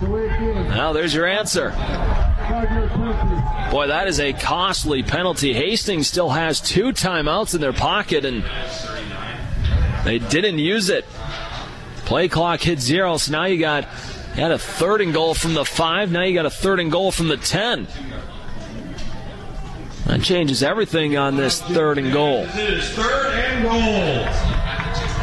[0.00, 1.70] Well, there's your answer.
[3.70, 5.52] Boy, that is a costly penalty.
[5.52, 8.44] Hastings still has two timeouts in their pocket, and
[10.04, 11.04] they didn't use it.
[12.04, 13.88] Play clock hit zero, so now you got,
[14.34, 16.10] you got a third and goal from the five.
[16.10, 17.86] Now you got a third and goal from the ten.
[20.06, 22.46] That changes everything on this third and goal.
[22.46, 24.24] Third and goal.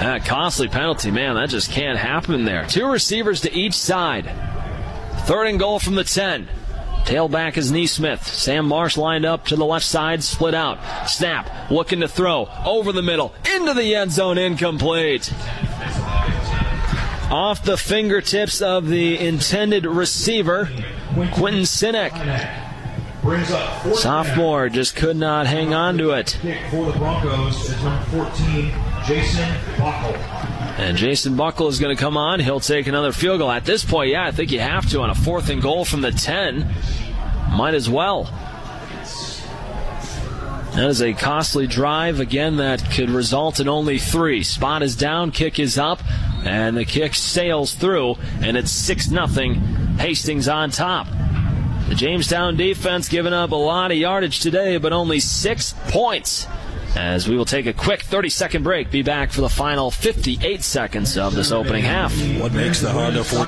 [0.02, 2.66] That costly penalty, man, that just can't happen there.
[2.66, 4.32] Two receivers to each side.
[5.26, 6.48] Third and goal from the 10.
[7.06, 8.24] Tailback is Neesmith.
[8.24, 10.80] Sam Marsh lined up to the left side, split out.
[11.08, 12.48] Snap, looking to throw.
[12.66, 15.32] Over the middle, into the end zone, incomplete.
[17.32, 20.70] Off the fingertips of the intended receiver,
[21.32, 22.12] Quentin Sinek.
[23.96, 26.38] Sophomore just could not hang on to it.
[26.70, 28.74] for the Broncos is number 14,
[29.06, 30.16] Jason Buckle.
[30.78, 32.42] And Jason Buckle is going to come on.
[32.42, 33.52] He'll take another field goal.
[33.52, 36.02] At this point, yeah, I think you have to on a fourth and goal from
[36.02, 36.68] the 10.
[37.56, 38.26] Might as well.
[40.74, 42.20] That is a costly drive.
[42.20, 44.42] Again, that could result in only three.
[44.42, 46.00] Spot is down, kick is up,
[46.46, 49.28] and the kick sails through, and it's 6 0.
[49.98, 51.08] Hastings on top.
[51.88, 56.48] The Jamestown defense giving up a lot of yardage today, but only six points.
[56.96, 60.64] As we will take a quick 30 second break, be back for the final 58
[60.64, 62.14] seconds of this opening half.
[62.40, 63.48] What makes the Honda 4?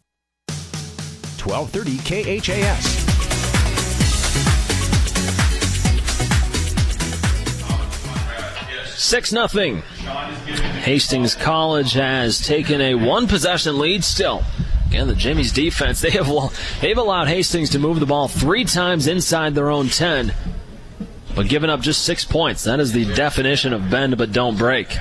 [1.45, 3.11] 1230 KHAS.
[8.95, 9.81] Six nothing.
[10.83, 14.43] Hastings College has taken a one possession lead still.
[14.87, 16.29] Again, the Jimmy's defense, they have
[16.81, 20.33] they've allowed Hastings to move the ball three times inside their own 10,
[21.35, 22.65] but given up just six points.
[22.65, 24.95] That is the definition of bend but don't break.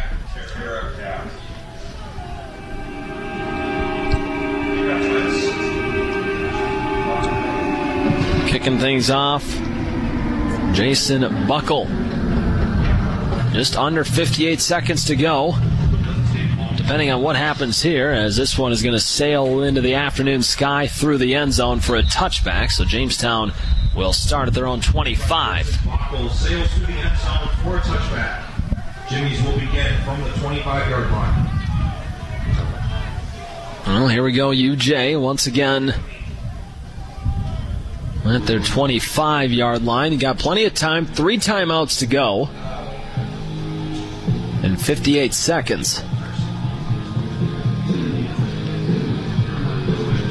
[8.51, 9.45] Kicking things off,
[10.75, 11.87] Jason Buckle.
[13.53, 15.55] Just under 58 seconds to go.
[16.77, 20.43] Depending on what happens here, as this one is going to sail into the afternoon
[20.43, 22.73] sky through the end zone for a touchback.
[22.73, 23.53] So Jamestown
[23.95, 25.85] will start at their own 25.
[25.87, 29.09] Buckle sails to the end zone for a touchback.
[29.09, 31.47] Jimmies will begin from the 25 yard line.
[33.87, 35.95] Well, here we go, UJ once again
[38.25, 40.13] at their 25 yard line.
[40.13, 42.49] You got plenty of time, three timeouts to go,
[44.63, 46.03] and 58 seconds.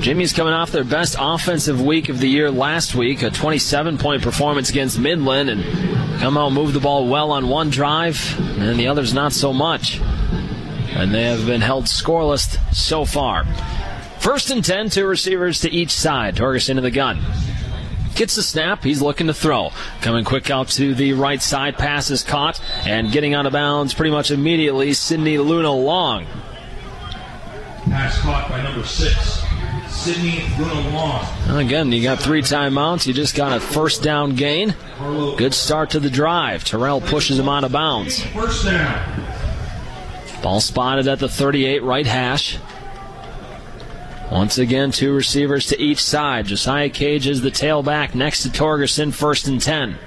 [0.02, 4.22] Jimmies coming off their best offensive week of the year last week, a 27 point
[4.22, 5.64] performance against Midland, and
[6.22, 10.00] come out move the ball well on one drive, and the others not so much.
[10.92, 13.46] And they have been held scoreless so far.
[14.20, 16.36] First and 10, two receivers to each side.
[16.36, 17.20] Torgerson in the gun.
[18.20, 18.84] Gets the snap.
[18.84, 19.72] He's looking to throw.
[20.02, 21.78] Coming quick out to the right side.
[21.78, 24.92] Pass is caught and getting out of bounds pretty much immediately.
[24.92, 26.26] Sydney Luna Long.
[27.86, 29.42] Pass caught by number six,
[29.88, 31.60] Sydney Luna Long.
[31.66, 33.08] Again, you got three timeouts.
[33.08, 34.76] You just got a first down gain.
[35.38, 36.66] Good start to the drive.
[36.66, 38.22] Terrell pushes him out of bounds.
[38.22, 39.32] First down.
[40.44, 42.58] Ball spotted at the 38 right hash.
[44.32, 46.46] Once again, two receivers to each side.
[46.46, 49.98] Josiah Cage is the tailback next to Torgerson, first and 10.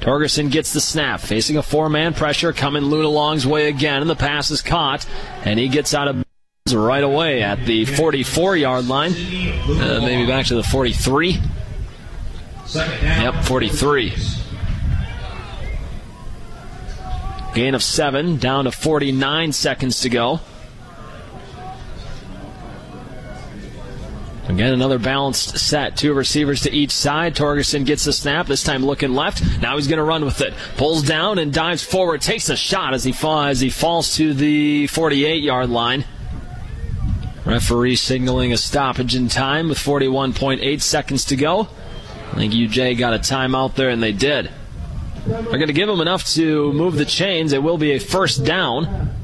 [0.00, 4.08] Torgerson gets the snap, facing a four man pressure, coming Luna Long's way again, and
[4.08, 5.06] the pass is caught,
[5.44, 9.10] and he gets out of bounds right away at the 44 yard line.
[9.12, 11.40] Uh, maybe back to the 43.
[12.74, 14.12] Yep, 43.
[17.54, 20.40] Gain of seven, down to 49 seconds to go.
[24.48, 25.96] Again, another balanced set.
[25.96, 27.36] Two receivers to each side.
[27.36, 29.42] Torgerson gets the snap, this time looking left.
[29.60, 30.54] Now he's going to run with it.
[30.78, 32.22] Pulls down and dives forward.
[32.22, 36.06] Takes a shot as he, fall, as he falls to the 48 yard line.
[37.44, 41.68] Referee signaling a stoppage in time with 41.8 seconds to go.
[42.32, 44.50] I think UJ got a timeout there, and they did.
[45.26, 47.52] They're going to give him enough to move the chains.
[47.52, 49.14] It will be a first down.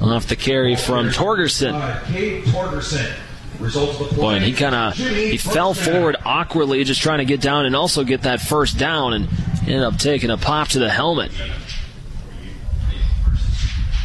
[0.00, 2.04] Off the carry from Torgerson.
[2.06, 3.12] Cade Torgerson.
[3.58, 7.74] Boy, and he kind of he fell forward awkwardly, just trying to get down and
[7.74, 9.28] also get that first down, and
[9.62, 11.32] ended up taking a pop to the helmet.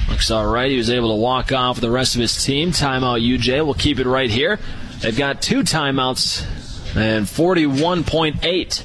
[0.09, 0.71] Looks all right.
[0.71, 2.71] He was able to walk off with the rest of his team.
[2.71, 3.63] Timeout UJ.
[3.63, 4.59] We'll keep it right here.
[5.01, 6.45] They've got two timeouts
[6.95, 8.84] and 41.8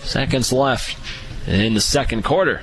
[0.00, 0.98] seconds left
[1.46, 2.62] in the second quarter.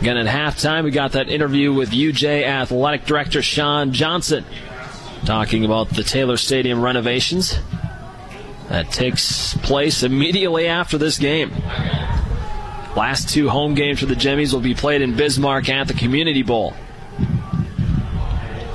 [0.00, 4.44] Again, at halftime, we got that interview with UJ Athletic Director Sean Johnson
[5.24, 7.58] talking about the Taylor Stadium renovations.
[8.68, 11.52] that takes place immediately after this game.
[12.96, 16.42] Last two home games for the Jimmies will be played in Bismarck at the Community
[16.42, 16.74] Bowl.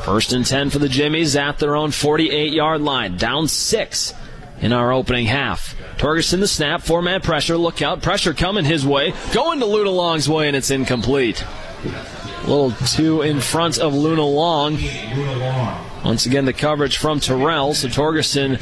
[0.04, 3.18] First and 10 for the Jimmies at their own 48 yard line.
[3.18, 4.14] Down six
[4.60, 5.76] in our opening half.
[5.98, 9.90] Torgerson the snap, four man pressure, look out, pressure coming his way, going to Luna
[9.92, 11.44] Long's way, and it's incomplete.
[11.84, 14.78] A little two in front of Luna Long.
[16.04, 18.60] Once again, the coverage from Terrell, so Torgerson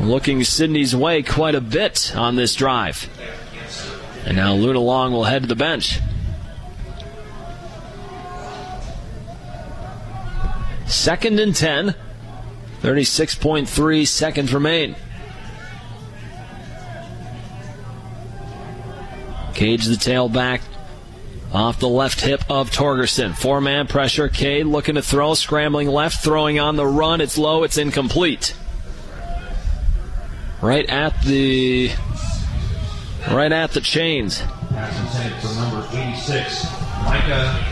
[0.00, 3.08] looking Sydney's way quite a bit on this drive.
[4.24, 6.00] And now Luna Long will head to the bench.
[10.86, 11.94] Second and 10.
[12.82, 14.96] 36.3 seconds remain.
[19.54, 20.62] Cage the tailback
[21.52, 23.34] off the left hip of Torgerson.
[23.36, 24.28] Four man pressure.
[24.28, 27.20] Cade looking to throw, scrambling left, throwing on the run.
[27.20, 28.54] It's low, it's incomplete.
[30.62, 31.90] Right at the
[33.30, 34.40] right at the chains.
[34.40, 36.64] Pass intended for number 86,
[37.04, 37.70] Micah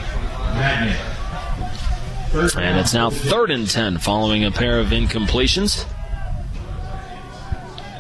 [2.57, 5.87] And it's now third and 10 following a pair of incompletions.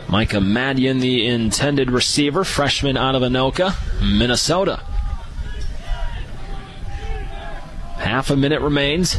[0.09, 4.83] Micah Madian, the intended receiver, freshman out of Anoka, Minnesota.
[8.09, 9.19] Half a minute remains.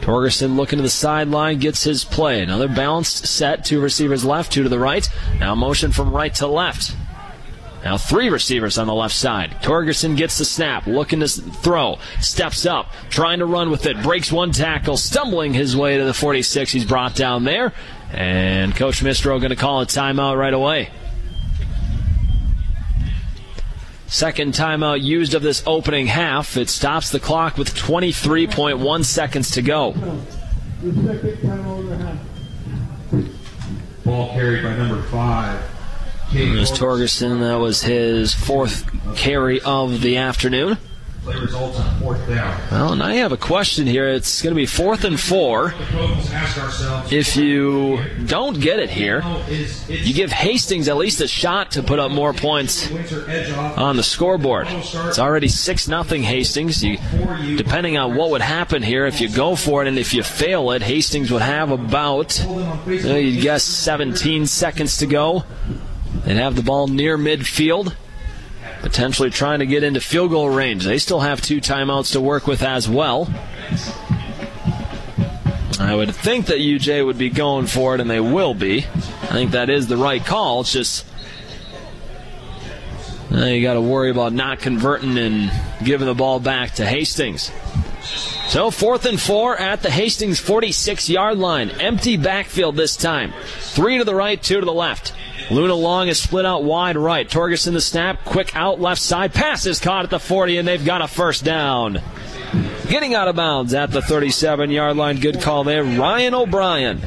[0.00, 2.42] Torgerson looking to the sideline, gets his play.
[2.42, 5.08] Another balanced set, two receivers left, two to the right.
[5.38, 6.96] Now motion from right to left.
[7.84, 9.52] Now three receivers on the left side.
[9.62, 14.32] Torgerson gets the snap, looking to throw, steps up, trying to run with it, breaks
[14.32, 16.72] one tackle, stumbling his way to the 46.
[16.72, 17.72] He's brought down there,
[18.10, 20.90] and Coach Mistro going to call a timeout right away.
[24.12, 26.58] Second timeout used of this opening half.
[26.58, 29.92] It stops the clock with 23.1 seconds to go.
[34.04, 35.64] Ball carried by number five.
[36.34, 37.40] It was Torgerson.
[37.40, 38.84] That was his fourth
[39.16, 40.76] carry of the afternoon.
[41.24, 42.60] Play results on fourth down.
[42.72, 44.08] Well, now you have a question here.
[44.08, 45.72] It's going to be fourth and four.
[47.12, 49.22] If you don't get it here,
[49.86, 52.90] you give Hastings at least a shot to put up more points
[53.78, 54.66] on the scoreboard.
[54.68, 56.82] It's already 6 nothing Hastings.
[56.82, 56.98] You,
[57.56, 60.72] depending on what would happen here, if you go for it and if you fail
[60.72, 62.44] it, Hastings would have about,
[62.84, 65.44] you guess 17 seconds to go.
[66.24, 67.94] They'd have the ball near midfield
[68.82, 70.84] potentially trying to get into field goal range.
[70.84, 73.32] They still have two timeouts to work with as well.
[75.78, 78.78] I would think that UJ would be going for it, and they will be.
[78.78, 80.60] I think that is the right call.
[80.60, 81.06] It's just
[83.32, 85.50] uh, you got to worry about not converting and
[85.84, 87.50] giving the ball back to Hastings.
[88.48, 91.70] So fourth and four at the Hastings 46 yard line.
[91.70, 93.32] Empty backfield this time.
[93.60, 95.14] Three to the right, two to the left.
[95.50, 97.28] Luna Long is split out wide right.
[97.28, 99.34] Torgerson the snap, quick out left side.
[99.34, 102.00] Pass is caught at the 40, and they've got a first down.
[102.88, 105.18] Getting out of bounds at the 37 yard line.
[105.18, 105.82] Good call there.
[105.82, 106.98] Ryan O'Brien,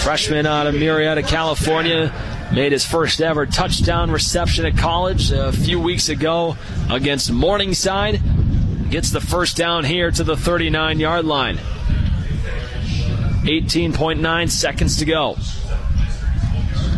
[0.00, 2.12] freshman out of Murrieta, California,
[2.52, 6.56] made his first ever touchdown reception at college a few weeks ago
[6.90, 8.20] against Morningside.
[8.90, 11.58] Gets the first down here to the 39 yard line.
[13.44, 15.36] 18.9 seconds to go.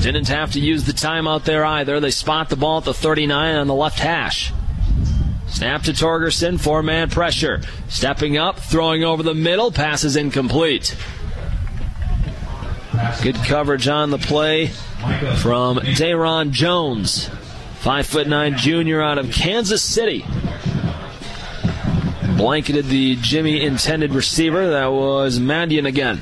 [0.02, 2.00] Didn't have to use the timeout there either.
[2.00, 4.52] They spot the ball at the 39 on the left hash.
[5.46, 7.60] Snap to Torgerson, four man pressure.
[7.88, 10.96] Stepping up, throwing over the middle, passes incomplete.
[13.22, 14.68] Good coverage on the play
[15.38, 17.30] from Dayron Jones,
[17.78, 20.26] five foot nine junior out of Kansas City.
[22.36, 24.70] Blanketed the Jimmy intended receiver.
[24.70, 26.20] That was Mandian again.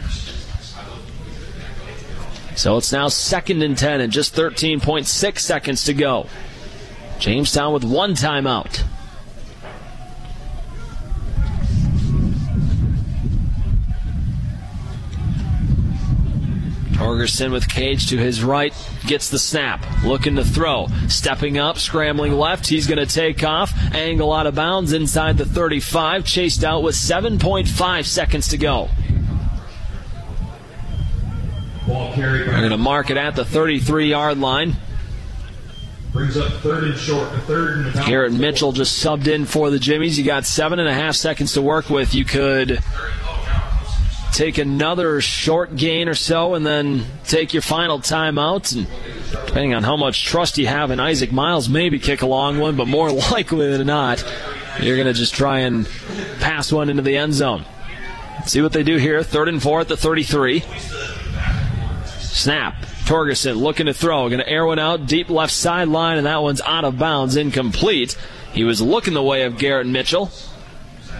[2.61, 6.27] So it's now second and 10 and just 13.6 seconds to go.
[7.19, 8.85] Jamestown with one timeout.
[16.93, 18.75] Torgerson with Cage to his right
[19.07, 22.67] gets the snap, looking to throw, stepping up, scrambling left.
[22.67, 26.95] He's going to take off, angle out of bounds inside the 35, chased out with
[26.95, 28.91] 7.5 seconds to go.
[31.91, 34.77] Ball carried by They're going to mark it at the 33 yard line.
[36.13, 38.07] brings up third and short, third and.
[38.07, 40.17] Garrett Mitchell just subbed in for the Jimmies.
[40.19, 42.15] You got seven and a half seconds to work with.
[42.15, 42.81] You could
[44.33, 48.75] take another short gain or so and then take your final timeout.
[48.77, 48.87] And
[49.47, 52.77] depending on how much trust you have in Isaac Miles, maybe kick a long one,
[52.77, 54.25] but more likely than not,
[54.81, 55.89] you're going to just try and
[56.39, 57.65] pass one into the end zone.
[58.47, 59.23] See what they do here.
[59.23, 60.65] Third and four at the 33.
[62.41, 62.75] Snap.
[63.05, 64.29] Torgerson looking to throw.
[64.29, 68.17] Going to air one out deep left sideline, and that one's out of bounds, incomplete.
[68.53, 70.31] He was looking the way of Garrett Mitchell.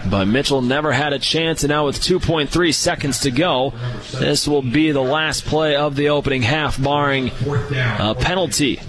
[0.09, 3.73] But Mitchell never had a chance, and now with 2.3 seconds to go,
[4.11, 8.79] this will be the last play of the opening half, barring a penalty.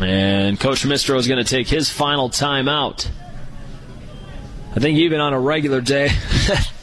[0.00, 3.08] And Coach Mistro is going to take his final timeout.
[4.76, 6.10] I think even on a regular day,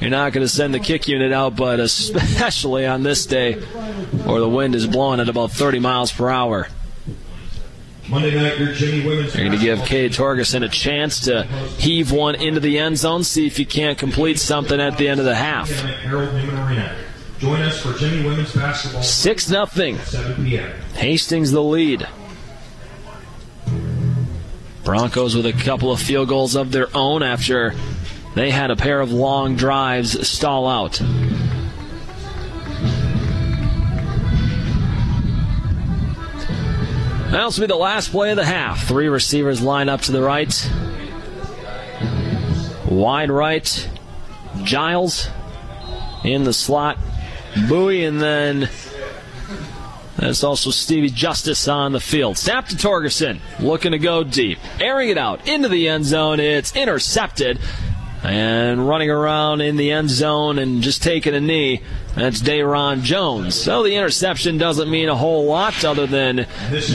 [0.00, 4.40] you're not going to send the kick unit out, but especially on this day, where
[4.40, 6.68] the wind is blowing at about 30 miles per hour.
[8.08, 9.34] Monday night, your Jimmy Women's.
[9.34, 11.42] You're going to give Cade Torgerson a chance to
[11.78, 15.18] heave one into the end zone, see if you can't complete something at the end
[15.18, 15.68] of the half.
[15.70, 16.96] Harold Newman Arena.
[17.38, 19.02] Join us for Jimmy Women's basketball.
[19.02, 19.98] 6 nothing.
[19.98, 20.70] 7 p.m.
[20.94, 22.06] Hastings the lead.
[24.84, 27.74] Broncos with a couple of field goals of their own after
[28.36, 31.00] they had a pair of long drives stall out.
[37.30, 38.86] That'll be the last play of the half.
[38.86, 40.70] Three receivers line up to the right.
[42.90, 43.90] Wide right,
[44.64, 45.28] Giles
[46.22, 46.98] in the slot,
[47.68, 48.68] Bowie, and then
[50.16, 52.36] that's also Stevie Justice on the field.
[52.36, 56.38] Snap to Torgerson, looking to go deep, airing it out into the end zone.
[56.38, 57.58] It's intercepted.
[58.22, 61.82] And running around in the end zone and just taking a knee,
[62.16, 63.54] that's Dayron Jones.
[63.54, 66.46] So the interception doesn't mean a whole lot other than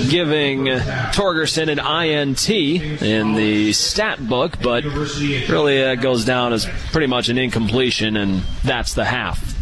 [0.09, 7.07] giving Torgerson an INT in the stat book, but really it goes down as pretty
[7.07, 9.55] much an incompletion, and that's the half.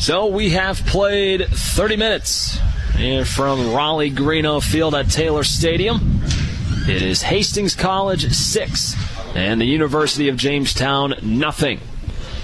[0.00, 6.22] So we have played 30 minutes from Rollie Greeno Field at Taylor Stadium.
[6.88, 8.96] It is Hastings College 6
[9.36, 11.80] and the University of Jamestown nothing.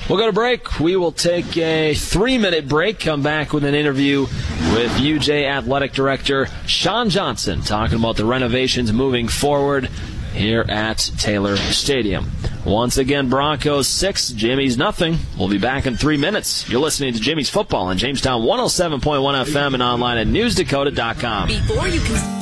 [0.09, 0.79] We'll go to break.
[0.81, 5.93] We will take a three minute break, come back with an interview with UJ Athletic
[5.93, 9.89] Director Sean Johnson talking about the renovations moving forward
[10.35, 12.31] here at Taylor Stadium.
[12.65, 15.19] Once again, Broncos 6, Jimmies nothing.
[15.39, 16.69] We'll be back in three minutes.
[16.69, 21.49] You're listening to Jimmies Football on Jamestown 107.1 FM and online at newsdakota.com.
[21.49, 22.42] Before you can.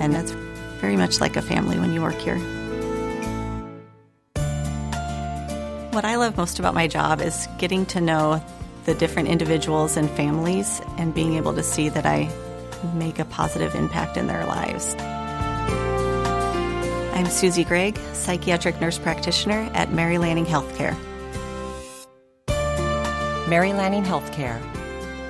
[0.00, 0.32] and it's
[0.80, 2.38] very much like a family when you work here.
[5.92, 8.44] What I love most about my job is getting to know
[8.84, 12.30] the different individuals and families and being able to see that I
[12.94, 14.94] make a positive impact in their lives.
[17.14, 20.94] I'm Susie Gregg, psychiatric nurse practitioner at Mary Lanning Healthcare.
[23.48, 24.60] Mary Lanning Healthcare.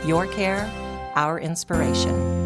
[0.05, 0.71] Your care,
[1.15, 2.46] our inspiration.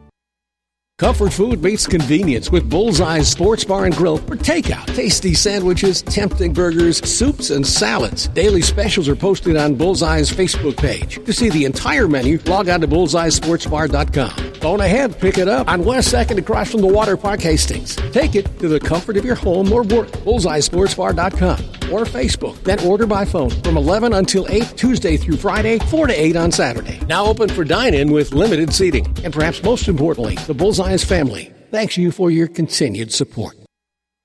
[1.01, 4.85] Comfort food meets convenience with Bullseye's Sports Bar and Grill for takeout.
[4.93, 8.27] Tasty sandwiches, tempting burgers, soups, and salads.
[8.27, 11.15] Daily specials are posted on Bullseye's Facebook page.
[11.25, 14.53] To see the entire menu, log on to bullseyesportsbar.com.
[14.61, 17.95] Phone ahead, pick it up on West 2nd across from the Water Park Hastings.
[18.11, 20.07] Take it to the comfort of your home or work.
[20.09, 22.61] Bullseyesportsbar.com or Facebook.
[22.63, 26.51] Then order by phone from 11 until 8 Tuesday through Friday, 4 to 8 on
[26.51, 26.99] Saturday.
[27.07, 29.05] Now open for dine-in with limited seating.
[29.23, 33.60] And perhaps most importantly, the Bullseye family thanks you for your continued support.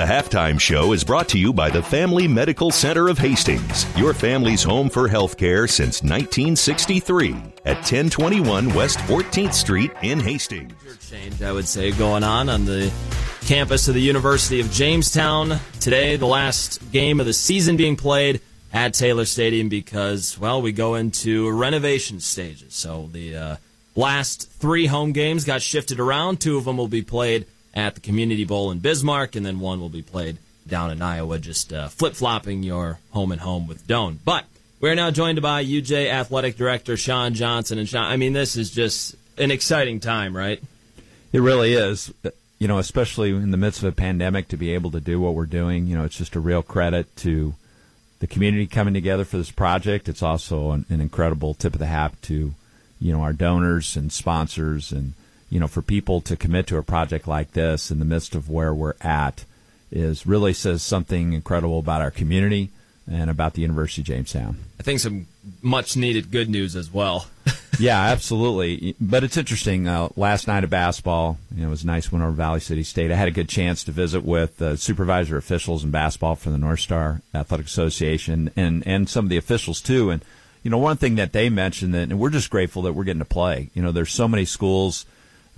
[0.00, 4.14] The halftime show is brought to you by the Family Medical Center of Hastings, your
[4.14, 7.32] family's home for healthcare since 1963
[7.66, 10.72] at 1021 West 14th Street in Hastings.
[11.06, 12.90] Change, I would say, going on on the
[13.42, 15.60] campus of the University of Jamestown.
[15.80, 18.40] Today, the last game of the season being played
[18.72, 22.72] at Taylor Stadium because, well, we go into renovation stages.
[22.72, 23.56] So the uh,
[23.94, 26.40] last three home games got shifted around.
[26.40, 27.44] Two of them will be played
[27.74, 31.38] at the Community Bowl in Bismarck, and then one will be played down in Iowa,
[31.38, 34.18] just uh, flip flopping your home and home with Doane.
[34.24, 34.44] But
[34.80, 37.78] we're now joined by UJ Athletic Director Sean Johnson.
[37.78, 40.62] And Sean, I mean, this is just an exciting time, right?
[41.32, 42.12] It really is.
[42.58, 45.34] You know, especially in the midst of a pandemic, to be able to do what
[45.34, 47.54] we're doing, you know, it's just a real credit to
[48.18, 50.08] the community coming together for this project.
[50.08, 52.54] It's also an, an incredible tip of the hat to,
[53.00, 55.14] you know, our donors and sponsors and
[55.50, 58.48] you know, for people to commit to a project like this in the midst of
[58.48, 59.44] where we're at
[59.90, 62.70] is really says something incredible about our community
[63.10, 64.56] and about the University of Jamestown.
[64.78, 65.26] I think some
[65.60, 67.26] much needed good news as well.
[67.80, 68.94] yeah, absolutely.
[69.00, 69.88] But it's interesting.
[69.88, 72.84] Uh, last night of basketball, you know, it was a nice when over Valley City
[72.84, 73.10] State.
[73.10, 76.58] I had a good chance to visit with uh, supervisor officials in basketball for the
[76.58, 80.10] North Star Athletic Association and and some of the officials too.
[80.10, 80.24] And
[80.62, 83.18] you know, one thing that they mentioned that, and we're just grateful that we're getting
[83.20, 83.70] to play.
[83.74, 85.06] You know, there's so many schools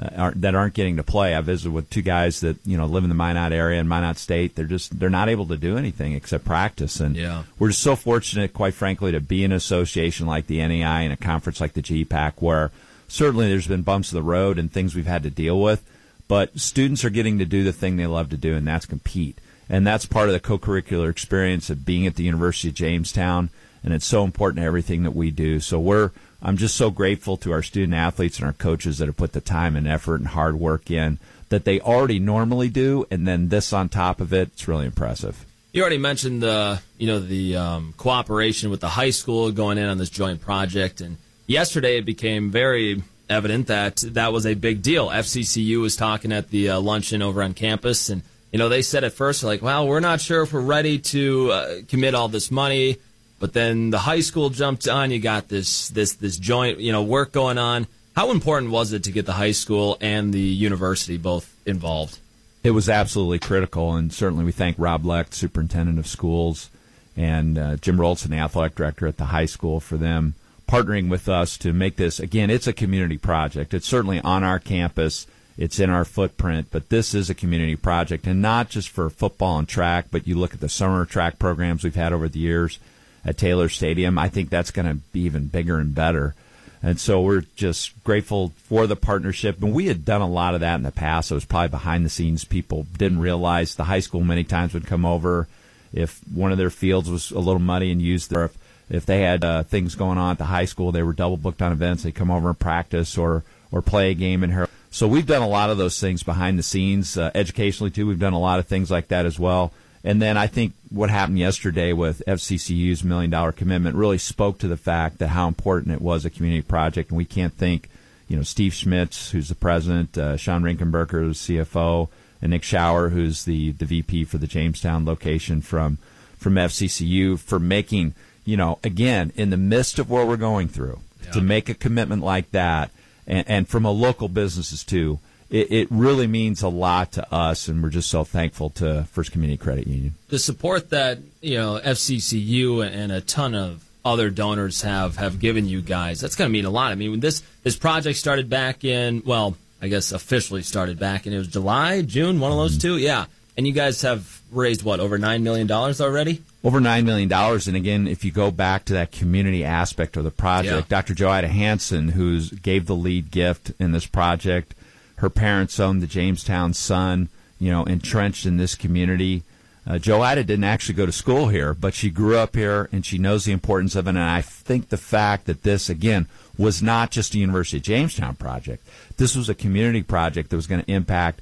[0.01, 1.35] uh, aren't, that aren't getting to play.
[1.35, 4.19] I visited with two guys that you know live in the Minot area in Minot
[4.19, 4.55] State.
[4.55, 7.45] They're just they're not able to do anything except practice, and yeah.
[7.59, 11.13] we're just so fortunate, quite frankly, to be in an association like the NAI and
[11.13, 12.71] a conference like the GPAC, where
[13.09, 15.85] certainly there's been bumps in the road and things we've had to deal with,
[16.29, 19.39] but students are getting to do the thing they love to do, and that's compete.
[19.69, 23.51] And that's part of the co-curricular experience of being at the University of Jamestown,
[23.85, 25.61] and it's so important to everything that we do.
[25.61, 26.11] So we're
[26.43, 29.41] I'm just so grateful to our student athletes and our coaches that have put the
[29.41, 31.19] time and effort and hard work in
[31.51, 34.49] that they already normally do, and then this on top of it.
[34.55, 35.47] It's really impressive.
[35.73, 39.87] You already mentioned the you know the um, cooperation with the high school going in
[39.87, 41.17] on this joint project, and
[41.47, 45.09] yesterday it became very evident that that was a big deal.
[45.09, 49.05] FCCU was talking at the uh, luncheon over on campus, and you know they said
[49.05, 52.51] at first like, "Well, we're not sure if we're ready to uh, commit all this
[52.51, 52.99] money."
[53.43, 55.11] But then the high school jumped on.
[55.11, 57.89] You got this this this joint you know work going on.
[58.15, 62.21] How important was it to get the high school and the university both involved?
[62.63, 66.71] It was absolutely critical, and certainly we thank Rob Lecht, superintendent of schools,
[67.17, 70.35] and uh, Jim Rolson, the athletic director at the high school, for them
[70.69, 72.21] partnering with us to make this.
[72.21, 73.75] Again, it's a community project.
[73.75, 75.27] It's certainly on our campus.
[75.59, 79.59] It's in our footprint, but this is a community project, and not just for football
[79.59, 80.07] and track.
[80.13, 82.79] But you look at the summer track programs we've had over the years
[83.25, 84.19] at Taylor Stadium.
[84.19, 86.35] I think that's going to be even bigger and better.
[86.83, 89.63] And so we're just grateful for the partnership.
[89.63, 91.31] And we had done a lot of that in the past.
[91.31, 92.45] It was probably behind the scenes.
[92.45, 95.47] People didn't realize the high school many times would come over
[95.93, 98.59] if one of their fields was a little muddy and used their, if,
[98.91, 101.63] if they had uh, things going on at the high school, they were double booked
[101.63, 102.03] on events.
[102.03, 104.69] They'd come over and practice or, or play a game in here.
[104.91, 108.07] So we've done a lot of those things behind the scenes, uh, educationally too.
[108.07, 109.73] We've done a lot of things like that as well.
[110.05, 114.69] And then I think what happened yesterday with FCCU's million dollar commitment really spoke to
[114.69, 117.11] the fact that how important it was a community project.
[117.11, 117.89] And we can't think,
[118.29, 122.09] you know, Steve Schmitz, who's the president, uh, Sean Rinkenberger, who's CFO,
[122.41, 125.99] and Nick Schauer, who's the, the VP for the Jamestown location from,
[126.37, 128.15] from FCCU for making,
[128.45, 131.31] you know, again, in the midst of what we're going through, yeah.
[131.31, 132.91] to make a commitment like that
[133.29, 135.21] and, and from a local businesses too
[135.53, 139.33] it, it really means a lot to us, and we're just so thankful to First
[139.33, 140.15] Community Credit Union.
[140.29, 145.69] The support that you know FCCU and a ton of other donors have have given
[145.69, 146.91] you guys that's going to mean a lot.
[146.91, 151.27] I mean, when this this project started back in well, I guess officially started back
[151.27, 152.89] in it was July, June, one of those mm-hmm.
[152.89, 153.27] two, yeah.
[153.55, 156.41] And you guys have raised what over nine million dollars already?
[156.65, 160.25] Over nine million dollars, and again, if you go back to that community aspect of
[160.25, 160.97] the project, yeah.
[161.03, 161.13] Dr.
[161.13, 164.75] Joida Hanson, who's gave the lead gift in this project,
[165.23, 167.29] her parents owned the Jamestown Sun,
[167.61, 169.45] you know, entrenched in this community.
[169.87, 173.19] Uh, Joada didn't actually go to school here, but she grew up here and she
[173.19, 174.11] knows the importance of it.
[174.11, 176.27] And I think the fact that this, again,
[176.59, 178.85] was not just a University of Jamestown project,
[179.17, 181.41] this was a community project that was going to impact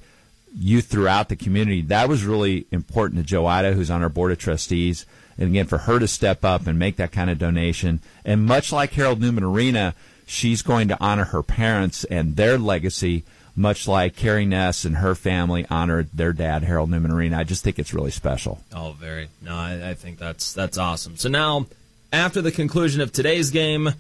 [0.55, 1.81] youth throughout the community.
[1.81, 5.07] That was really important to Joe Ida, who's on our board of trustees.
[5.39, 8.03] And again, for her to step up and make that kind of donation.
[8.27, 9.95] And much like Harold Newman Arena,
[10.27, 13.25] she's going to honor her parents and their legacy,
[13.61, 17.39] much like Carrie Ness and her family honored their dad, Harold Newman Arena.
[17.39, 18.61] I just think it's really special.
[18.75, 19.29] Oh, very.
[19.43, 21.17] No, I, I think that's that's awesome.
[21.17, 21.67] So now,
[22.13, 23.91] after the conclusion of today's game,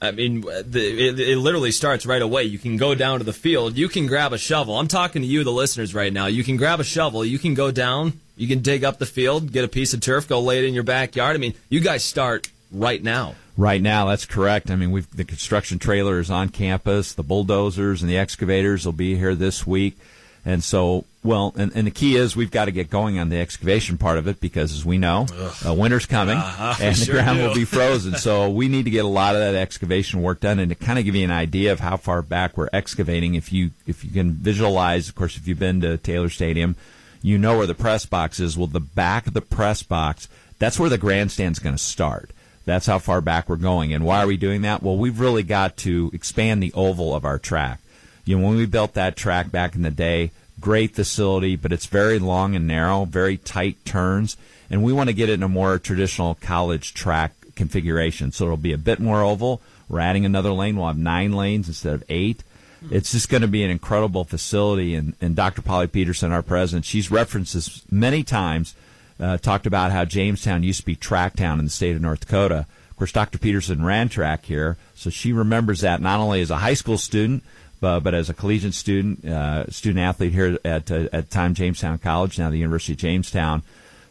[0.00, 2.44] I mean, the, it, it, literally starts right away.
[2.44, 3.76] You can go down to the field.
[3.76, 4.76] You can grab a shovel.
[4.76, 6.26] I'm talking to you, the listeners, right now.
[6.26, 7.24] You can grab a shovel.
[7.24, 8.20] You can go down.
[8.36, 10.74] You can dig up the field, get a piece of turf, go lay it in
[10.74, 11.36] your backyard.
[11.36, 13.36] I mean, you guys start right now.
[13.56, 14.70] Right now, that's correct.
[14.70, 17.12] I mean, we've the construction trailer is on campus.
[17.12, 19.98] The bulldozers and the excavators will be here this week.
[20.44, 23.38] And so, well, and, and the key is we've got to get going on the
[23.38, 25.26] excavation part of it because, as we know,
[25.64, 27.46] uh, winter's coming uh-huh, and the sure ground do.
[27.46, 28.16] will be frozen.
[28.16, 30.58] so we need to get a lot of that excavation work done.
[30.58, 33.52] And to kind of give you an idea of how far back we're excavating, if
[33.52, 36.74] you if you can visualize, of course, if you've been to Taylor Stadium,
[37.22, 38.56] you know where the press box is.
[38.56, 42.30] Well, the back of the press box, that's where the grandstand's going to start.
[42.64, 43.92] That's how far back we're going.
[43.92, 44.82] And why are we doing that?
[44.82, 47.80] Well, we've really got to expand the oval of our track.
[48.24, 50.30] You know, when we built that track back in the day,
[50.60, 54.36] great facility, but it's very long and narrow, very tight turns,
[54.70, 58.30] and we want to get it in a more traditional college track configuration.
[58.32, 59.60] So it'll be a bit more oval.
[59.88, 60.76] We're adding another lane.
[60.76, 62.44] We'll have nine lanes instead of eight.
[62.90, 64.94] It's just going to be an incredible facility.
[64.94, 65.62] And, and Dr.
[65.62, 68.74] Polly Peterson, our president, she's referenced this many times,
[69.20, 72.20] uh, talked about how Jamestown used to be track town in the state of North
[72.20, 72.66] Dakota.
[72.90, 73.38] Of course, Dr.
[73.38, 77.42] Peterson ran track here, so she remembers that not only as a high school student,
[77.80, 81.98] but, but as a collegiate student, uh, student athlete here at uh, at time Jamestown
[81.98, 83.62] College, now the University of Jamestown.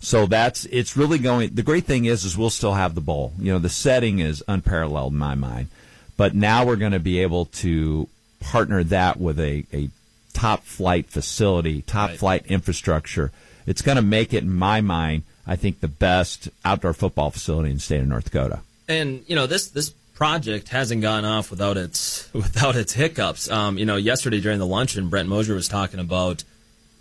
[0.01, 1.53] So that's it's really going.
[1.53, 3.33] The great thing is, is we'll still have the bowl.
[3.39, 5.67] You know, the setting is unparalleled in my mind,
[6.17, 8.09] but now we're going to be able to
[8.41, 9.89] partner that with a, a
[10.33, 12.19] top flight facility, top Right.
[12.19, 13.31] flight infrastructure.
[13.71, 17.69] It's going to make it, in my mind, I think the best outdoor football facility
[17.69, 18.59] in the state of North Dakota.
[18.89, 23.49] And you know this this project hasn't gone off without its without its hiccups.
[23.49, 26.43] Um, you know, yesterday during the luncheon, Brent Mosier was talking about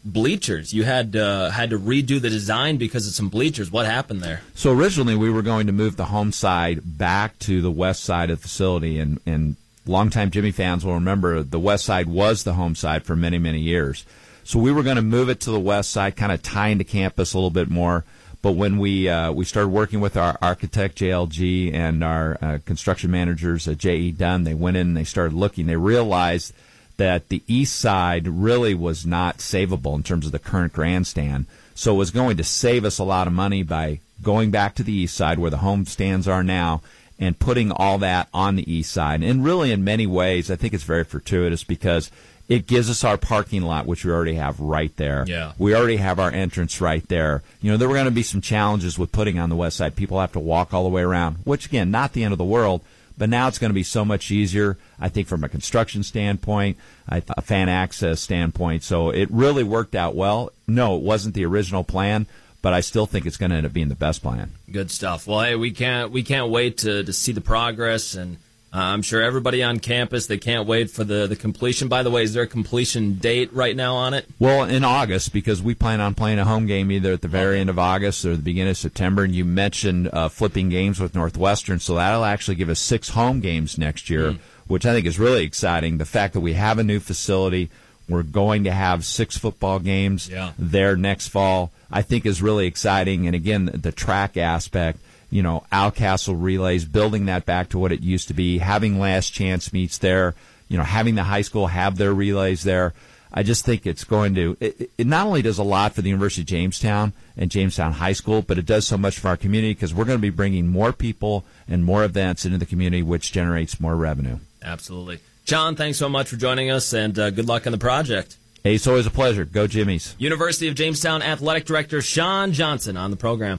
[0.04, 0.72] bleachers.
[0.72, 3.72] You had uh, had to redo the design because of some bleachers.
[3.72, 4.42] What happened there?
[4.54, 8.30] So originally we were going to move the home side back to the west side
[8.30, 9.56] of the facility, and and
[9.86, 13.58] longtime Jimmy fans will remember the west side was the home side for many many
[13.58, 14.04] years.
[14.50, 16.82] So we were going to move it to the west side, kind of tie into
[16.82, 18.04] campus a little bit more.
[18.42, 23.12] But when we uh, we started working with our architect JLG and our uh, construction
[23.12, 25.66] managers at JE Dunn, they went in and they started looking.
[25.66, 26.52] They realized
[26.96, 31.46] that the east side really was not savable in terms of the current grandstand.
[31.76, 34.82] So it was going to save us a lot of money by going back to
[34.82, 36.82] the east side where the home stands are now
[37.20, 39.22] and putting all that on the east side.
[39.22, 42.10] And really, in many ways, I think it's very fortuitous because
[42.50, 45.24] it gives us our parking lot, which we already have right there.
[45.26, 45.52] Yeah.
[45.56, 47.42] We already have our entrance right there.
[47.62, 49.94] You know, there were going to be some challenges with putting on the west side.
[49.94, 52.44] People have to walk all the way around, which again, not the end of the
[52.44, 52.82] world.
[53.16, 56.78] But now it's going to be so much easier, I think, from a construction standpoint,
[57.06, 58.82] a fan access standpoint.
[58.82, 60.52] So it really worked out well.
[60.66, 62.26] No, it wasn't the original plan,
[62.62, 64.52] but I still think it's going to end up being the best plan.
[64.72, 65.26] Good stuff.
[65.26, 68.38] Well, hey, we can't we can't wait to, to see the progress, and
[68.72, 71.88] I'm sure everybody on campus they can't wait for the the completion.
[71.88, 74.26] By the way, is there a completion date right now on it?
[74.38, 77.58] Well, in August, because we plan on playing a home game either at the very
[77.58, 79.24] end of August or the beginning of September.
[79.24, 83.40] And you mentioned uh, flipping games with Northwestern, so that'll actually give us six home
[83.40, 84.36] games next year,
[84.68, 85.98] which I think is really exciting.
[85.98, 87.70] The fact that we have a new facility,
[88.08, 90.52] we're going to have six football games Yeah.
[90.58, 93.26] there next fall, I think is really exciting.
[93.26, 98.00] And again, the track aspect, you know, Alcastle relays, building that back to what it
[98.00, 100.34] used to be, having last chance meets there,
[100.68, 102.92] you know, having the high school have their relays there.
[103.32, 106.08] I just think it's going to, it, it not only does a lot for the
[106.08, 109.72] University of Jamestown and Jamestown High School, but it does so much for our community
[109.72, 113.30] because we're going to be bringing more people and more events into the community, which
[113.30, 114.38] generates more revenue.
[114.62, 115.20] Absolutely.
[115.44, 118.36] John, thanks so much for joining us, and uh, good luck on the project.
[118.64, 119.44] Hey, it's always a pleasure.
[119.44, 120.14] Go Jimmies.
[120.18, 123.58] University of Jamestown Athletic Director Sean Johnson on the program.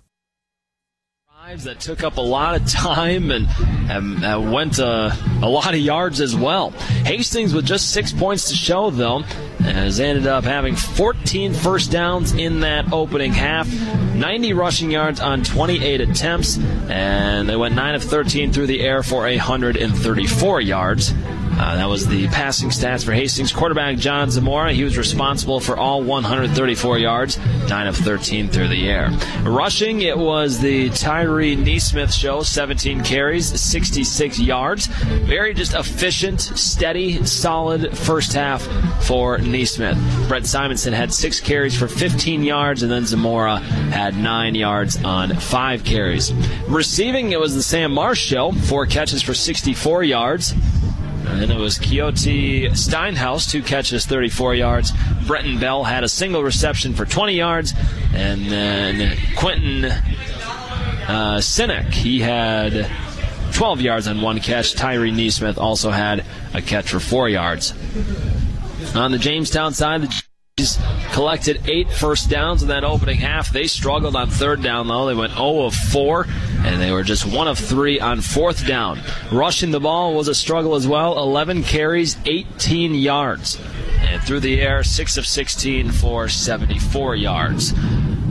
[1.59, 3.47] that took up a lot of time and,
[3.89, 5.11] and went uh,
[5.41, 6.69] a lot of yards as well.
[7.03, 9.19] Hastings with just six points to show, though,
[9.59, 13.67] has ended up having 14 first downs in that opening half,
[14.15, 16.57] 90 rushing yards on 28 attempts,
[16.89, 21.13] and they went 9 of 13 through the air for 134 yards.
[21.61, 23.53] Uh, that was the passing stats for Hastings.
[23.53, 27.37] Quarterback John Zamora, he was responsible for all 134 yards,
[27.69, 29.11] 9 of 13 through the air.
[29.43, 34.87] Rushing, it was the Tyree Neesmith show, 17 carries, 66 yards.
[34.87, 38.63] Very just efficient, steady, solid first half
[39.03, 40.27] for Neesmith.
[40.27, 45.35] Brett Simonson had six carries for 15 yards, and then Zamora had nine yards on
[45.35, 46.33] five carries.
[46.67, 50.55] Receiving, it was the Sam Marsh show, four catches for 64 yards.
[51.27, 54.91] And it was Keoti Steinhaus, two catches, 34 yards.
[55.27, 57.73] Brenton Bell had a single reception for 20 yards.
[58.13, 62.89] And then Quentin uh, Sinek, he had
[63.53, 64.73] 12 yards on one catch.
[64.73, 67.73] Tyree Neesmith also had a catch for four yards.
[68.95, 70.21] On the Jamestown side, the
[71.11, 73.51] collected eight first downs in that opening half.
[73.51, 75.05] They struggled on third down, though.
[75.05, 76.27] They went 0 of 4,
[76.63, 78.99] and they were just 1 of 3 on fourth down.
[79.31, 83.59] Rushing the ball was a struggle as well 11 carries, 18 yards.
[83.99, 87.73] And through the air, 6 of 16 for 74 yards.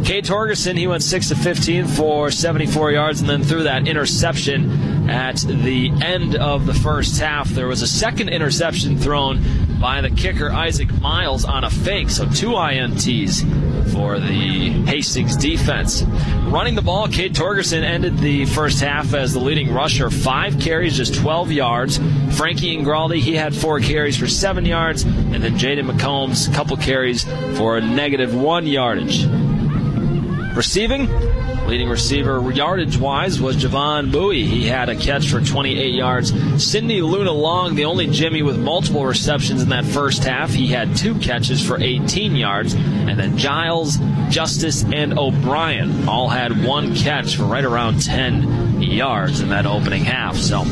[0.05, 5.09] Cade Torgerson, he went 6 of 15 for 74 yards, and then threw that interception
[5.10, 7.48] at the end of the first half.
[7.51, 9.43] There was a second interception thrown
[9.81, 12.10] by the kicker Isaac Miles on a fake.
[12.10, 13.43] So two INTs
[13.93, 16.02] for the Hastings defense.
[16.47, 20.10] Running the ball, Cade Torgerson ended the first half as the leading rusher.
[20.10, 21.98] Five carries, just 12 yards.
[22.36, 25.02] Frankie Ingraldi, he had four carries for seven yards.
[25.02, 27.24] And then Jaden McCombs, a couple carries
[27.56, 29.27] for a negative one yardage.
[30.55, 31.09] Receiving,
[31.66, 34.44] leading receiver yardage wise was Javon Bowie.
[34.44, 36.32] He had a catch for 28 yards.
[36.62, 40.51] Sidney Luna Long, the only Jimmy with multiple receptions in that first half.
[40.51, 42.74] He had two catches for 18 yards.
[42.74, 43.98] And then Giles,
[44.28, 50.05] Justice, and O'Brien all had one catch for right around 10 yards in that opening
[50.05, 50.36] half.
[50.36, 50.64] So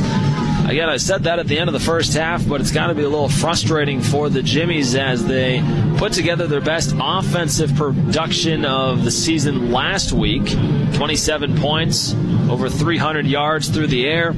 [0.69, 2.95] Again, I said that at the end of the first half, but it's got to
[2.95, 5.62] be a little frustrating for the Jimmies as they
[5.97, 10.47] put together their best offensive production of the season last week
[10.93, 12.15] 27 points,
[12.51, 14.35] over 300 yards through the air,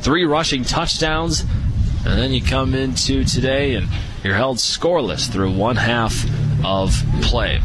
[0.00, 1.42] three rushing touchdowns,
[2.06, 3.88] and then you come into today and
[4.24, 6.24] you're held scoreless through one half
[6.64, 7.60] of play.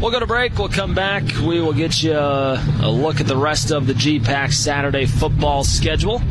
[0.00, 0.58] We'll go to break.
[0.58, 1.24] We'll come back.
[1.42, 5.62] We will get you a, a look at the rest of the GPAC Saturday football
[5.62, 6.22] schedule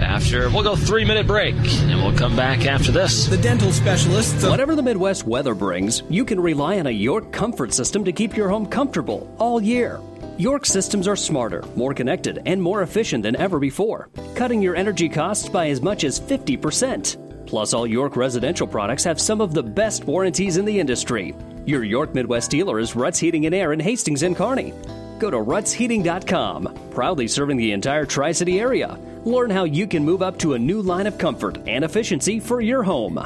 [0.00, 3.26] after we'll go three minute break and we'll come back after this.
[3.26, 7.72] The dental specialists whatever the midwest weather brings you can rely on a york comfort
[7.72, 10.00] system to keep your home comfortable all year.
[10.38, 15.08] York systems are smarter more connected and more efficient than ever before cutting your energy
[15.08, 19.62] costs by as much as 50% plus all york residential products have some of the
[19.62, 21.34] best warranties in the industry.
[21.64, 24.72] Your york midwest dealer is ruts heating and air in hastings and kearney.
[25.18, 28.98] Go to rutsheating.com, proudly serving the entire Tri City area.
[29.26, 32.60] Learn how you can move up to a new line of comfort and efficiency for
[32.60, 33.18] your home.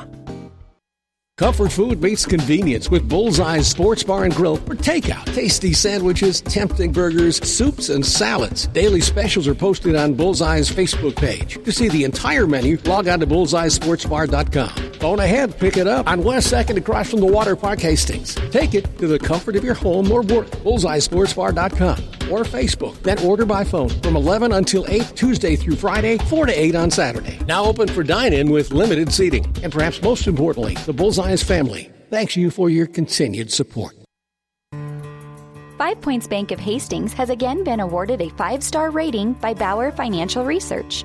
[1.36, 5.24] Comfort food meets convenience with Bullseye's Sports Bar and Grill for takeout.
[5.35, 8.66] Tasty sandwiches, tempting burgers, soups, and salads.
[8.68, 11.62] Daily specials are posted on Bullseye's Facebook page.
[11.64, 14.93] To see the entire menu, log on to bullseyesportsbar.com.
[15.01, 18.35] Phone ahead, pick it up on West 2nd across from the Water Park Hastings.
[18.51, 20.47] Take it to the comfort of your home or work.
[20.48, 23.01] Bullseyesportsbar.com or Facebook.
[23.02, 26.90] Then order by phone from 11 until 8 Tuesday through Friday, 4 to 8 on
[26.90, 27.39] Saturday.
[27.47, 29.44] Now open for dine-in with limited seating.
[29.62, 33.94] And perhaps most importantly, the Bullseye's family thanks you for your continued support.
[35.78, 39.90] Five Points Bank of Hastings has again been awarded a five star rating by Bauer
[39.90, 41.05] Financial Research.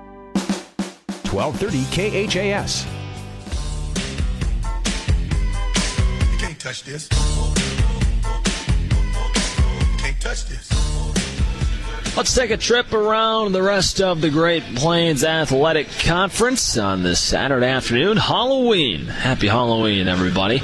[1.31, 2.85] 1230 KHAS.
[6.31, 7.07] You can't touch this.
[9.81, 10.69] You can't touch this.
[12.17, 17.21] Let's take a trip around the rest of the Great Plains Athletic Conference on this
[17.21, 18.17] Saturday afternoon.
[18.17, 19.05] Halloween.
[19.05, 20.61] Happy Halloween, everybody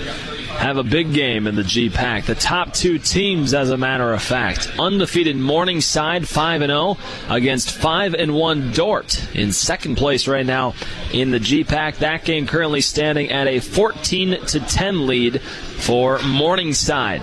[0.57, 2.25] have a big game in the GPAC.
[2.25, 6.97] The top two teams, as a matter of fact, undefeated Morningside 5 0
[7.29, 10.73] against 5 and 1 Dordt in second place right now
[11.13, 11.97] in the GPAC.
[11.97, 17.21] That game currently standing at a 14 to 10 lead for Morningside.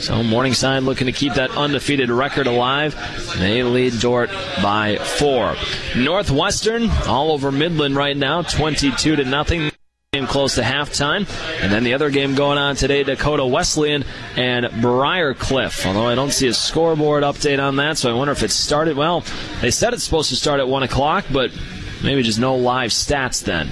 [0.00, 2.96] So Morningside looking to keep that undefeated record alive.
[3.38, 4.30] They lead Dordt
[4.62, 5.56] by four.
[5.96, 9.70] Northwestern all over Midland right now, 22 to nothing.
[10.12, 11.18] Game close to halftime.
[11.62, 14.04] And then the other game going on today, Dakota Wesleyan
[14.34, 15.86] and Briar Cliff.
[15.86, 18.96] Although I don't see a scoreboard update on that, so I wonder if it started.
[18.96, 19.22] Well,
[19.60, 21.52] they said it's supposed to start at 1 o'clock, but
[22.02, 23.70] maybe just no live stats then.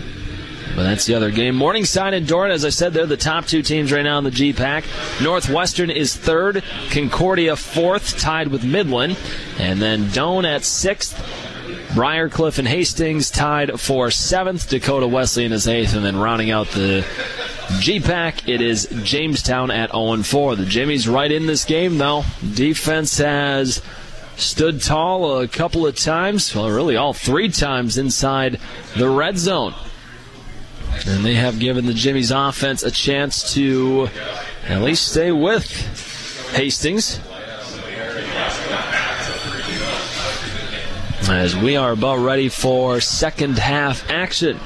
[0.77, 1.56] But that's the other game.
[1.56, 4.31] Morningside and Dordt, as I said, they're the top two teams right now in the
[4.31, 4.85] GPAC.
[5.20, 6.62] Northwestern is third,
[6.93, 9.19] Concordia fourth, tied with Midland.
[9.59, 11.19] And then Doane at sixth,
[11.94, 14.69] Briar Cliff and Hastings tied for seventh.
[14.69, 17.05] Dakota Wesleyan is eighth, and then rounding out the
[17.69, 20.56] GPAC, it is Jamestown at 0 4.
[20.56, 22.24] The Jimmies right in this game, though.
[22.55, 23.82] Defense has
[24.36, 28.60] stood tall a couple of times, well, really all three times inside
[28.97, 29.74] the red zone.
[31.06, 34.09] And they have given the Jimmies offense a chance to
[34.66, 35.66] at least stay with
[36.55, 37.20] Hastings.
[41.30, 44.59] As we are about ready for second half action.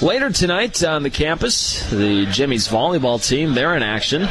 [0.00, 4.28] Later tonight on the campus, the Jimmy's volleyball team, they're in action.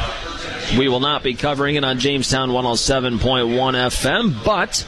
[0.78, 4.86] We will not be covering it on Jamestown 107.1 FM, but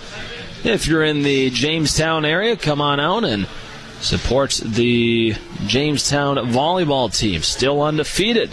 [0.65, 3.47] if you're in the Jamestown area, come on out and
[4.01, 5.35] support the
[5.67, 8.51] Jamestown volleyball team, still undefeated.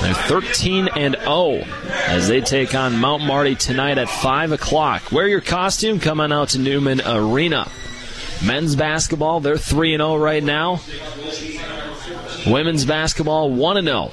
[0.00, 1.64] They're 13 and 0
[2.06, 5.10] as they take on Mount Marty tonight at 5 o'clock.
[5.12, 7.70] Wear your costume, come on out to Newman Arena.
[8.44, 10.80] Men's basketball, they're 3 and 0 right now.
[12.46, 14.12] Women's basketball, 1 and 0.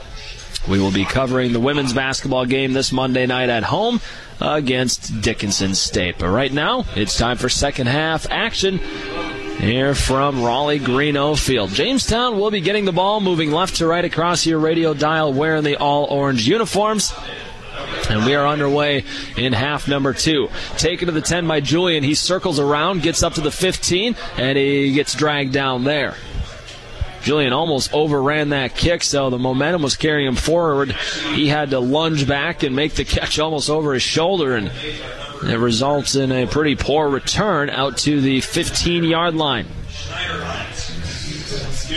[0.67, 3.99] We will be covering the women's basketball game this Monday night at home
[4.39, 6.17] against Dickinson State.
[6.17, 8.79] But right now, it's time for second half action
[9.59, 11.71] here from Rollie Greeno Field.
[11.71, 15.63] Jamestown will be getting the ball, moving left to right across your radio dial, wearing
[15.63, 17.13] the all orange uniforms.
[18.09, 19.03] And we are underway
[19.37, 20.49] in half number two.
[20.77, 22.03] Taken to the 10 by Julian.
[22.03, 26.15] He circles around, gets up to the 15, and he gets dragged down there.
[27.23, 30.91] Julian almost overran that kick, so the momentum was carrying him forward.
[31.33, 34.69] He had to lunge back and make the catch almost over his shoulder, and
[35.43, 39.67] it results in a pretty poor return out to the 15 yard line.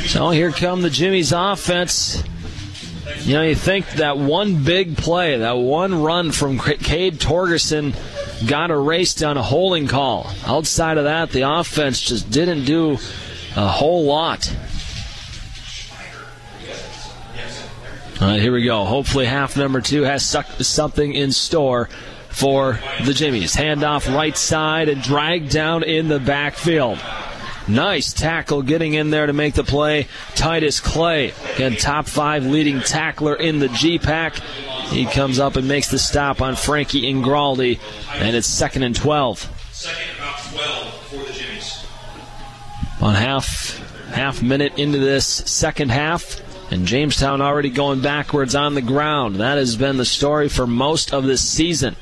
[0.07, 2.23] So here come the Jimmy's offense.
[3.27, 7.93] You know, you think that one big play, that one run from Cade Torgerson
[8.49, 10.31] got erased on a holding call.
[10.47, 12.93] Outside of that, the offense just didn't do
[13.57, 14.49] a whole lot.
[18.21, 18.85] All right, here we go.
[18.85, 21.89] Hopefully, half number two has something in store
[22.29, 23.57] for the Jimmies.
[23.57, 27.01] Handoff right side and dragged down in the backfield.
[27.69, 30.07] Nice tackle getting in there to make the play.
[30.35, 34.39] Titus Clay, again, top five leading tackler in the GPAC.
[34.91, 37.81] He comes up and makes the stop on Frankie Ingraldi,
[38.15, 39.73] and it's second and 12.
[39.73, 41.87] Second, about 12 for the Jimmies.
[43.01, 43.83] On half
[44.13, 46.41] half minute into this second half,
[46.71, 49.37] and Jamestown already going backwards on the ground.
[49.37, 51.97] That has been the story for most of this season.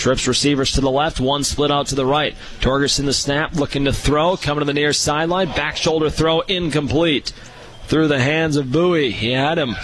[0.00, 2.34] Trips receivers to the left, one split out to the right.
[2.60, 7.34] Torgerson the snap, looking to throw, coming to the near sideline, back shoulder throw, incomplete.
[7.84, 9.10] Through the hands of Bowie.
[9.10, 9.74] He had him.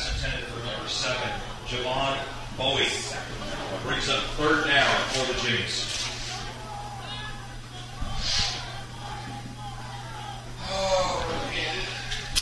[1.66, 2.16] Javon
[2.56, 2.86] Bowie.
[3.84, 5.32] Brings up third down for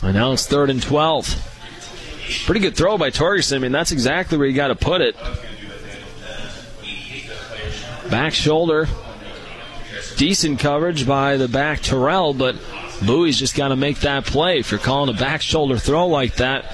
[0.01, 0.07] the.
[0.07, 1.51] And now it's third and 12.
[2.45, 3.57] Pretty good throw by Torgerson.
[3.57, 5.17] I mean, that's exactly where you got to put it.
[8.09, 8.87] Back shoulder.
[10.17, 12.55] Decent coverage by the back Terrell, but
[13.01, 14.59] Bowie's just got to make that play.
[14.59, 16.73] If you're calling a back shoulder throw like that,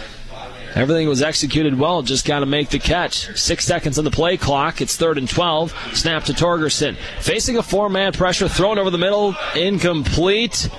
[0.76, 2.02] everything was executed well.
[2.02, 3.36] Just got to make the catch.
[3.38, 4.82] Six seconds on the play clock.
[4.82, 5.76] It's third and 12.
[5.94, 6.96] Snap to Torgerson.
[7.20, 9.36] Facing a four man pressure, thrown over the middle.
[9.56, 10.70] Incomplete.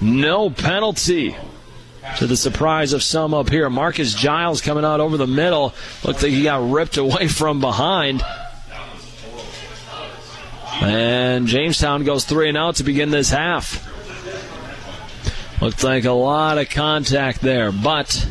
[0.00, 1.36] No penalty.
[2.18, 5.74] To the surprise of some up here, Marcus Giles coming out over the middle.
[6.04, 8.22] Looked like he got ripped away from behind.
[10.80, 13.90] And Jamestown goes three and out to begin this half.
[15.60, 18.28] Looks like a lot of contact there, but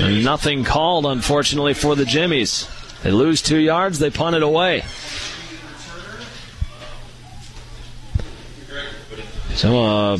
[0.00, 2.68] nothing called, unfortunately, for the Jimmies.
[3.02, 4.84] They lose two yards, they punt it away.
[9.54, 10.18] So, uh,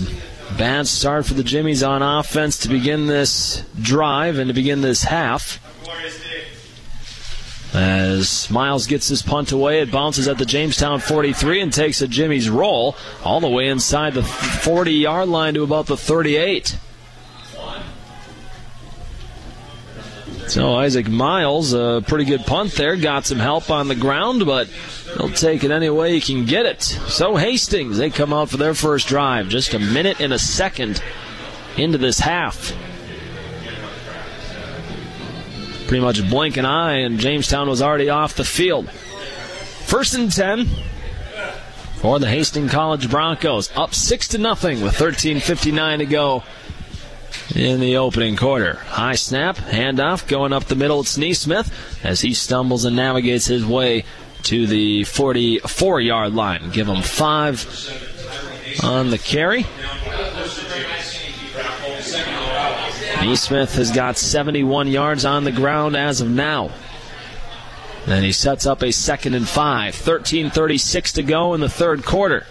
[0.59, 5.05] bad start for the Jimmies on offense to begin this drive and to begin this
[5.05, 5.61] half.
[7.75, 12.09] As Miles gets his punt away, it bounces at the Jamestown 43 and takes a
[12.09, 16.79] Jimmy's roll all the way inside the 40 yard line to about the 38.
[20.47, 24.67] So Isaac Miles, a pretty good punt there, got some help on the ground, but
[25.19, 26.83] he'll take it any way he can get it.
[26.83, 31.03] So Hastings, they come out for their first drive, just a minute and a second
[31.77, 32.73] into this half
[35.89, 38.89] pretty much blink an eye, and Jamestown was already off the field.
[38.91, 40.69] First and 10
[41.97, 43.75] for the Hastings College Broncos.
[43.75, 46.45] Up 6 to nothing with 13.59 to go
[47.57, 48.75] in the opening quarter.
[48.75, 51.01] High snap, handoff, going up the middle.
[51.01, 51.73] It's Neesmith
[52.05, 54.05] as he stumbles and navigates his way
[54.43, 56.71] to the 44 yard line.
[56.71, 57.67] Give him five
[58.85, 59.67] on the carry.
[63.21, 66.71] Neesmith has got 71 yards on the ground as of now.
[68.07, 69.95] Then he sets up a second and five.
[69.95, 72.47] 13.36 to go in the third quarter.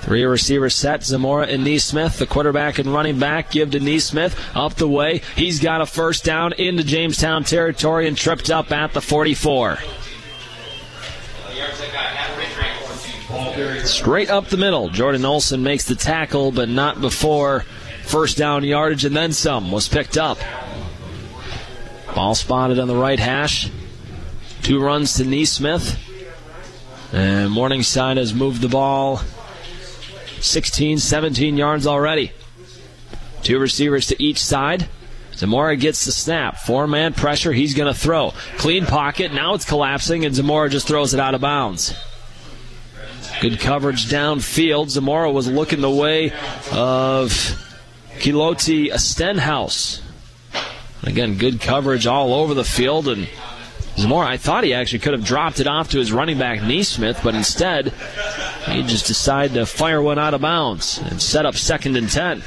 [0.00, 1.04] Three receivers set.
[1.04, 5.20] Zamora and Neesmith, the quarterback and running back, give to Neesmith up the way.
[5.36, 9.78] He's got a first down into Jamestown territory and tripped up at the 44.
[13.84, 14.88] Straight up the middle.
[14.88, 17.64] Jordan Olson makes the tackle, but not before
[18.10, 20.38] first down yardage and then some was picked up.
[22.14, 23.70] Ball spotted on the right hash.
[24.62, 25.96] Two runs to Neesmith.
[27.12, 29.20] And Morningside has moved the ball
[30.40, 32.32] 16, 17 yards already.
[33.42, 34.88] Two receivers to each side.
[35.34, 36.58] Zamora gets the snap.
[36.58, 37.52] Four man pressure.
[37.52, 38.32] He's going to throw.
[38.58, 39.32] Clean pocket.
[39.32, 41.94] Now it's collapsing, and Zamora just throws it out of bounds.
[43.40, 44.90] Good coverage downfield.
[44.90, 46.32] Zamora was looking the way
[46.72, 47.69] of
[48.20, 50.02] Keontae Stenhouse.
[51.02, 53.08] Again, good coverage all over the field.
[53.08, 53.28] And
[53.96, 57.22] Zamora, I thought he actually could have dropped it off to his running back, Neesmith,
[57.24, 57.94] but instead,
[58.66, 62.42] he just decided to fire one out of bounds and set up second and 10.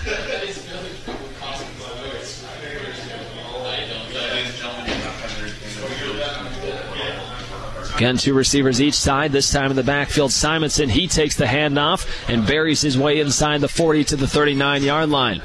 [7.95, 9.31] Again, two receivers each side.
[9.31, 10.89] This time in the backfield, Simonson.
[10.89, 15.09] He takes the handoff and buries his way inside the 40 to the 39 yard
[15.09, 15.41] line.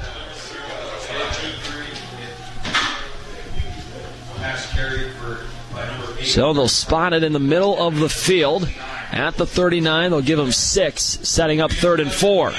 [6.23, 8.69] So they'll spot it in the middle of the field
[9.11, 10.11] at the 39.
[10.11, 12.51] They'll give him six, setting up third and four.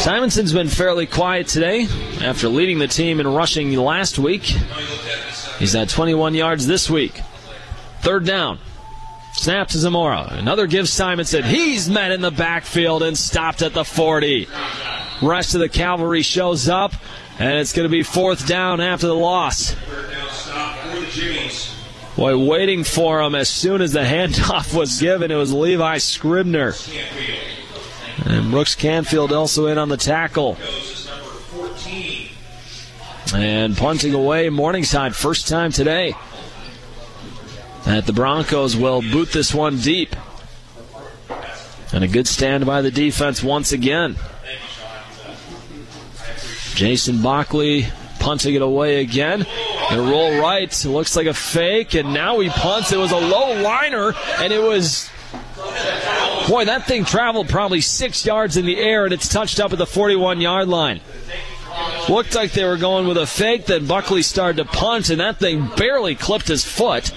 [0.00, 1.86] Simonson's been fairly quiet today
[2.22, 4.42] after leading the team in rushing last week.
[5.58, 7.20] He's at 21 yards this week.
[8.00, 8.58] Third down.
[9.34, 10.28] Snap to Zamora.
[10.30, 11.44] Another give Simonson.
[11.44, 14.48] He's met in the backfield and stopped at the 40.
[15.22, 16.94] Rest of the cavalry shows up,
[17.38, 19.76] and it's going to be fourth down after the loss.
[22.16, 25.30] Boy, waiting for him as soon as the handoff was given.
[25.30, 26.74] It was Levi Scribner.
[28.26, 30.58] And Brooks Canfield also in on the tackle.
[33.32, 36.14] And punting away Morningside, first time today.
[37.84, 40.14] That the Broncos will boot this one deep.
[41.92, 44.16] And a good stand by the defense once again.
[46.74, 47.86] Jason Bockley
[48.20, 49.44] punting it away again.
[49.90, 50.72] And roll right.
[50.72, 52.92] It looks like a fake, and now he punts.
[52.92, 55.10] It was a low liner, and it was.
[56.48, 59.78] Boy, that thing traveled probably six yards in the air, and it's touched up at
[59.78, 61.00] the 41 yard line.
[62.08, 65.38] Looked like they were going with a fake, then Buckley started to punt, and that
[65.38, 67.12] thing barely clipped his foot.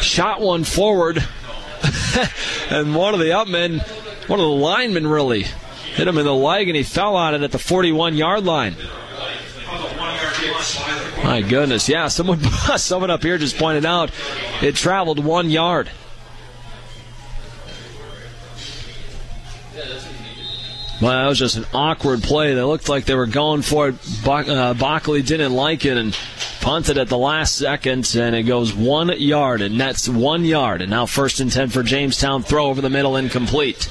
[0.00, 1.18] Shot one forward,
[2.70, 3.80] and one of the upmen,
[4.28, 5.44] one of the linemen really,
[5.94, 8.76] hit him in the leg, and he fell on it at the 41 yard line.
[11.28, 12.08] My goodness, yeah.
[12.08, 12.40] Someone,
[12.78, 14.10] someone up here just pointed out
[14.62, 15.90] it traveled one yard.
[21.02, 22.54] Well, that was just an awkward play.
[22.54, 23.96] They looked like they were going for it.
[24.26, 26.16] Uh, Bockley didn't like it and
[26.62, 30.80] punted at the last second, and it goes one yard and that's one yard.
[30.80, 32.42] And now first and ten for Jamestown.
[32.42, 33.86] Throw over the middle, incomplete.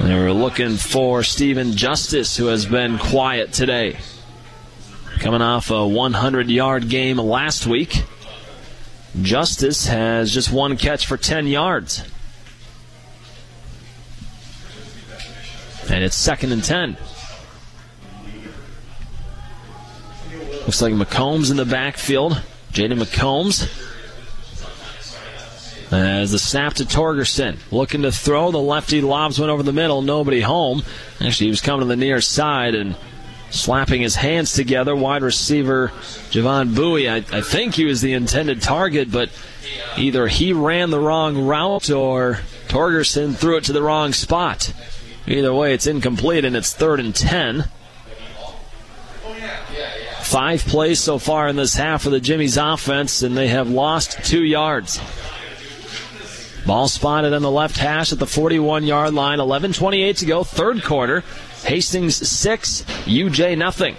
[0.00, 3.98] They were looking for Stephen Justice, who has been quiet today.
[5.20, 8.04] Coming off a 100 yard game last week.
[9.22, 12.04] Justice has just one catch for 10 yards.
[15.88, 16.96] And it's second and 10.
[20.66, 22.42] Looks like McCombs in the backfield.
[22.72, 23.85] Jaden McCombs
[25.90, 27.56] as the snap to Torgerson.
[27.70, 28.50] Looking to throw.
[28.50, 30.02] The lefty lobs one over the middle.
[30.02, 30.82] Nobody home.
[31.20, 32.96] Actually, he was coming to the near side and
[33.50, 34.94] slapping his hands together.
[34.94, 35.88] Wide receiver
[36.30, 37.08] Javon Bowie.
[37.08, 39.30] I, I think he was the intended target, but
[39.96, 44.72] either he ran the wrong route or Torgerson threw it to the wrong spot.
[45.26, 47.64] Either way, it's incomplete and it's third and ten.
[50.22, 54.24] Five plays so far in this half of the Jimmy's offense, and they have lost
[54.24, 55.00] two yards.
[56.66, 59.38] Ball spotted on the left hash at the 41 yard line.
[59.38, 61.22] 11:28 to go, third quarter.
[61.64, 63.96] Hastings six, UJ nothing.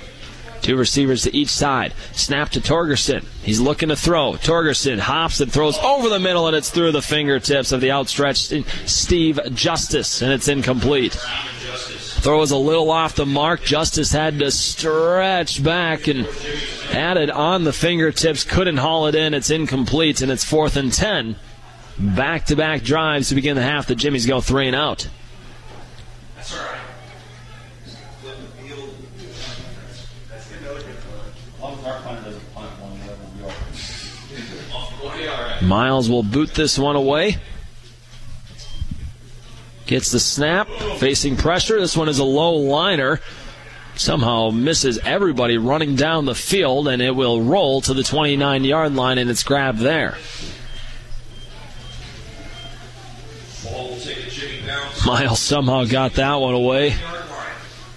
[0.62, 1.94] Two receivers to each side.
[2.14, 3.24] Snap to Torgerson.
[3.42, 4.34] He's looking to throw.
[4.34, 8.54] Torgerson hops and throws over the middle, and it's through the fingertips of the outstretched
[8.86, 11.14] Steve Justice, and it's incomplete.
[11.14, 13.64] Throw was a little off the mark.
[13.64, 16.26] Justice had to stretch back and
[16.90, 18.44] had it on the fingertips.
[18.44, 19.34] Couldn't haul it in.
[19.34, 21.38] It's incomplete, and it's fourth and ten.
[22.00, 23.88] Back to back drives to begin the half.
[23.88, 25.10] The Jimmies go three and out.
[35.64, 37.38] Miles will boot this one away.
[39.88, 40.68] Gets the snap,
[40.98, 41.80] facing pressure.
[41.80, 43.22] This one is a low liner.
[43.96, 48.94] Somehow misses everybody running down the field, and it will roll to the 29 yard
[48.94, 50.18] line, and it's grabbed there.
[55.08, 56.94] Miles somehow got that one away.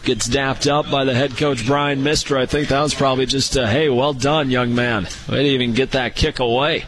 [0.05, 2.39] Gets dapped up by the head coach Brian Mister.
[2.39, 5.09] I think that was probably just a hey, well done, young man.
[5.29, 6.85] Way to even get that kick away.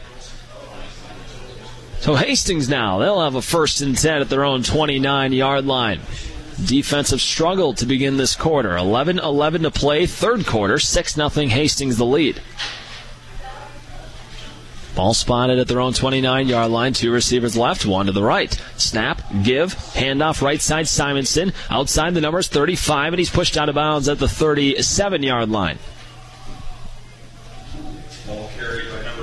[1.99, 5.99] So Hastings now, they'll have a first and 10 at their own 29 yard line.
[6.63, 8.77] Defensive struggle to begin this quarter.
[8.77, 12.41] 11 11 to play, third quarter, 6 0 Hastings the lead.
[14.95, 16.93] Ball spotted at their own 29 yard line.
[16.93, 18.53] Two receivers left, one to the right.
[18.77, 21.51] Snap, give, handoff right side Simonson.
[21.69, 25.79] Outside the numbers 35, and he's pushed out of bounds at the 37 yard line.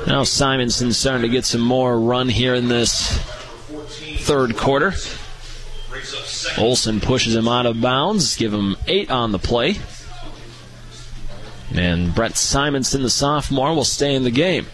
[0.06, 3.16] Now Simonson's starting to get some more run here in this
[4.20, 4.92] third quarter.
[6.58, 9.76] Olson pushes him out of bounds, give him eight on the play.
[11.74, 14.66] And Brett Simonson, the sophomore, will stay in the game.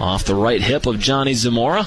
[0.00, 1.86] Off the right hip of Johnny Zamora.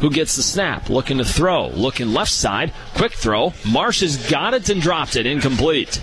[0.00, 0.90] Who gets the snap?
[0.90, 1.68] Looking to throw.
[1.68, 2.72] Looking left side.
[2.94, 3.54] Quick throw.
[3.66, 5.24] Marsh has got it and dropped it.
[5.24, 6.02] Incomplete.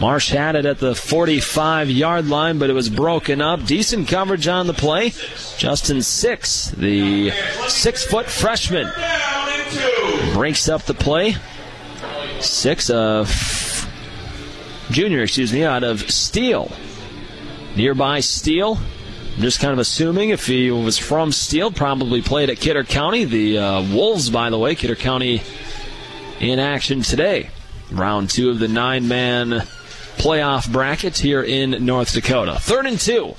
[0.00, 3.64] Marsh had it at the 45 yard line, but it was broken up.
[3.64, 5.12] Decent coverage on the play.
[5.58, 7.30] Justin Six, the
[7.68, 8.90] six foot freshman,
[10.34, 11.36] breaks up the play.
[12.40, 13.26] Six, uh,
[14.90, 16.72] junior, excuse me, out of Steele.
[17.76, 18.78] Nearby Steele.
[19.34, 23.24] I'm just kind of assuming if he was from Steele, probably played at Kidder County.
[23.24, 25.42] The uh, Wolves, by the way, Kidder County
[26.38, 27.50] in action today.
[27.90, 29.50] round two of the nine man
[30.18, 32.58] playoff bracket here in North Dakota.
[32.60, 33.34] Third and two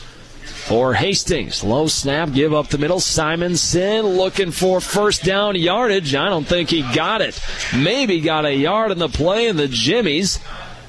[0.64, 1.64] for Hastings.
[1.64, 3.00] Low snap, give up the middle.
[3.00, 6.16] Simonson looking for first down yardage.
[6.16, 7.40] I don't think he got it.
[7.76, 10.38] Maybe got a yard in the play, and the Jimmies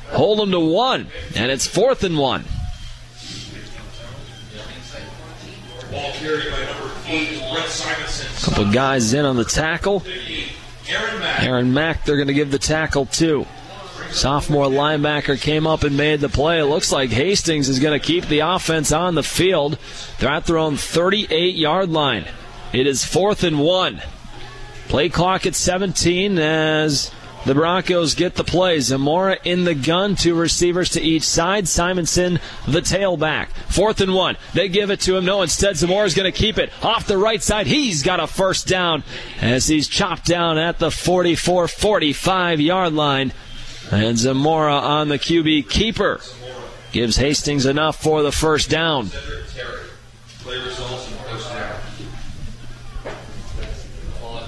[0.08, 1.08] hold him to one.
[1.36, 2.44] And it's fourth and one.
[8.42, 10.02] Couple guys in on the tackle.
[11.40, 13.46] Aaron Mack, they're going to give the tackle to.
[14.10, 16.60] Sophomore linebacker came up and made the play.
[16.60, 19.78] It looks like Hastings is going to keep the offense on the field.
[20.18, 22.26] They're at their own 38 yard line.
[22.72, 24.02] It is fourth and one.
[24.88, 27.10] Play clock at 17 as
[27.44, 28.80] the Broncos get the play.
[28.80, 31.68] Zamora in the gun, two receivers to each side.
[31.68, 33.48] Simonson, the tailback.
[33.68, 34.36] Fourth and one.
[34.54, 35.24] They give it to him.
[35.26, 37.66] No, instead, Zamora's going to keep it off the right side.
[37.66, 39.04] He's got a first down
[39.40, 43.32] as he's chopped down at the 44 45 yard line.
[43.92, 46.20] And Zamora on the QB keeper.
[46.92, 49.10] Gives Hastings enough for the first down.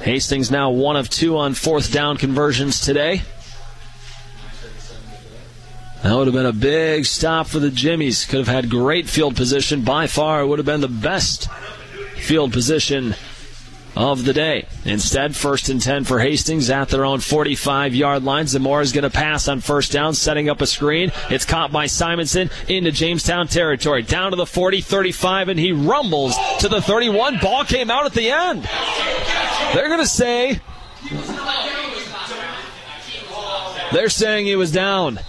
[0.07, 3.23] Hastings now one of two on fourth down conversions today.
[6.05, 8.25] That would have been a big stop for the Jimmies.
[8.25, 9.83] Could have had great field position.
[9.83, 11.51] By far, it would have been the best
[12.19, 13.17] field position
[13.97, 14.67] of the day.
[14.85, 18.47] Instead, first and 10 for Hastings at their own 45 yard line.
[18.47, 21.11] Zamora is going to pass on first down, setting up a screen.
[21.31, 24.03] It's caught by Simonson into Jamestown territory.
[24.03, 27.39] Down to the 40 35, and he rumbles to the 31.
[27.39, 28.69] Ball came out at the end.
[29.75, 30.61] They're going to say.
[33.93, 35.21] They're saying he was down.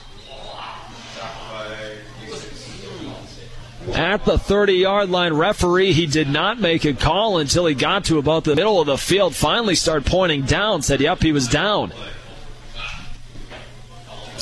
[3.93, 5.33] At the 30 yard line.
[5.33, 8.87] Referee, he did not make a call until he got to about the middle of
[8.87, 9.35] the field.
[9.35, 11.93] Finally, started pointing down, said, Yep, he was down.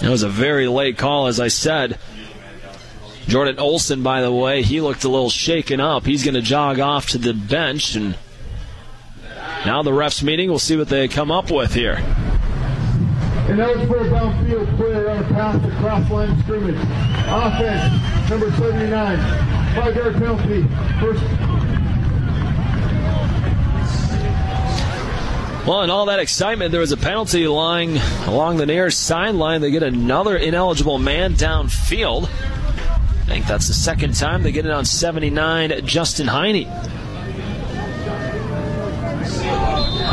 [0.01, 1.97] It was a very late call, as I said.
[3.27, 6.05] Jordan Olson, by the way, he looked a little shaken up.
[6.05, 8.17] He's going to jog off to the bench, and
[9.65, 10.49] now the refs meeting.
[10.49, 12.03] We'll see what they come up with here.
[13.49, 16.75] Ineligible downfield player on a pass across line scrimmage.
[17.27, 19.17] Offense, number 79.
[19.75, 20.63] Five yard penalty.
[20.99, 21.23] First.
[25.67, 29.61] Well, in all that excitement, there was a penalty lying along the near sideline.
[29.61, 32.25] They get another ineligible man downfield.
[32.25, 36.67] I think that's the second time they get it on 79, Justin Heine.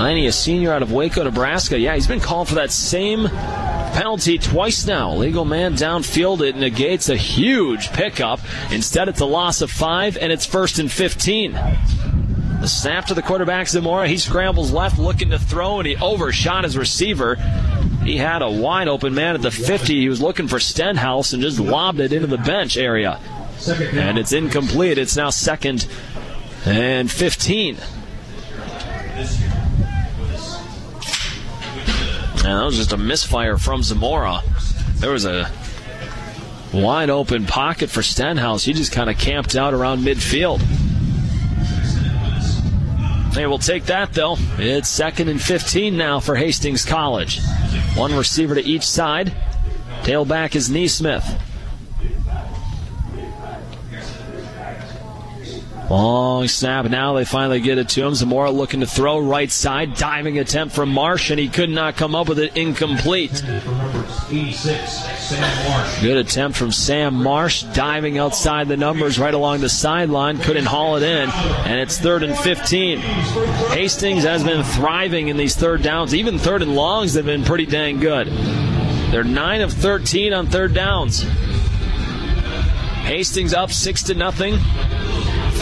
[0.03, 1.79] Heine, a senior out of Waco, Nebraska.
[1.79, 5.15] Yeah, he's been called for that same penalty twice now.
[5.15, 6.41] Legal man downfield.
[6.41, 8.41] It negates a huge pickup.
[8.73, 11.53] Instead, it's a loss of five, and it's first and 15.
[11.53, 14.09] The snap to the quarterback, Zamora.
[14.09, 17.37] He scrambles left, looking to throw, and he overshot his receiver.
[18.03, 20.01] He had a wide open man at the 50.
[20.01, 23.21] He was looking for Stenhouse and just lobbed it into the bench area.
[23.69, 24.99] And it's incomplete.
[24.99, 25.87] It's now second
[26.67, 27.77] and 15.
[32.45, 34.41] And that was just a misfire from Zamora.
[34.97, 35.51] There was a
[36.73, 38.65] wide open pocket for Stenhouse.
[38.65, 40.61] He just kind of camped out around midfield.
[43.35, 44.37] They will take that though.
[44.59, 47.41] It's second and 15 now for Hastings College.
[47.95, 49.33] One receiver to each side.
[50.03, 51.41] Tailback is Neesmith.
[55.93, 56.87] Long snap.
[56.87, 58.15] Now they finally get it to him.
[58.15, 59.95] Zamora looking to throw right side.
[59.95, 62.57] Diving attempt from Marsh, and he could not come up with it.
[62.57, 63.43] Incomplete.
[66.01, 67.65] Good attempt from Sam Marsh.
[67.75, 70.39] Diving outside the numbers right along the sideline.
[70.39, 71.29] Couldn't haul it in.
[71.29, 72.99] And it's third and 15.
[72.99, 76.15] Hastings has been thriving in these third downs.
[76.15, 78.29] Even third and longs, they've been pretty dang good.
[79.11, 81.21] They're 9 of 13 on third downs.
[83.05, 84.59] Hastings up 6 to nothing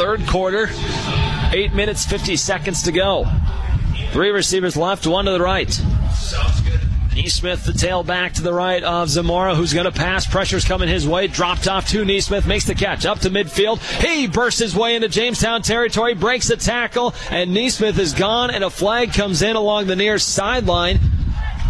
[0.01, 0.71] third quarter.
[1.53, 3.27] Eight minutes, 50 seconds to go.
[4.13, 5.69] Three receivers left, one to the right.
[7.11, 10.27] Neesmith, the tailback to the right of Zamora, who's going to pass.
[10.27, 11.27] Pressure's coming his way.
[11.27, 13.79] Dropped off to Neesmith, makes the catch up to midfield.
[14.03, 18.65] He bursts his way into Jamestown territory, breaks the tackle, and Neesmith is gone, and
[18.65, 20.99] a flag comes in along the near sideline.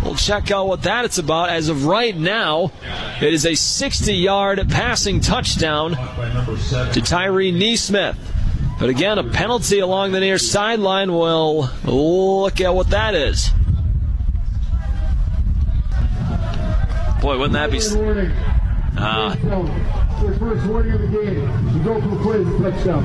[0.03, 1.51] We'll check out what that it's about.
[1.51, 2.73] As of right now,
[3.21, 8.17] it is a 60 yard passing touchdown to Tyree Neesmith.
[8.79, 11.13] But again, a penalty along the near sideline.
[11.13, 13.51] We'll look at what that is.
[17.21, 17.79] Boy, wouldn't that be.
[18.97, 19.37] Uh,
[20.39, 21.77] first warning of the game.
[21.77, 23.03] You go for a play, touchdown.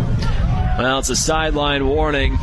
[0.77, 2.37] Well, it's a sideline warning.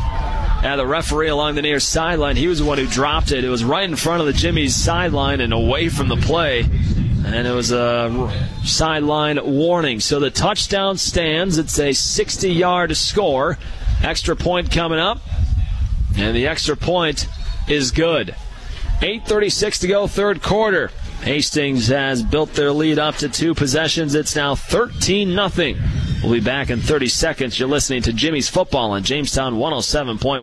[0.63, 2.37] At the referee along the near sideline.
[2.37, 3.45] He was the one who dropped it.
[3.45, 6.61] It was right in front of the Jimmy's sideline and away from the play.
[6.61, 8.31] And it was a
[8.65, 10.01] sideline warning.
[10.01, 11.59] So the touchdown stands.
[11.59, 13.59] It's a 60 yard score.
[14.03, 15.19] Extra point coming up.
[16.17, 17.27] And the extra point
[17.69, 18.35] is good.
[19.01, 20.89] 8.36 to go, third quarter.
[21.23, 24.15] Hastings has built their lead up to two possessions.
[24.15, 25.75] It's now 13 0.
[26.23, 27.59] We'll be back in 30 seconds.
[27.59, 30.43] You're listening to Jimmy's Football on Jamestown 107.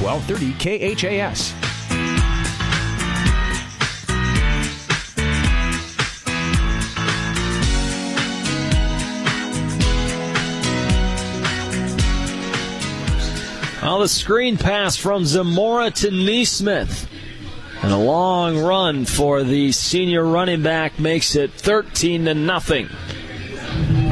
[0.00, 1.54] 1230 KHAS.
[13.98, 17.08] Well, the screen pass from Zamora to Neesmith.
[17.82, 22.88] And a long run for the senior running back makes it 13 to nothing.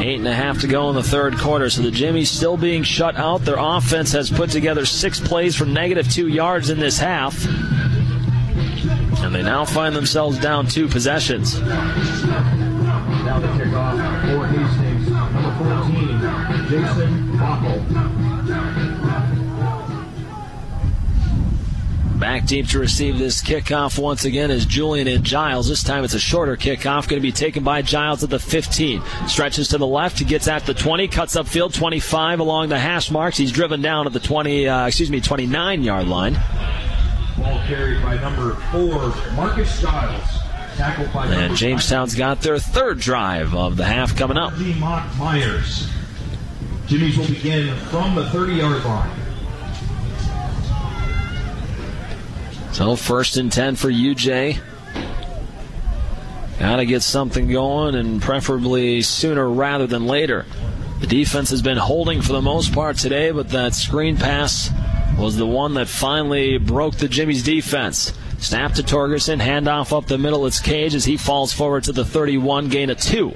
[0.07, 1.69] Eight and a half to go in the third quarter.
[1.69, 3.45] So the Jimmies still being shut out.
[3.45, 7.45] Their offense has put together six plays from negative two yards in this half.
[9.25, 11.61] And they now find themselves down two possessions.
[11.61, 13.99] Now the kickoff
[14.31, 18.16] for Hastings, number 14, Jason Bockel.
[22.19, 25.69] Back deep to receive this kickoff once again is Julian and Giles.
[25.69, 29.03] This time it's a shorter kickoff, going to be taken by Giles at the 15.
[29.29, 33.11] Stretches to the left, he gets at the 20, cuts upfield 25 along the hash
[33.11, 33.37] marks.
[33.37, 36.33] He's driven down at the 20, uh, excuse me, 29 yard line.
[37.37, 40.39] Ball carried by number four, Marcus Giles.
[40.77, 44.55] Tackled by And Jamestown's got their third drive of the half coming up.
[44.79, 45.91] Mock Myers.
[46.87, 49.26] Jimmy's will begin from the 30 yard line.
[52.77, 54.61] So first and 10 for UJ.
[56.59, 60.45] Got to get something going, and preferably sooner rather than later.
[61.01, 64.71] The defense has been holding for the most part today, but that screen pass
[65.19, 68.13] was the one that finally broke the Jimmy's defense.
[68.41, 70.45] Snap to Torgerson, handoff up the middle.
[70.45, 73.33] It's Cage as he falls forward to the 31, gain of two.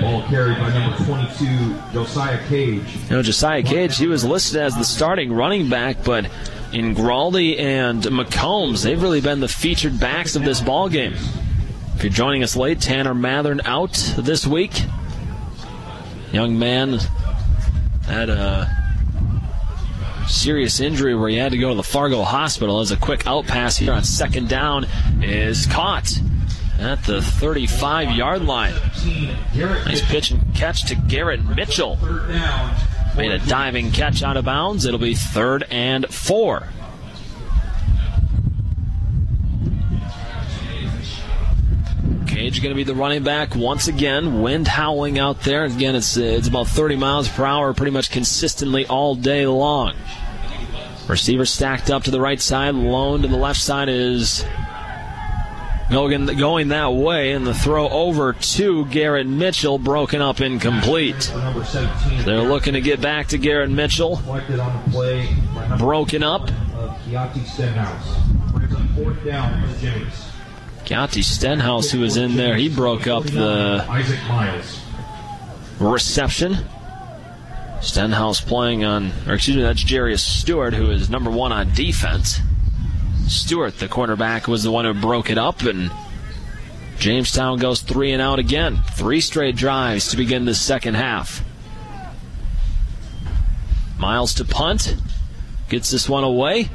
[0.00, 2.96] Ball carried by number 22, Josiah Cage.
[3.08, 6.28] You know, Josiah Cage, he was listed as the starting running back, but
[6.72, 11.14] Ingraldi and McCombs, they've really been the featured backs of this ball game.
[11.94, 14.72] If you're joining us late, Tanner Mathern out this week.
[16.32, 16.98] Young man
[18.06, 18.68] had a
[20.28, 23.46] serious injury where he had to go to the Fargo hospital as a quick out
[23.46, 24.86] pass here on second down
[25.22, 26.18] is caught
[26.80, 28.74] at the 35 yard line.
[29.84, 31.98] Nice pitch and catch to Garrett Mitchell.
[33.16, 34.84] Made a diving catch out of bounds.
[34.86, 36.68] It'll be third and four.
[42.26, 44.42] Cage going to be the running back once again.
[44.42, 45.64] Wind howling out there.
[45.64, 49.94] Again, it's it's about 30 miles per hour, pretty much consistently all day long.
[51.06, 52.74] Receiver stacked up to the right side.
[52.74, 54.44] Lone to the left side is
[55.90, 61.32] going going that way, and the throw over to Garrett Mitchell, broken up incomplete.
[62.24, 64.20] They're looking to get back to Garrett Mitchell.
[65.78, 66.50] Broken up.
[70.84, 73.84] Keontae Stenhouse, who was in there, he broke up the
[75.80, 76.56] reception.
[77.80, 82.40] Stenhouse playing on, or excuse me, that's Jarius Stewart, who is number one on defense.
[83.28, 85.90] Stewart, the cornerback, was the one who broke it up, and
[86.98, 88.82] Jamestown goes three and out again.
[88.94, 91.44] Three straight drives to begin the second half.
[93.98, 94.96] Miles to punt.
[95.68, 96.68] Gets this one away.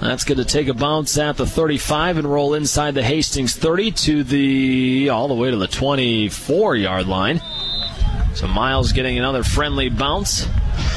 [0.00, 3.90] That's going to take a bounce at the 35 and roll inside the Hastings 30
[3.92, 7.40] to the all the way to the 24 yard line.
[8.34, 10.46] So Miles getting another friendly bounce.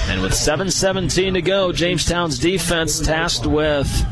[0.07, 4.05] And with 7:17 to go, Jamestown's defense tasked with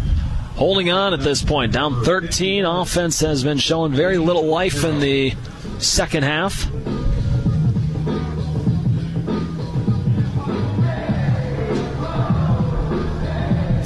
[0.56, 1.72] holding on at this point.
[1.72, 2.66] Down 13.
[2.66, 5.34] Offense has been showing very little life in the
[5.80, 6.72] second half.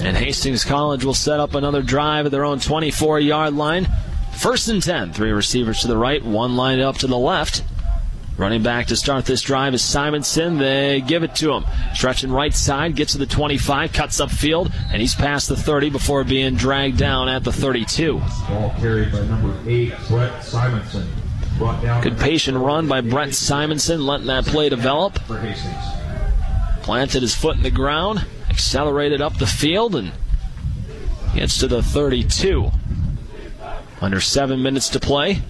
[0.01, 3.87] And Hastings College will set up another drive at their own 24 yard line.
[4.37, 5.13] First and 10.
[5.13, 7.63] Three receivers to the right, one lined up to the left.
[8.39, 10.59] Running back to start this drive is Simonson.
[10.59, 11.65] They give it to him.
[11.93, 16.23] Stretching right side, gets to the 25, cuts upfield, and he's past the 30 before
[16.23, 18.17] being dragged down at the 32.
[18.47, 21.05] Ball carried by number eight, Brett Simonson.
[21.57, 25.15] Brought down Good patient run by Brett Simonson, letting that play develop.
[26.81, 30.13] Planted his foot in the ground, accelerated up the field, and
[31.35, 32.71] gets to the 32.
[33.99, 35.41] Under seven minutes to play.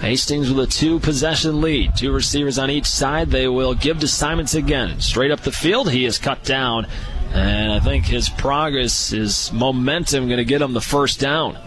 [0.00, 1.94] Hastings with a two possession lead.
[1.94, 3.30] Two receivers on each side.
[3.30, 4.98] They will give to Simons again.
[5.00, 5.90] Straight up the field.
[5.90, 6.86] He is cut down.
[7.32, 11.58] And I think his progress, his momentum, going to get him the first down.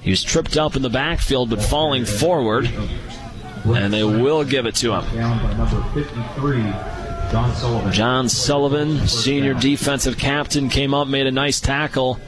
[0.00, 2.66] He was tripped up in the backfield, but falling forward.
[3.64, 5.14] And they will give it to him.
[5.14, 6.62] Down by number 53,
[7.30, 7.92] John Sullivan.
[7.92, 12.18] John Sullivan, senior defensive captain, came up, made a nice tackle.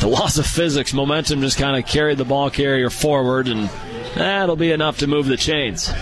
[0.00, 3.70] The loss of physics, momentum just kind of carried the ball carrier forward, and
[4.14, 5.92] that'll be enough to move the chains.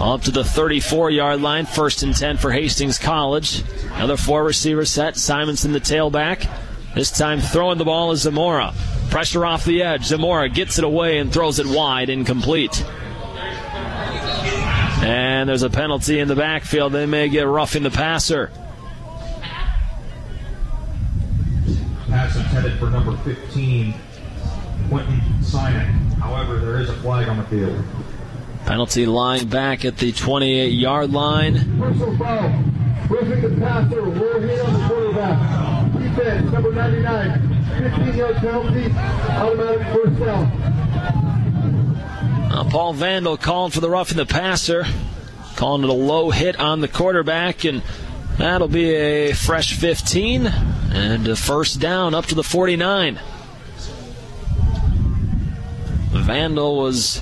[0.00, 3.62] Up to the 34 yard line, first and 10 for Hastings College.
[3.94, 5.16] Another four receiver set.
[5.16, 6.48] Simonson, the tailback.
[6.94, 8.74] This time throwing the ball is Zamora.
[9.10, 10.04] Pressure off the edge.
[10.04, 12.84] Zamora gets it away and throws it wide, incomplete.
[15.02, 16.92] And there's a penalty in the backfield.
[16.92, 18.50] They may get roughing the passer.
[22.08, 23.94] Pass intended for number 15,
[24.88, 25.86] Quentin Simon.
[26.20, 27.84] However, there is a flag on the field.
[28.66, 31.54] Penalty line back at the 28 yard line.
[31.78, 32.64] Personal foul.
[33.10, 34.00] Roughing the passer.
[34.00, 35.92] Roll hit on the quarterback.
[35.92, 37.54] Defense, number 99.
[37.78, 38.92] 15 yard penalty.
[38.92, 40.74] Automatic first down.
[42.50, 44.86] Uh, Paul Vandal called for the roughing the passer,
[45.56, 47.82] calling it a low hit on the quarterback, and
[48.38, 53.18] that'll be a fresh 15 and a first down up to the 49.
[56.20, 57.20] Vandal was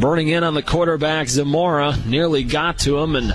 [0.00, 3.32] burning in on the quarterback Zamora, nearly got to him and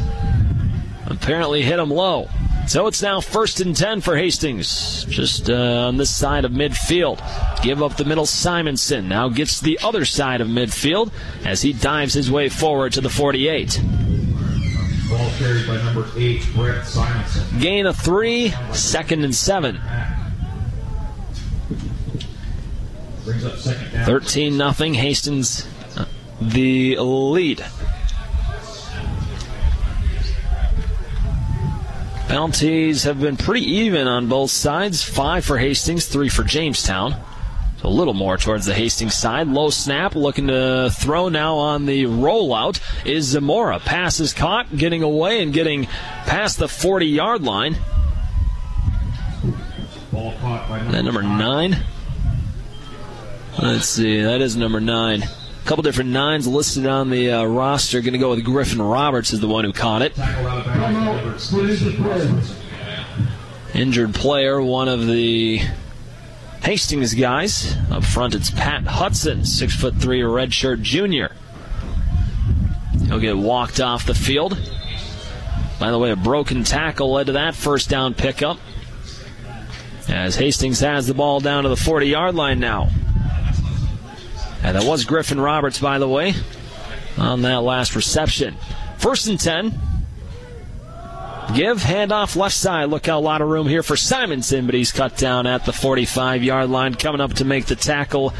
[1.07, 2.29] apparently hit him low.
[2.65, 7.19] So it's now first and 10 for Hastings, just uh, on this side of midfield.
[7.61, 11.11] Give up the middle, Simonson now gets the other side of midfield
[11.43, 13.81] as he dives his way forward to the 48.
[15.09, 17.59] Ball carried by number eight, Brett Simonson.
[17.59, 19.75] Gain of three, second and seven.
[19.75, 20.23] Brings up second down.
[23.23, 24.93] 13 nothing.
[24.93, 26.05] Hastings uh,
[26.41, 27.65] the lead.
[32.27, 35.03] Penalties have been pretty even on both sides.
[35.03, 37.15] Five for Hastings, three for Jamestown.
[37.77, 39.47] So a little more towards the Hastings side.
[39.47, 43.79] Low snap, looking to throw now on the rollout is Zamora.
[43.79, 45.85] Pass is caught, getting away and getting
[46.25, 47.77] past the 40 yard line.
[50.11, 51.83] Ball caught by Is that number, number nine?
[53.63, 55.23] Let's see, that is number nine.
[55.23, 58.01] A couple different nines listed on the uh, roster.
[58.01, 60.13] Going to go with Griffin Roberts is the one who caught it.
[60.15, 62.61] Tackle out of bounds, number 66.
[63.73, 65.61] Injured player, one of the
[66.61, 67.77] Hastings guys.
[67.89, 71.33] Up front, it's Pat Hudson, six foot three, redshirt junior.
[73.05, 74.59] He'll get walked off the field.
[75.79, 78.57] By the way, a broken tackle led to that first down pickup.
[80.09, 82.89] As Hastings has the ball down to the 40 yard line now.
[84.63, 86.33] And that was Griffin Roberts, by the way,
[87.17, 88.55] on that last reception.
[88.97, 89.79] First and 10.
[91.53, 92.89] Give, handoff left side.
[92.89, 95.73] Look how a lot of room here for Simonson, but he's cut down at the
[95.73, 96.95] 45 yard line.
[96.95, 98.33] Coming up to make the tackle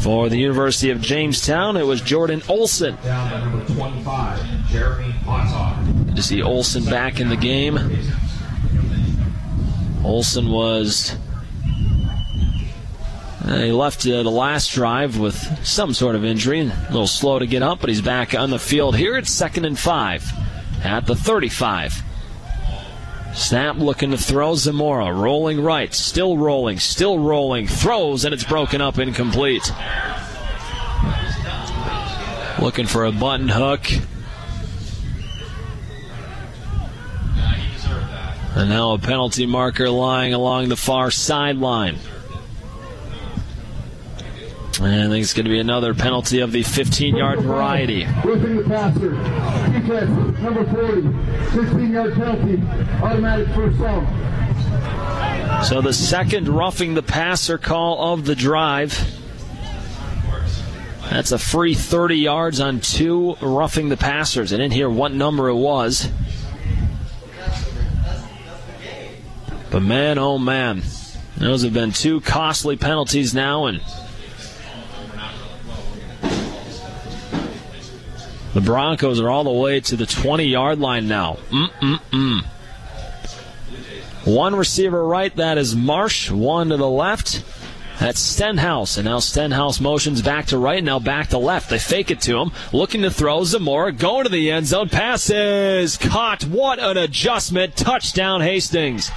[0.00, 2.96] for the University of Jamestown, it was Jordan Olson.
[3.02, 6.06] Down by number 25, Jeremy Hotog.
[6.06, 7.78] Good to see Olson back in the game.
[10.04, 11.16] Olson was.
[13.46, 17.38] Uh, he left uh, the last drive with some sort of injury, a little slow
[17.38, 19.16] to get up, but he's back on the field here.
[19.16, 20.24] at second and five
[20.82, 22.02] at the 35.
[23.34, 28.80] Snap looking to throw Zamora, rolling right, still rolling, still rolling, throws, and it's broken
[28.80, 29.70] up incomplete.
[32.62, 33.90] Looking for a button hook.
[38.56, 41.98] And now a penalty marker lying along the far sideline.
[44.80, 48.04] And I think it's going to be another penalty of the 15 yard variety.
[48.04, 49.10] Roughing the passer.
[49.72, 51.62] Defense, number 40.
[51.62, 52.62] 16 yard penalty.
[53.02, 55.64] Automatic first down.
[55.64, 58.98] So the second roughing the passer call of the drive.
[61.10, 64.52] That's a free 30 yards on two roughing the passers.
[64.52, 66.10] I didn't hear what number it was.
[69.70, 70.82] But man, oh man.
[71.36, 73.80] Those have been two costly penalties now, and
[78.54, 81.38] the Broncos are all the way to the 20 yard line now.
[81.50, 82.44] Mm-mm-mm.
[84.24, 86.30] One receiver right, that is Marsh.
[86.30, 87.44] One to the left.
[88.00, 88.96] That's Stenhouse.
[88.96, 91.68] And now Stenhouse motions back to right, now back to left.
[91.68, 92.52] They fake it to him.
[92.72, 93.92] Looking to throw Zamora.
[93.92, 94.88] Going to the end zone.
[94.88, 95.96] Passes.
[95.96, 96.44] Caught.
[96.44, 97.76] What an adjustment.
[97.76, 99.10] Touchdown, Hastings.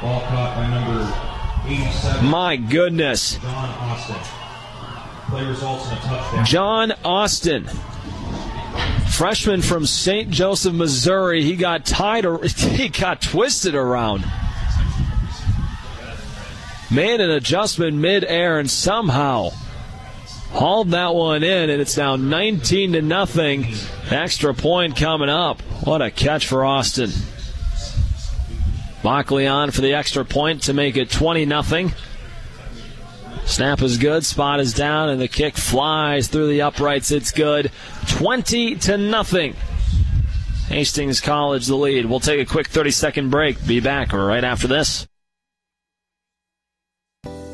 [0.00, 1.32] Ball caught by number
[1.66, 2.26] 87.
[2.26, 3.36] My goodness.
[3.36, 4.16] John Austin.
[5.30, 6.44] Play results in a touchdown.
[6.44, 7.68] John Austin.
[9.12, 10.30] Freshman from St.
[10.30, 11.42] Joseph, Missouri.
[11.42, 14.24] He got tied or he got twisted around.
[16.90, 19.50] Made an adjustment mid-air and somehow
[20.50, 23.66] hauled that one in, and it's now 19 to nothing.
[24.10, 25.60] Extra point coming up.
[25.84, 27.10] What a catch for Austin.
[29.02, 31.92] Mockley on for the extra point to make it 20 nothing.
[33.44, 37.10] Snap is good, spot is down, and the kick flies through the uprights.
[37.10, 37.72] It's good.
[38.08, 39.54] 20 to nothing.
[40.68, 42.06] Hastings College the lead.
[42.06, 43.64] We'll take a quick 30 second break.
[43.66, 45.06] Be back right after this.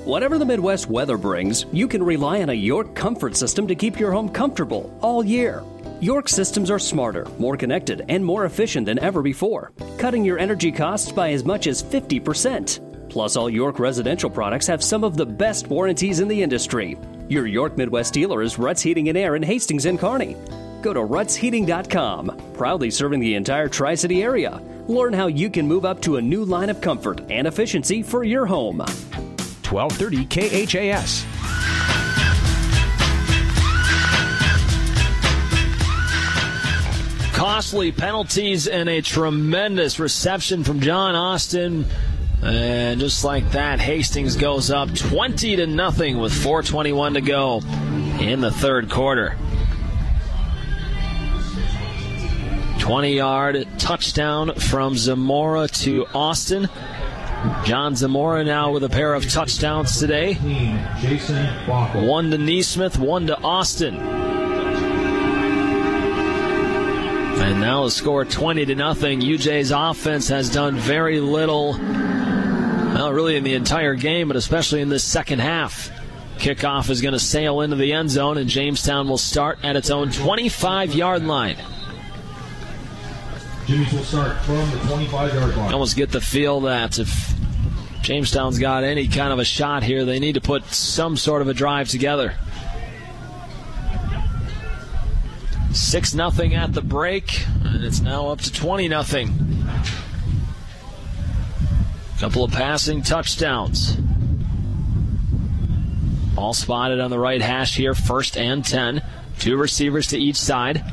[0.04, 4.00] Whatever the Midwest weather brings, you can rely on a York comfort system to keep
[4.00, 5.62] your home comfortable all year.
[6.00, 10.72] York systems are smarter, more connected, and more efficient than ever before, cutting your energy
[10.72, 12.87] costs by as much as 50%.
[13.18, 16.96] Plus, all York residential products have some of the best warranties in the industry.
[17.28, 20.36] Your York Midwest dealer is Ruts Heating and Air in Hastings and Kearney.
[20.82, 24.62] Go to rutsheating.com, proudly serving the entire Tri City area.
[24.86, 28.22] Learn how you can move up to a new line of comfort and efficiency for
[28.22, 28.78] your home.
[28.78, 31.26] 1230 KHAS.
[37.34, 41.84] Costly penalties and a tremendous reception from John Austin.
[42.42, 47.60] And just like that, Hastings goes up 20 to nothing with 421 to go
[48.20, 49.36] in the third quarter.
[52.78, 56.68] 20 yard touchdown from Zamora to Austin.
[57.64, 60.34] John Zamora now with a pair of touchdowns today.
[61.94, 63.96] One to Neesmith, one to Austin.
[67.40, 69.20] And now the score 20 to nothing.
[69.20, 71.74] UJ's offense has done very little.
[72.94, 75.90] Well, really in the entire game, but especially in this second half.
[76.38, 79.90] Kickoff is going to sail into the end zone, and Jamestown will start at its
[79.90, 81.56] own 25 yard line.
[83.66, 85.72] Jimmy's will start from the 25 yard line.
[85.72, 87.34] Almost get the feel that if
[88.02, 91.48] Jamestown's got any kind of a shot here, they need to put some sort of
[91.48, 92.34] a drive together.
[95.72, 99.34] 6 nothing at the break, and it's now up to 20 nothing.
[102.18, 103.96] Couple of passing touchdowns.
[106.36, 109.02] All spotted on the right hash here, first and 10.
[109.38, 110.84] Two receivers to each side.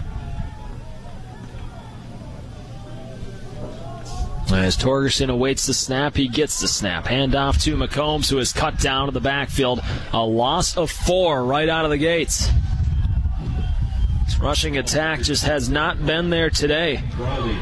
[4.52, 7.06] As Torgerson awaits the snap, he gets the snap.
[7.06, 9.82] Handoff to McCombs, who is cut down to the backfield.
[10.14, 12.50] A loss of four right out of the gates.
[14.40, 17.02] Rushing attack just has not been there today.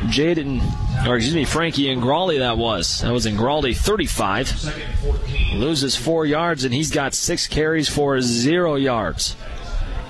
[0.08, 0.60] Jaden,
[1.08, 3.02] or excuse me, Frankie Ingraldi, that was.
[3.02, 5.54] That was Ingraldi, 35.
[5.54, 9.36] Loses four yards, and he's got six carries for zero yards.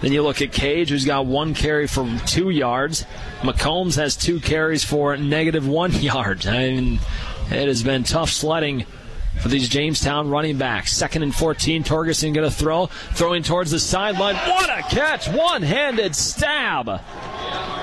[0.02, 3.06] Then you look at Cage, who's got one carry for two yards.
[3.42, 6.48] McCombs has two carries for negative one yard.
[6.48, 7.00] I mean,
[7.52, 8.86] it has been tough sledding
[9.42, 10.96] for these Jamestown running backs.
[10.96, 14.36] Second and 14, Torgerson going to throw, throwing towards the sideline.
[14.36, 15.28] What a catch!
[15.28, 17.02] One-handed stab.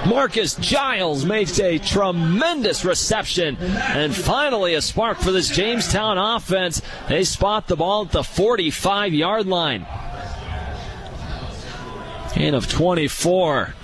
[0.07, 3.57] Marcus Giles makes a tremendous reception.
[3.59, 6.81] And finally, a spark for this Jamestown offense.
[7.09, 9.87] They spot the ball at the 45 yard line.
[12.35, 13.75] Gain of 24.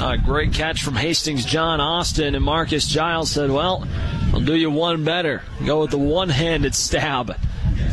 [0.00, 3.86] A great catch from Hastings John Austin, and Marcus Giles said, Well,
[4.32, 5.42] I'll do you one better.
[5.64, 7.36] Go with the one handed stab.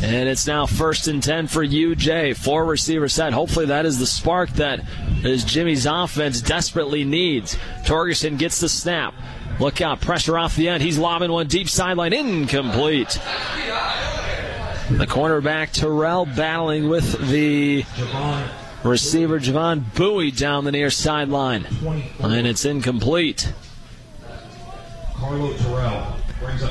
[0.02, 2.36] And it's now first and 10 for UJ.
[2.36, 3.32] Four receiver set.
[3.34, 4.80] Hopefully, that is the spark that
[5.22, 7.56] is Jimmy's offense desperately needs.
[7.84, 9.14] Torgerson gets the snap.
[9.58, 10.82] Look out, pressure off the end.
[10.82, 13.10] He's lobbing one deep sideline, incomplete.
[14.90, 17.84] The cornerback Terrell battling with the
[18.82, 21.66] receiver Javon Bowie down the near sideline.
[22.20, 23.52] And it's incomplete.
[25.14, 26.19] Carlo Terrell.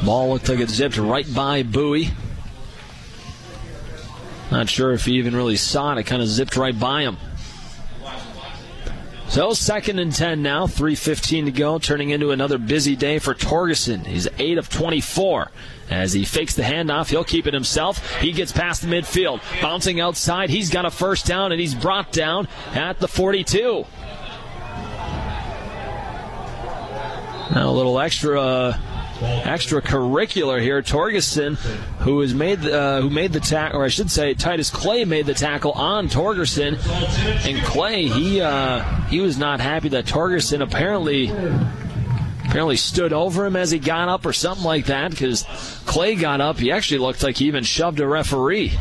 [0.03, 2.09] Ball looked like it zipped right by Bowie.
[4.51, 5.99] Not sure if he even really saw it.
[5.99, 7.17] It kind of zipped right by him.
[9.29, 14.03] So second and 10 now, 3.15 to go, turning into another busy day for Torgerson.
[14.07, 15.51] He's 8 of 24.
[15.91, 18.19] As he fakes the handoff, he'll keep it himself.
[18.21, 19.41] He gets past the midfield.
[19.61, 23.85] Bouncing outside, he's got a first down, and he's brought down at the 42.
[27.53, 28.77] Now a little extra uh,
[29.19, 30.81] extracurricular here.
[30.81, 31.55] Torgerson,
[31.99, 35.05] who has made the, uh, who made the tackle, or I should say, Titus Clay
[35.05, 36.77] made the tackle on Torgerson,
[37.45, 41.31] and Clay he uh, he was not happy that Torgerson apparently
[42.49, 45.43] apparently stood over him as he got up or something like that because
[45.85, 46.57] Clay got up.
[46.57, 48.73] He actually looked like he even shoved a referee.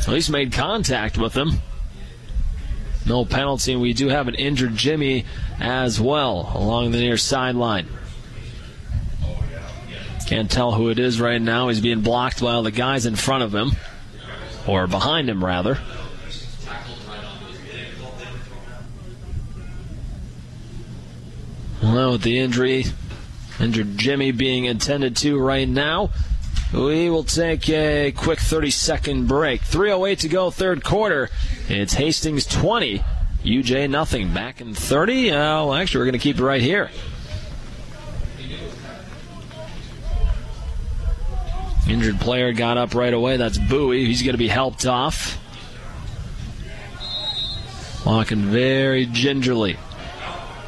[0.00, 1.60] At least made contact with him.
[3.06, 5.26] No penalty, and we do have an injured Jimmy
[5.60, 7.86] as well along the near sideline.
[10.30, 11.70] Can't tell who it is right now.
[11.70, 13.72] He's being blocked by all the guys in front of him,
[14.64, 15.76] or behind him, rather.
[21.82, 22.84] Well, with the injury,
[23.58, 26.10] injured Jimmy being attended to right now,
[26.72, 29.62] we will take a quick 30 second break.
[29.62, 31.28] 3.08 to go, third quarter.
[31.68, 33.02] It's Hastings 20,
[33.42, 34.32] UJ nothing.
[34.32, 35.32] Back in 30.
[35.32, 36.88] Uh, well, actually, we're going to keep it right here.
[41.90, 43.36] Injured player got up right away.
[43.36, 44.06] That's Bowie.
[44.06, 45.38] He's going to be helped off.
[48.06, 49.76] Walking very gingerly.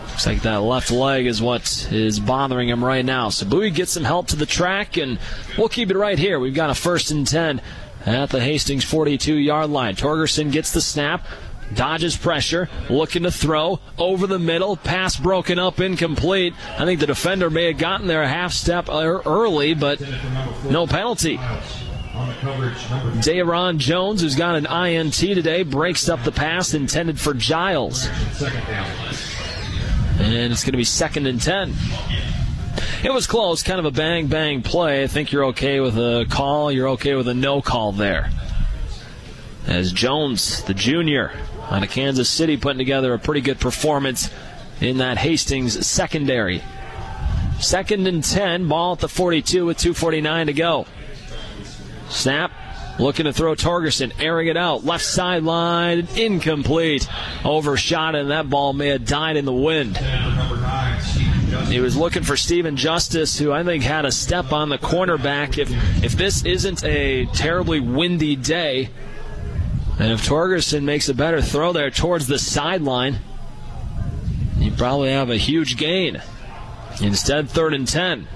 [0.09, 3.29] Looks like that left leg is what is bothering him right now.
[3.29, 5.21] So Bowie gets some help to the track, and
[5.57, 6.41] we'll keep it right here.
[6.41, 7.63] We've got a first and 10
[8.05, 9.95] at the Hastings 42 yard line.
[9.95, 11.25] Torgerson gets the snap,
[11.75, 14.77] dodges pressure, looking to throw over the middle.
[14.77, 16.55] Pass broken up, incomplete.
[16.79, 20.01] I think the defender may have gotten there a half step early, but
[20.71, 21.39] no penalty.
[23.23, 28.07] Dayron Jones, who's got an INT today, breaks up the pass intended for Giles.
[30.19, 31.75] And it's going to be second and 10.
[33.03, 35.03] It was close, kind of a bang bang play.
[35.03, 36.71] I think you're okay with a call.
[36.71, 38.31] You're okay with a no call there.
[39.67, 41.33] As Jones, the junior,
[41.73, 44.31] out of Kansas City, putting together a pretty good performance
[44.81, 46.63] in that Hastings secondary.
[47.61, 50.87] Second and 10, ball at the 42 with 2.49 to go.
[52.09, 52.53] Snap,
[52.99, 57.09] looking to throw Torgerson, airing it out, left sideline, incomplete.
[57.45, 59.97] Overshot, and that ball may have died in the wind.
[61.69, 65.57] He was looking for Stephen Justice, who I think had a step on the cornerback.
[65.57, 65.71] If
[66.03, 68.91] if this isn't a terribly windy day,
[69.99, 73.19] and if Torgerson makes a better throw there towards the sideline,
[74.59, 76.23] you probably have a huge gain.
[77.01, 78.27] Instead, third and 10.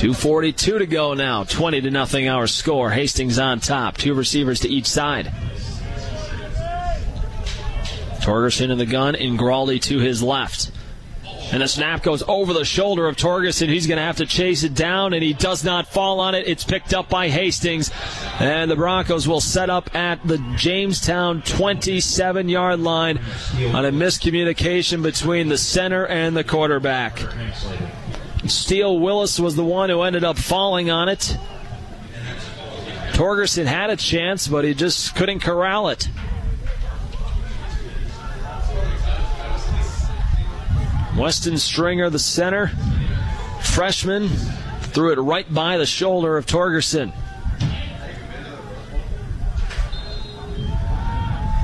[0.00, 1.44] Two forty-two to go now.
[1.44, 2.26] Twenty to nothing.
[2.26, 2.88] Our score.
[2.88, 3.98] Hastings on top.
[3.98, 5.26] Two receivers to each side.
[8.22, 9.12] Torgerson in the gun.
[9.14, 10.70] Ingraldi to his left.
[11.52, 13.68] And the snap goes over the shoulder of Torgerson.
[13.68, 16.46] He's going to have to chase it down, and he does not fall on it.
[16.46, 17.90] It's picked up by Hastings.
[18.38, 23.18] And the Broncos will set up at the Jamestown 27 yard line
[23.74, 27.20] on a miscommunication between the center and the quarterback.
[28.46, 31.36] Steele Willis was the one who ended up falling on it.
[33.12, 36.08] Torgerson had a chance, but he just couldn't corral it.
[41.20, 42.68] Weston Stringer, the center,
[43.60, 44.28] freshman,
[44.80, 47.12] threw it right by the shoulder of Torgerson.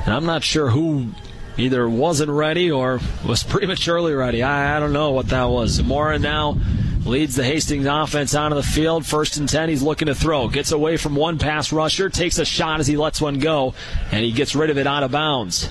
[0.05, 1.09] And I'm not sure who
[1.57, 4.43] either wasn't ready or was prematurely ready.
[4.43, 5.70] I, I don't know what that was.
[5.70, 6.59] Zamora now
[7.07, 9.07] leads the Hastings offense onto the field.
[9.07, 10.49] First and 10, he's looking to throw.
[10.49, 13.73] Gets away from one pass rusher, takes a shot as he lets one go,
[14.12, 15.70] and he gets rid of it out of bounds.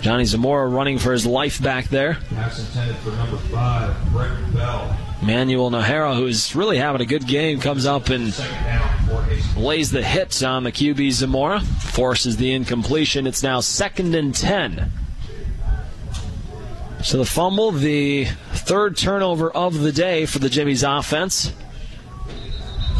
[0.00, 2.18] Johnny Zamora running for his life back there.
[2.30, 4.96] Intended for number five, Brenton Bell.
[5.22, 8.32] Manuel Nahara, who's really having a good game, comes up and
[9.56, 13.26] lays the hits on the QB Zamora, forces the incompletion.
[13.26, 14.90] It's now second and 10.
[17.02, 21.52] So the fumble, the third turnover of the day for the Jimmy's offense.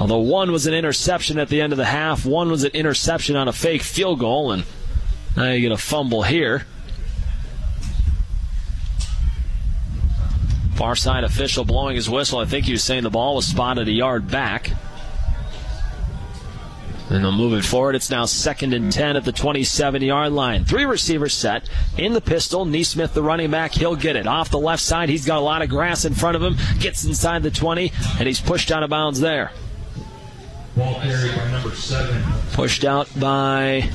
[0.01, 3.35] Although one was an interception at the end of the half, one was an interception
[3.36, 4.65] on a fake field goal, and
[5.36, 6.67] now you get a fumble here.
[10.79, 12.39] Far side official blowing his whistle.
[12.39, 14.71] I think he was saying the ball was spotted a yard back.
[17.11, 17.97] And they'll move it forward.
[17.97, 20.65] It's now second and 10 at the 27 yard line.
[20.65, 22.65] Three receivers set in the pistol.
[22.65, 24.29] Neesmith, the running back, he'll get it.
[24.29, 26.57] Off the left side, he's got a lot of grass in front of him.
[26.79, 27.91] Gets inside the 20,
[28.21, 29.51] and he's pushed out of bounds there.
[30.77, 32.23] Ball carried by number seven.
[32.53, 33.91] Pushed out by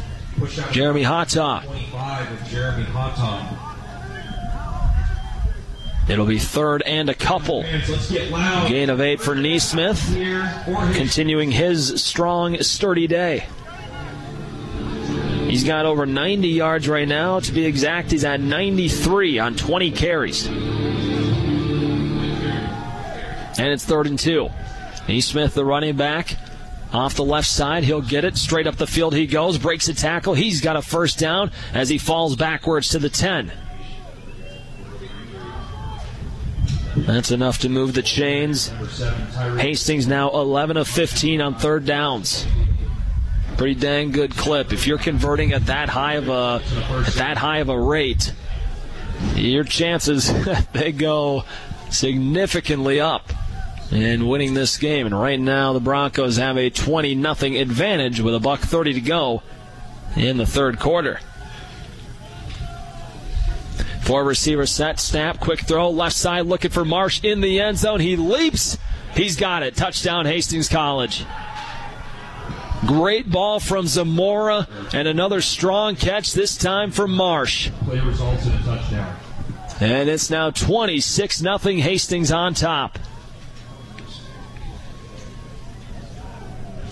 [0.73, 1.63] Jeremy Hottop.
[1.63, 3.72] 25 with Jeremy Hottom.
[6.07, 7.63] It'll be third and a couple.
[7.63, 13.45] Gain of eight for Neesmith, continuing his strong, sturdy day.
[15.47, 17.39] He's got over 90 yards right now.
[17.39, 20.47] To be exact, he's at 93 on 20 carries.
[23.59, 24.49] And it's third and two.
[25.07, 26.37] Neesmith, the running back,
[26.91, 27.83] off the left side.
[27.83, 28.35] He'll get it.
[28.35, 29.57] Straight up the field he goes.
[29.57, 30.33] Breaks a tackle.
[30.33, 33.51] He's got a first down as he falls backwards to the 10.
[36.95, 38.71] That's enough to move the chains.
[39.57, 42.45] Hastings now 11 of 15 on third downs.
[43.57, 44.73] Pretty dang good clip.
[44.73, 46.61] If you're converting at that high of a
[47.05, 48.33] at that high of a rate,
[49.35, 50.31] your chances
[50.73, 51.43] they go
[51.91, 53.31] significantly up
[53.91, 55.05] in winning this game.
[55.05, 59.01] And right now the Broncos have a 20 nothing advantage with a buck 30 to
[59.01, 59.43] go
[60.15, 61.19] in the third quarter.
[64.03, 68.01] Four receiver set, snap, quick throw, left side looking for Marsh in the end zone.
[68.01, 68.77] He leaps.
[69.15, 69.77] He's got it.
[69.77, 71.25] Touchdown, Hastings College.
[72.85, 77.69] Great ball from Zamora and another strong catch this time from Marsh.
[77.85, 79.15] play results in a touchdown.
[79.79, 82.99] And it's now 26 0 Hastings on top.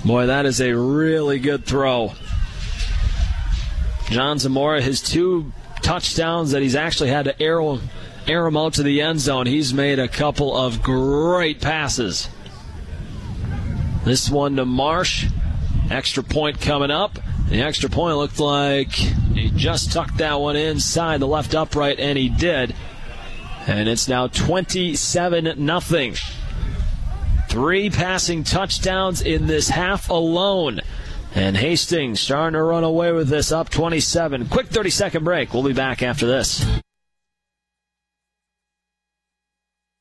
[0.06, 2.14] Boy, that is a really good throw.
[4.10, 5.52] John Zamora, his two
[5.82, 7.80] touchdowns that he's actually had to arrow,
[8.28, 12.30] arrow him out to the end zone, he's made a couple of great passes.
[14.04, 15.28] This one to Marsh.
[15.90, 17.20] Extra point coming up.
[17.50, 22.18] The extra point looked like he just tucked that one inside the left upright, and
[22.18, 22.74] he did.
[23.68, 26.16] And it's now 27 nothing.
[27.50, 30.80] Three passing touchdowns in this half alone.
[31.34, 34.50] And Hastings starting to run away with this up 27.
[34.50, 35.54] Quick 30 second break.
[35.54, 36.66] We'll be back after this.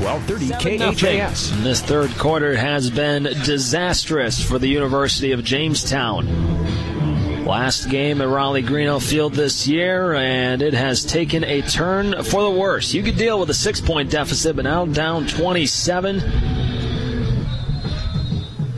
[0.00, 1.50] 1230 KHAS.
[1.52, 7.44] And this third quarter has been disastrous for the University of Jamestown.
[7.44, 12.42] Last game at Rollie Greeno Field this year, and it has taken a turn for
[12.42, 12.94] the worse.
[12.94, 16.16] You could deal with a six point deficit, but now down 27.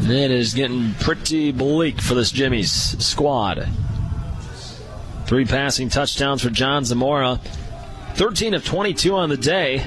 [0.02, 3.68] It is getting pretty bleak for this Jimmy's squad.
[5.26, 7.40] Three passing touchdowns for John Zamora.
[8.14, 9.84] 13 of 22 on the day.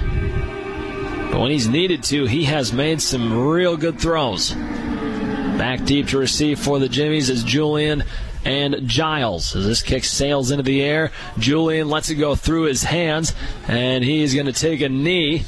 [1.34, 4.52] But when he's needed to, he has made some real good throws.
[4.52, 8.03] Back deep to receive for the Jimmies is Julian
[8.45, 9.56] and Giles.
[9.56, 13.34] As this kick sails into the air, Julian lets it go through his hands,
[13.68, 15.44] and he's going to take a knee.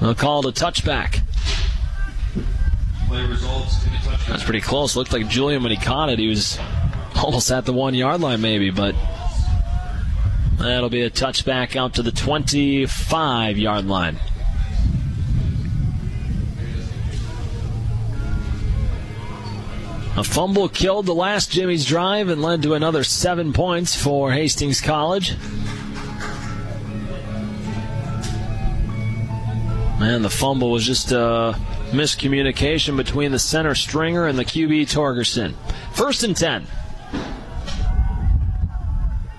[0.00, 1.22] They'll call it a touchback.
[3.08, 4.18] Play results a touchdown.
[4.28, 4.94] That's pretty close.
[4.94, 6.56] Looked like Julian when he caught it, he was
[7.16, 8.94] almost at the one yard line, maybe, but
[10.58, 14.18] that'll be a touchback out to the 25 yard line.
[20.16, 24.80] A fumble killed the last Jimmy's drive and led to another seven points for Hastings
[24.80, 25.36] College.
[29.98, 31.58] Man, the fumble was just a
[31.90, 35.54] miscommunication between the center stringer and the QB Torgerson.
[35.94, 36.66] First and 10.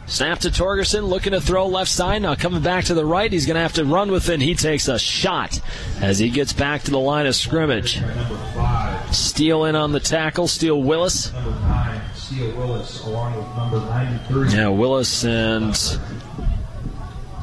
[0.07, 2.21] Snap to Torgerson, looking to throw left side.
[2.21, 4.39] Now coming back to the right, he's going to have to run with it.
[4.39, 5.59] He takes a shot
[5.99, 8.01] as he gets back to the line of scrimmage.
[9.11, 10.47] Steele in on the tackle.
[10.47, 11.31] Steele Willis.
[12.13, 14.49] Steele Willis, along with number 93.
[14.49, 15.75] Yeah, Willis and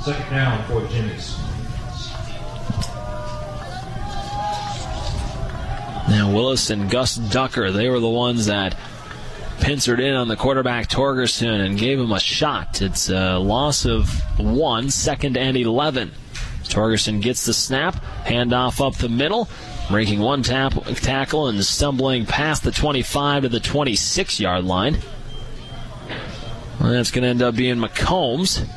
[0.04, 1.38] Second down for Jimmy's.
[6.08, 7.70] Now Willis and Gus Ducker.
[7.70, 8.76] They were the ones that
[9.62, 12.82] pincered in on the quarterback Torgerson and gave him a shot.
[12.82, 16.10] It's a loss of one, second and 11.
[16.64, 19.48] Torgerson gets the snap, handoff up the middle,
[19.88, 24.98] breaking one tap, tackle and stumbling past the 25 to the 26 yard line.
[26.80, 28.68] Well, that's going to end up being McCombs.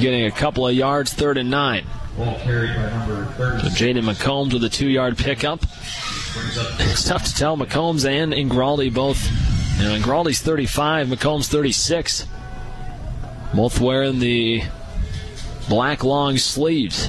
[0.00, 1.86] Getting a couple of yards, third and nine.
[2.20, 3.62] Ball carried by number 30.
[3.62, 5.62] So Jaden McCombs with a two yard pickup.
[5.62, 7.56] It's tough to tell.
[7.56, 9.24] McCombs and Ingraldi both.
[9.78, 12.26] You know, Ingraldi's 35, McCombs 36.
[13.54, 14.62] Both wearing the
[15.70, 17.08] black long sleeves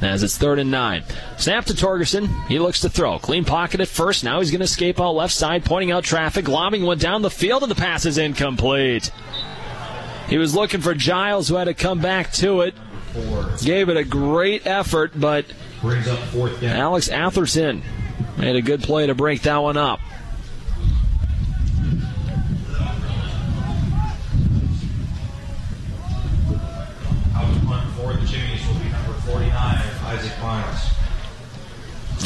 [0.00, 1.04] as it's third and nine.
[1.38, 2.44] Snap to Torgerson.
[2.48, 3.20] He looks to throw.
[3.20, 4.24] Clean pocket at first.
[4.24, 6.48] Now he's going to escape out left side, pointing out traffic.
[6.48, 9.12] Lobbing one down the field, and the pass is incomplete.
[10.28, 12.74] He was looking for Giles, who had to come back to it.
[13.62, 15.44] Gave it a great effort, but
[15.80, 16.76] Brings up fourth down.
[16.76, 17.82] Alex Atherton
[18.38, 20.00] made a good play to break that one up.
[27.34, 29.52] Out to punt for the Jimmies will be number 49,
[30.04, 30.78] Isaac Miles.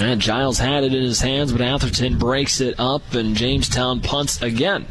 [0.01, 4.43] And Giles had it in his hands, but Atherton breaks it up, and Jamestown punts
[4.43, 4.87] again.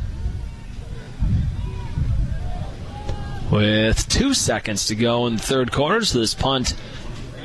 [3.52, 6.74] With two seconds to go in the third quarter, so this punt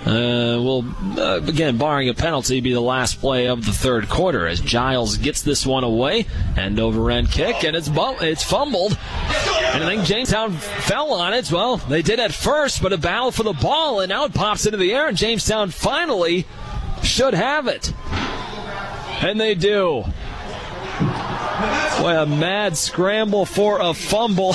[0.06, 0.84] uh, will,
[1.18, 5.18] uh, again, barring a penalty, be the last play of the third quarter as Giles
[5.18, 6.26] gets this one away.
[6.56, 8.98] End over end kick, and it's bum- it's fumbled.
[9.72, 11.52] And I think Jamestown fell on it.
[11.52, 14.64] Well, they did at first, but a battle for the ball, and now it pops
[14.64, 16.46] into the air, and Jamestown finally
[17.02, 17.92] should have it.
[19.22, 20.04] And they do.
[22.00, 24.54] Boy, a mad scramble for a fumble.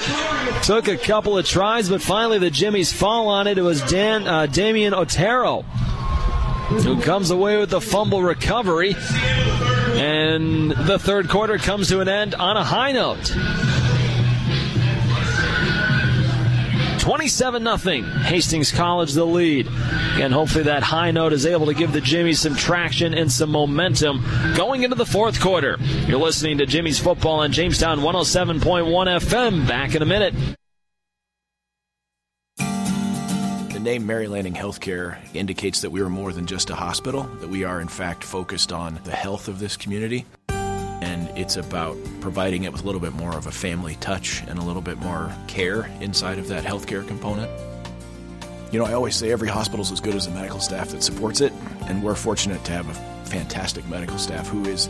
[0.62, 3.58] Took a couple of tries, but finally the Jimmies fall on it.
[3.58, 5.64] It was Dan uh, Damian Otero
[6.68, 8.94] who comes away with the fumble recovery.
[9.96, 13.32] And the third quarter comes to an end on a high note.
[17.08, 18.02] 27 0.
[18.24, 19.66] Hastings College the lead.
[19.66, 23.50] Again, hopefully that high note is able to give the Jimmies some traction and some
[23.50, 24.22] momentum
[24.54, 25.78] going into the fourth quarter.
[26.06, 29.66] You're listening to Jimmy's Football on Jamestown 107.1 FM.
[29.66, 30.34] Back in a minute.
[32.58, 37.48] The name Mary Lanning Healthcare indicates that we are more than just a hospital, that
[37.48, 40.26] we are in fact focused on the health of this community.
[41.00, 44.58] And it's about providing it with a little bit more of a family touch and
[44.58, 47.50] a little bit more care inside of that healthcare component.
[48.72, 51.02] You know, I always say every hospital is as good as the medical staff that
[51.02, 51.52] supports it,
[51.86, 52.94] and we're fortunate to have a
[53.28, 54.88] fantastic medical staff who is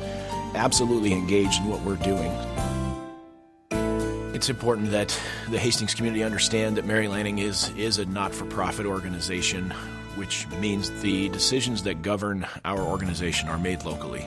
[0.55, 2.33] absolutely engaged in what we're doing.
[4.35, 5.19] It's important that
[5.51, 9.73] the Hastings community understand that Mary Lanning is, is a not for profit organization,
[10.17, 14.27] which means the decisions that govern our organization are made locally.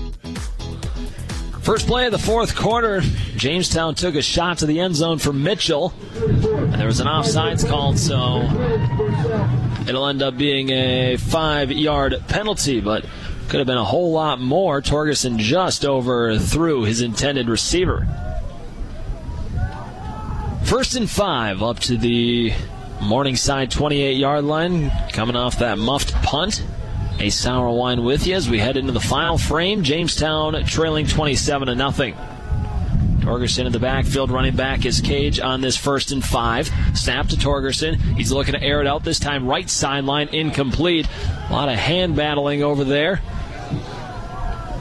[1.61, 3.01] First play of the fourth quarter,
[3.35, 5.93] Jamestown took a shot to the end zone for Mitchell.
[6.15, 8.41] And there was an offsides called, so
[9.87, 13.05] it'll end up being a five yard penalty, but
[13.47, 14.81] could have been a whole lot more.
[14.81, 18.07] Torgerson just overthrew his intended receiver.
[20.63, 22.53] First and five up to the
[23.01, 26.63] Morningside 28 yard line, coming off that muffed punt.
[27.21, 29.83] A sour wine with you as we head into the final frame.
[29.83, 32.15] Jamestown trailing 27 to nothing.
[33.19, 36.71] Torgerson in the backfield, running back his cage on this first and five.
[36.95, 37.95] Snap to Torgerson.
[38.17, 41.07] He's looking to air it out this time, right sideline, incomplete.
[41.49, 43.21] A lot of hand battling over there.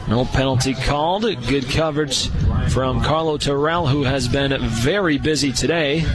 [0.09, 1.25] No penalty called.
[1.47, 2.31] Good coverage
[2.71, 6.07] from Carlo Terrell, who has been very busy today,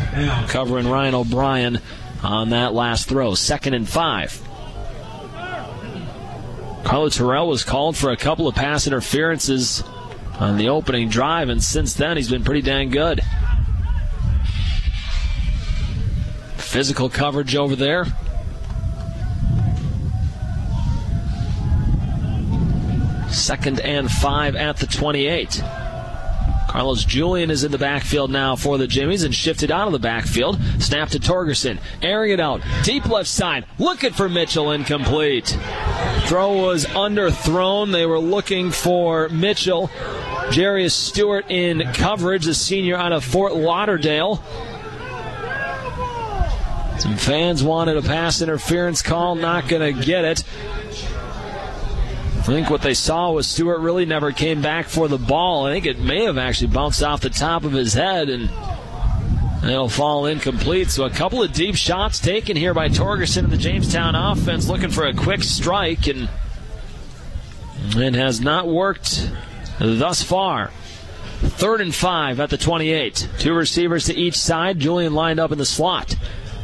[0.47, 1.79] covering Ryan O'Brien
[2.23, 3.35] on that last throw.
[3.35, 4.41] Second and five.
[6.85, 9.83] Carlo Terrell was called for a couple of pass interferences
[10.39, 13.21] on the opening drive, and since then he's been pretty dang good.
[16.57, 18.05] Physical coverage over there.
[23.31, 25.63] Second and five at the 28.
[26.75, 29.99] Carlos Julian is in the backfield now for the Jimmies and shifted out of the
[29.99, 30.59] backfield.
[30.79, 35.57] Snap to Torgerson, airing it out, deep left side, looking for Mitchell, incomplete.
[36.25, 37.93] Throw was underthrown.
[37.93, 39.87] They were looking for Mitchell.
[40.49, 44.43] Jarius Stewart in coverage, the senior out of Fort Lauderdale.
[46.99, 50.43] Some fans wanted a pass interference call, not going to get it.
[52.45, 55.65] I think what they saw was Stewart really never came back for the ball.
[55.65, 58.51] I think it may have actually bounced off the top of his head and
[59.63, 60.91] it'll fall incomplete.
[60.91, 64.91] So a couple of deep shots taken here by Torgerson of the Jamestown offense looking
[64.91, 66.29] for a quick strike and
[67.95, 69.27] It has not worked
[69.79, 70.69] thus far.
[71.39, 73.27] Third and five at the 28.
[73.39, 74.77] Two receivers to each side.
[74.77, 76.15] Julian lined up in the slot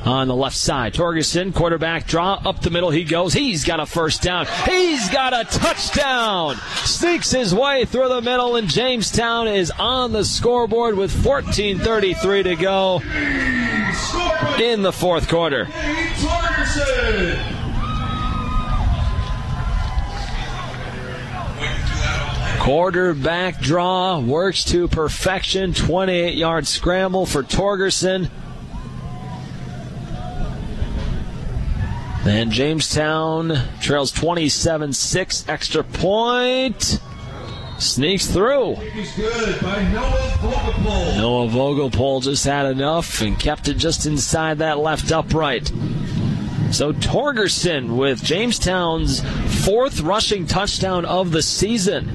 [0.06, 0.94] on the left side.
[0.94, 2.90] Torgerson, quarterback draw up the middle.
[2.90, 3.34] He goes.
[3.34, 4.48] He's got a first down.
[4.66, 6.56] He's got a touchdown.
[6.86, 12.56] Sneaks his way through the middle, and Jamestown is on the scoreboard with 14:33 to
[12.56, 13.02] go
[14.60, 15.68] in the fourth quarter.
[22.60, 25.74] Quarterback draw works to perfection.
[25.74, 28.30] 28 yard scramble for Torgerson.
[32.24, 35.46] And Jamestown trails 27 6.
[35.48, 37.00] Extra point.
[37.80, 38.76] Sneaks through.
[41.18, 45.68] Noah Vogelpol just had enough and kept it just inside that left upright.
[46.72, 49.22] So Torgerson with Jamestown's
[49.66, 52.06] fourth rushing touchdown of the season.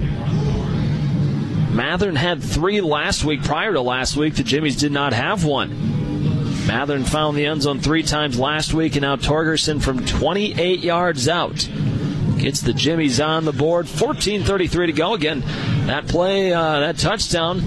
[1.73, 3.43] Mathern had three last week.
[3.43, 5.96] Prior to last week, the Jimmies did not have one.
[6.67, 11.29] Mathern found the end zone three times last week, and now Torgerson from 28 yards
[11.29, 11.69] out
[12.39, 13.87] gets the Jimmies on the board.
[13.87, 15.15] 14:33 to go.
[15.15, 15.43] Again,
[15.87, 17.61] that play, uh, that touchdown,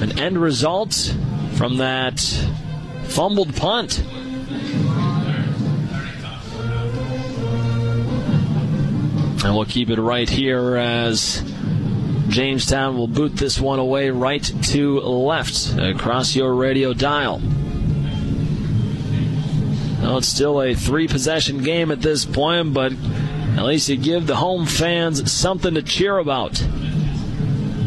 [0.00, 1.14] an end result
[1.54, 2.20] from that
[3.04, 4.02] fumbled punt.
[9.42, 11.42] And we'll keep it right here as
[12.28, 17.40] Jamestown will boot this one away right to left across your radio dial.
[20.18, 24.36] It's still a three possession game at this point, but at least you give the
[24.36, 26.62] home fans something to cheer about.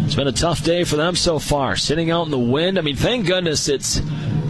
[0.06, 1.76] It's been a tough day for them so far.
[1.76, 2.78] Sitting out in the wind.
[2.78, 4.02] I mean, thank goodness it's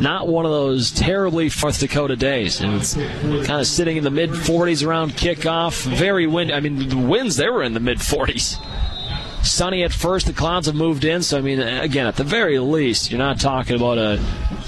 [0.02, 2.60] not one of those terribly North Dakota days.
[2.60, 5.86] And it's kind of sitting in the mid 40s around kickoff.
[5.86, 6.54] Very windy.
[6.54, 8.58] I mean, the winds, they were in the mid 40s.
[9.46, 11.22] Sunny at first, the clouds have moved in.
[11.22, 14.20] So, I mean, again, at the very least, you're not talking about a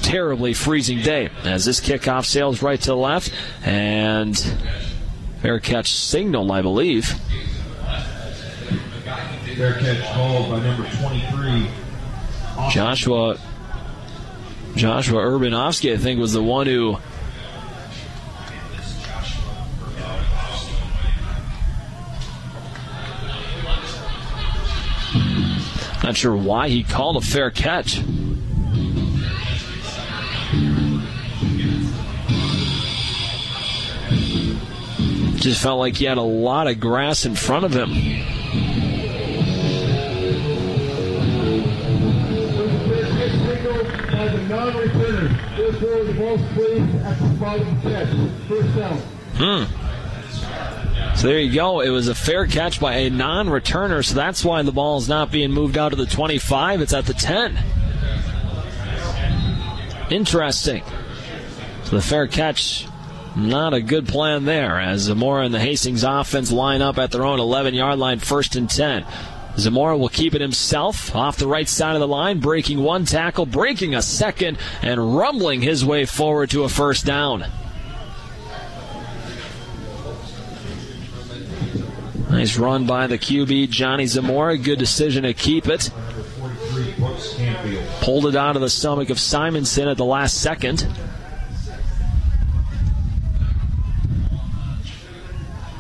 [0.06, 1.30] terribly freezing day.
[1.44, 3.34] As this kickoff sails right to the left.
[3.64, 4.38] And
[5.42, 7.08] fair catch signal, I believe.
[9.56, 11.68] Fair catch called by number 23.
[12.72, 13.40] Joshua
[14.76, 16.98] Joshua Urbanovsky, I think, was the one who
[26.04, 28.00] Not sure why he called a fair catch.
[35.46, 37.92] Just felt like he had a lot of grass in front of him.
[49.36, 49.66] Hmm.
[51.16, 51.82] So there you go.
[51.82, 55.08] It was a fair catch by a non returner, so that's why the ball is
[55.08, 56.82] not being moved out to the 25.
[56.82, 57.56] It's at the 10.
[60.10, 60.82] Interesting.
[61.84, 62.88] So the fair catch,
[63.36, 67.26] not a good plan there, as Zamora and the Hastings offense line up at their
[67.26, 69.06] own 11 yard line, first and 10.
[69.58, 73.46] Zamora will keep it himself off the right side of the line, breaking one tackle,
[73.46, 77.46] breaking a second, and rumbling his way forward to a first down.
[82.30, 84.58] Nice run by the QB, Johnny Zamora.
[84.58, 85.90] Good decision to keep it.
[88.02, 90.86] Pulled it out of the stomach of Simonson at the last second.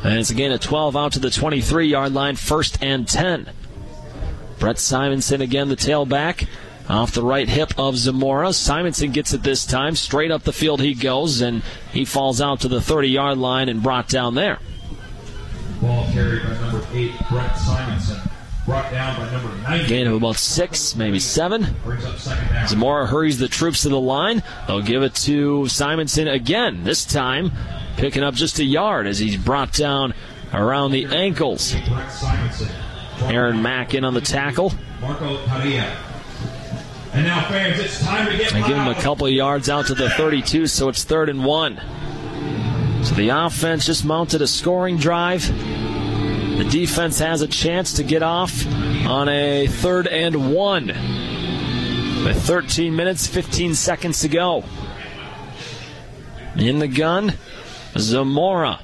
[0.06, 3.50] And it's again a 12 out to the 23 yard line, first and 10.
[4.60, 6.48] Brett Simonson again, the tailback.
[6.88, 8.54] Off the right hip of Zamora.
[8.54, 9.96] Simonson gets it this time.
[9.96, 13.68] Straight up the field he goes, and he falls out to the 30 yard line
[13.68, 14.60] and brought down there.
[15.82, 18.20] Ball carried by number eight, Brett Simonson.
[18.68, 19.88] Brought down by number nine.
[19.88, 21.76] Gain of about six, maybe seven.
[21.84, 22.68] Brings up second down.
[22.68, 24.44] Zamora hurries the troops to the line.
[24.68, 26.84] They'll give it to Simonson again.
[26.84, 27.52] This time,
[27.98, 30.14] picking up just a yard as he's brought down
[30.54, 31.76] around the ankles.
[33.24, 34.74] Aaron Mack in on the tackle.
[37.14, 39.88] And now, fans, it's time to get They give him a couple of yards out
[39.88, 41.80] to the 32, so it's third and one.
[43.04, 45.48] So the offense just mounted a scoring drive.
[46.58, 48.66] The defense has a chance to get off
[49.06, 50.88] on a third and one.
[50.88, 54.64] With 13 minutes, 15 seconds to go.
[56.58, 57.34] In the gun,
[57.98, 58.80] Zamora.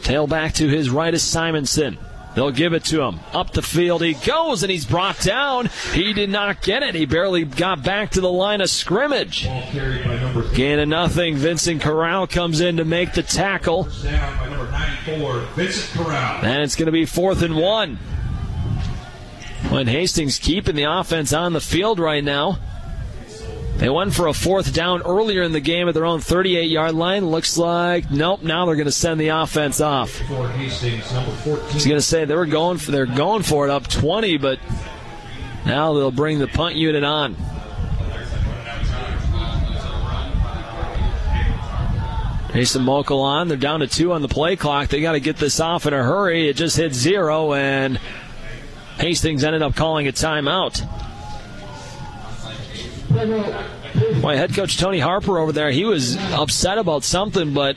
[0.00, 1.98] Tailback to his right is Simonson.
[2.36, 3.18] They'll give it to him.
[3.32, 5.70] Up the field he goes, and he's brought down.
[5.94, 6.94] He did not get it.
[6.94, 9.44] He barely got back to the line of scrimmage.
[10.54, 11.36] Gain of nothing.
[11.36, 13.84] Vincent Corral comes in to make the tackle.
[13.84, 16.44] Down by number 94, Vincent Corral.
[16.44, 17.96] And it's going to be fourth and one.
[19.70, 22.58] When Hastings keeping the offense on the field right now.
[23.78, 26.94] They went for a fourth down earlier in the game at their own 38 yard
[26.94, 27.26] line.
[27.26, 28.42] Looks like nope.
[28.42, 30.10] Now they're going to send the offense off.
[30.10, 31.70] For Hastings, number 14.
[31.70, 34.38] I was going to say they were going for they're going for it up 20,
[34.38, 34.58] but
[35.66, 37.36] now they'll bring the punt unit on.
[42.56, 43.48] Jason Mokel on.
[43.48, 44.88] They're down to two on the play clock.
[44.88, 46.48] They got to get this off in a hurry.
[46.48, 48.00] It just hit zero, and
[48.98, 50.82] Hastings ended up calling a timeout.
[54.20, 57.76] Boy, head coach Tony Harper over there, he was upset about something, but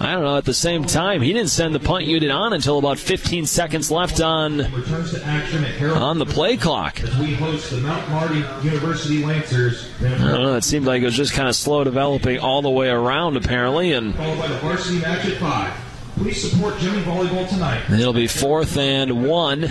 [0.00, 0.36] I don't know.
[0.36, 3.90] At the same time, he didn't send the punt unit on until about 15 seconds
[3.90, 7.00] left on Returns to action at Harold on the play clock.
[7.18, 9.90] we host the Mount Marty University Lancers.
[10.00, 10.54] I don't know.
[10.56, 13.92] It seemed like it was just kind of slow developing all the way around, apparently,
[13.92, 15.82] and Followed by the varsity match at 5.
[16.16, 17.82] Please support Jimmy Volleyball tonight.
[17.90, 19.70] it'll be fourth and one.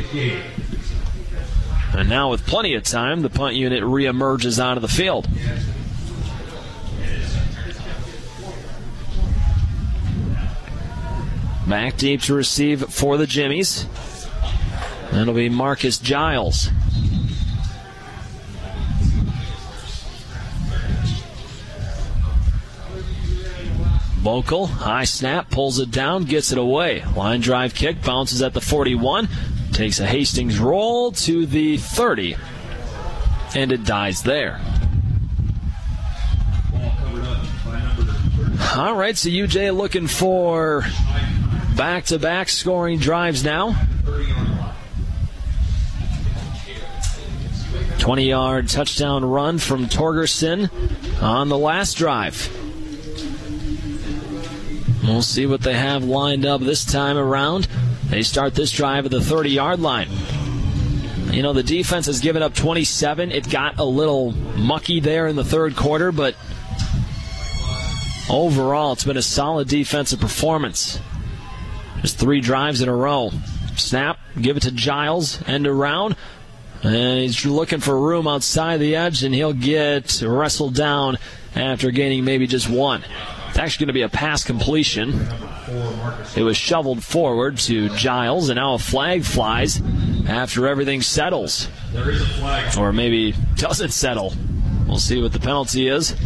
[1.98, 5.30] And now, with plenty of time, the punt unit reemerges onto the field.
[11.66, 13.88] Back deep to receive for the Jimmies.
[15.12, 16.70] That'll be Marcus Giles.
[24.18, 27.06] Vocal, high snap, pulls it down, gets it away.
[27.16, 29.30] Line drive kick, bounces at the 41,
[29.76, 32.38] takes a Hastings roll to the 30,
[33.56, 34.62] and it dies there.
[38.78, 40.86] All right, so UJ looking for
[41.76, 43.76] back to back scoring drives now.
[48.00, 50.70] 20 yard touchdown run from Torgerson
[51.22, 52.50] on the last drive.
[55.04, 57.68] We'll see what they have lined up this time around.
[58.10, 60.10] They start this drive at the 30 yard line.
[61.32, 63.32] You know, the defense has given up 27.
[63.32, 66.36] It got a little mucky there in the third quarter, but
[68.30, 71.00] overall, it's been a solid defensive performance.
[72.02, 73.32] Just three drives in a row.
[73.76, 76.16] Snap, give it to Giles, end around.
[76.84, 81.18] And he's looking for room outside the edge, and he'll get wrestled down
[81.56, 83.04] after gaining maybe just one.
[83.56, 85.18] It's actually going to be a pass completion.
[86.36, 89.82] It was shoveled forward to Giles, and now a flag flies
[90.28, 91.70] after everything settles.
[92.78, 94.34] Or maybe doesn't settle.
[94.86, 96.18] We'll see what the penalty is.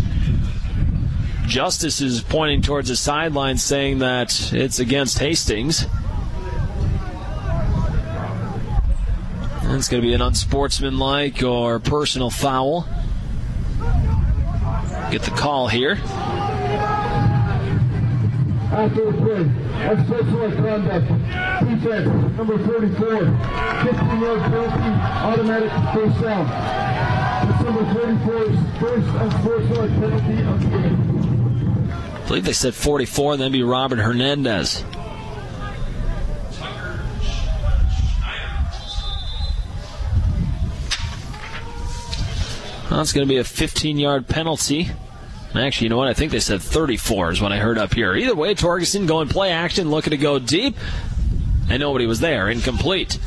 [1.45, 5.85] Justice is pointing towards the sideline saying that it's against Hastings.
[9.65, 12.87] It's going to be an unsportsmanlike or personal foul.
[15.11, 15.99] Get the call here.
[18.71, 19.41] After the play,
[19.89, 21.07] unsportsmanlike conduct,
[21.67, 23.07] defense, number 44,
[23.87, 24.91] 15-yard penalty,
[25.25, 26.45] automatic first down.
[27.49, 31.91] That's number 44's first unsportsmanlike penalty of the game.
[31.91, 34.83] I believe they said 44, and then be Robert Hernandez.
[42.91, 44.89] Well, going to be a 15 yard penalty.
[45.55, 46.07] Actually, you know what?
[46.07, 48.15] I think they said 34 is what I heard up here.
[48.15, 50.75] Either way, Torgerson going play action, looking to go deep,
[51.69, 52.49] and nobody was there.
[52.49, 53.17] Incomplete.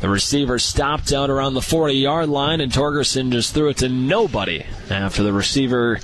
[0.00, 3.88] The receiver stopped out around the 40 yard line, and Torgerson just threw it to
[3.88, 6.00] nobody after the receiver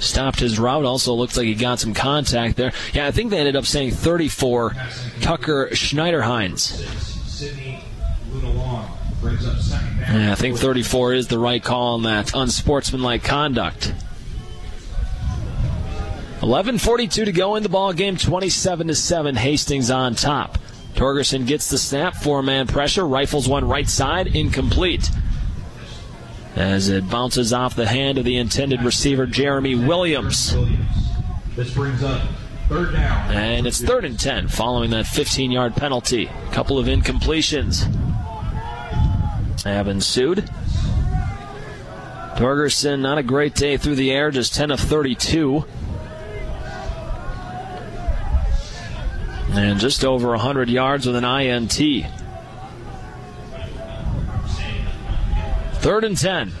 [0.00, 0.84] stopped his route.
[0.84, 2.72] Also looks like he got some contact there.
[2.92, 4.74] Yeah, I think they ended up saying 34
[5.20, 6.80] Tucker down.
[10.10, 13.92] Yeah, I think 34 is the right call on that unsportsmanlike conduct.
[16.44, 18.18] 11:42 to go in the ball game.
[18.18, 19.34] 27 to seven.
[19.34, 20.58] Hastings on top.
[20.94, 22.14] Torgerson gets the snap.
[22.16, 23.06] Four-man pressure.
[23.06, 24.36] Rifles one right side.
[24.36, 25.10] Incomplete.
[26.54, 30.54] As it bounces off the hand of the intended receiver, Jeremy Williams.
[31.56, 32.20] This brings up
[32.68, 33.32] third down.
[33.32, 36.30] And it's third and 10 following that 15 yard penalty.
[36.52, 37.84] Couple of incompletions
[39.64, 40.48] have ensued.
[42.36, 45.64] Torgerson, not a great day through the air, just 10 of 32.
[49.56, 52.06] And just over 100 yards with an INT.
[55.80, 56.52] Third and 10.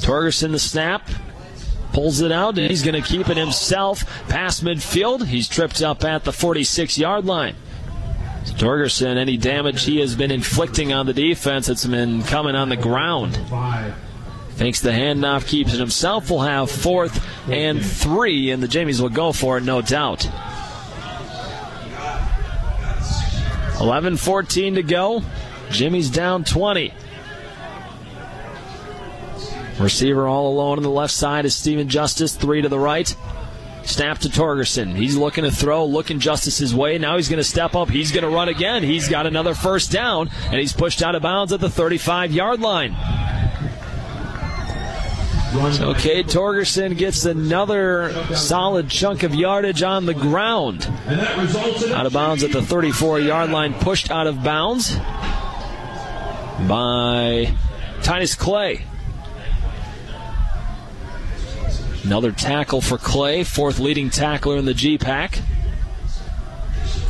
[0.00, 1.08] Torgerson the snap.
[1.92, 5.26] Pulls it out, and he's going to keep it himself past midfield.
[5.26, 7.54] He's tripped up at the 46 yard line.
[8.44, 12.76] Torgerson, any damage he has been inflicting on the defense, it's been coming on the
[12.76, 13.38] ground.
[14.56, 16.30] Fakes the handoff, keeps it himself.
[16.30, 20.28] Will have fourth and three, and the Jimmies will go for it, no doubt.
[23.84, 25.22] 11 14 to go.
[25.70, 26.94] Jimmy's down 20.
[29.78, 33.14] Receiver all alone on the left side is Steven Justice, three to the right.
[33.82, 34.94] Snap to Torgerson.
[34.94, 36.96] He's looking to throw, looking Justice's way.
[36.96, 37.90] Now he's going to step up.
[37.90, 38.82] He's going to run again.
[38.82, 42.60] He's got another first down, and he's pushed out of bounds at the 35 yard
[42.60, 42.96] line.
[45.54, 50.84] So Cade Torgerson gets another solid chunk of yardage on the ground.
[51.06, 54.96] Out of bounds at the 34 yard line, pushed out of bounds
[56.66, 57.54] by
[58.02, 58.84] Titus Clay.
[62.02, 65.40] Another tackle for Clay, fourth leading tackler in the GPAC.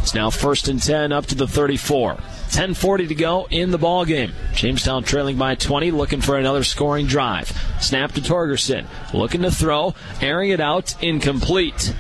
[0.02, 2.18] It's now first and 10 up to the 34.
[2.54, 4.32] 10:40 to go in the ball game.
[4.54, 7.52] Jamestown trailing by 20, looking for another scoring drive.
[7.80, 11.92] Snap to Torgerson, looking to throw, airing it out, incomplete.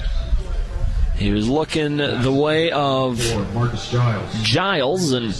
[1.16, 3.20] He was looking the way of
[4.42, 5.12] Giles.
[5.12, 5.32] And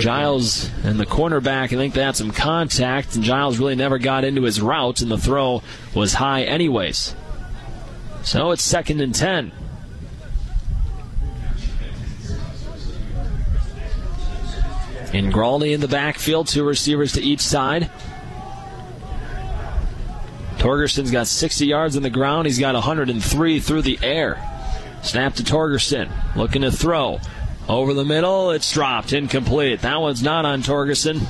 [0.00, 1.64] Giles and the cornerback.
[1.64, 5.10] I think they had some contact, and Giles really never got into his route, and
[5.10, 5.62] the throw
[5.94, 7.14] was high anyways.
[8.22, 9.52] So it's second and ten.
[15.12, 17.90] Ingraldi in the backfield, two receivers to each side.
[20.56, 22.46] Torgerson's got 60 yards on the ground.
[22.46, 24.40] He's got 103 through the air.
[25.02, 27.20] Snap to Torgerson, looking to throw.
[27.68, 29.80] Over the middle, it's dropped, incomplete.
[29.82, 31.20] That one's not on Torgerson.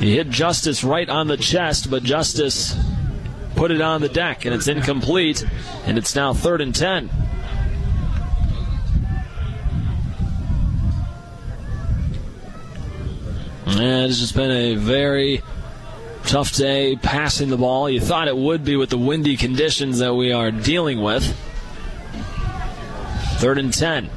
[0.00, 2.76] He hit Justice right on the chest, but Justice
[3.54, 5.46] put it on the deck, and it's incomplete,
[5.86, 7.10] and it's now third and 10.
[13.66, 15.42] And it's just been a very
[16.24, 17.88] tough day passing the ball.
[17.88, 21.24] You thought it would be with the windy conditions that we are dealing with.
[23.38, 24.10] Third and 10.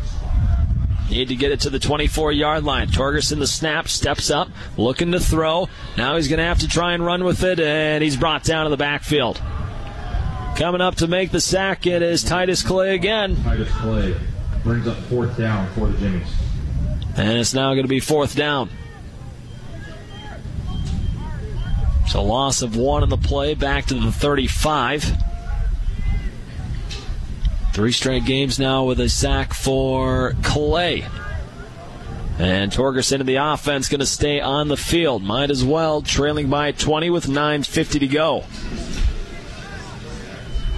[1.09, 2.89] Need to get it to the 24 yard line.
[2.89, 5.69] Torgerson, the snap, steps up, looking to throw.
[5.95, 8.65] Now he's going to have to try and run with it, and he's brought down
[8.65, 9.41] to the backfield.
[10.57, 13.35] Coming up to make the sack, it is Titus Clay again.
[13.43, 14.15] Titus Clay
[14.63, 16.27] brings up fourth down for the Jimmies.
[17.15, 18.69] And it's now going to be fourth down.
[22.07, 25.13] So loss of one in the play, back to the 35.
[27.73, 31.05] Three straight games now with a sack for Clay.
[32.39, 35.21] And Torgerson in the offense going to stay on the field.
[35.23, 38.43] Might as well, trailing by 20 with 9.50 to go.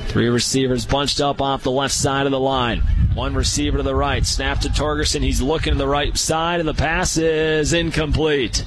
[0.07, 2.79] Three receivers bunched up off the left side of the line.
[3.13, 4.25] One receiver to the right.
[4.25, 5.21] Snap to Torgerson.
[5.21, 8.65] He's looking to the right side, and the pass is incomplete.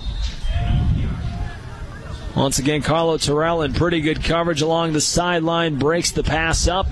[2.35, 6.87] Once again, Carlo Terrell in pretty good coverage along the sideline breaks the pass up.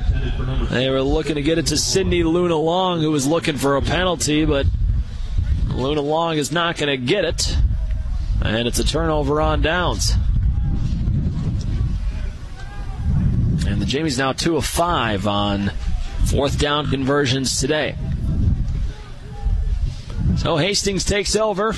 [0.71, 3.83] They were looking to get it to Sidney Luna Long, who was looking for a
[3.83, 4.67] penalty, but
[5.69, 7.57] Luna Long is not going to get it.
[8.43, 10.13] And it's a turnover on downs.
[13.67, 15.71] And the Jimmies now 2 of 5 on
[16.27, 17.97] fourth down conversions today.
[20.37, 21.75] So Hastings takes over.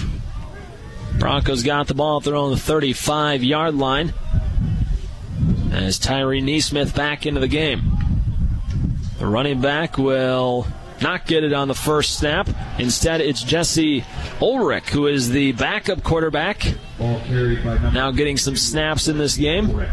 [1.18, 4.12] Broncos got the ball at their own 35 yard line.
[5.72, 7.92] As Tyree Neesmith back into the game.
[9.18, 10.66] The running back will
[11.00, 12.48] not get it on the first snap.
[12.78, 14.04] Instead, it's Jesse
[14.40, 16.64] Ulrich, who is the backup quarterback.
[16.98, 19.86] Now getting some snaps in this game.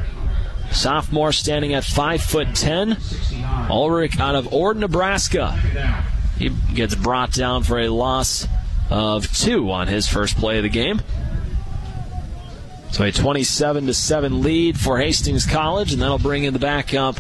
[0.72, 2.98] Sophomore standing at 5 foot 10.
[3.70, 5.52] Ulrich out of Ord, Nebraska.
[6.38, 8.48] He gets brought down for a loss
[8.90, 11.02] of two on his first play of the game.
[12.92, 17.20] So a 27 to 7 lead for Hastings College, and that'll bring in the backup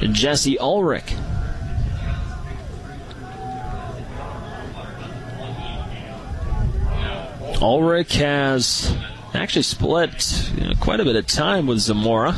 [0.00, 1.14] Jesse Ulrich.
[7.60, 8.94] Ulrich has
[9.34, 12.34] actually split you know, quite a bit of time with Zamora.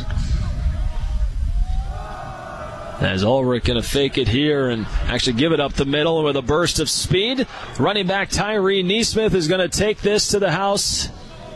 [3.01, 6.36] As Ulrich going to fake it here and actually give it up the middle with
[6.36, 7.47] a burst of speed.
[7.78, 11.09] Running back Tyree Neesmith is going to take this to the house.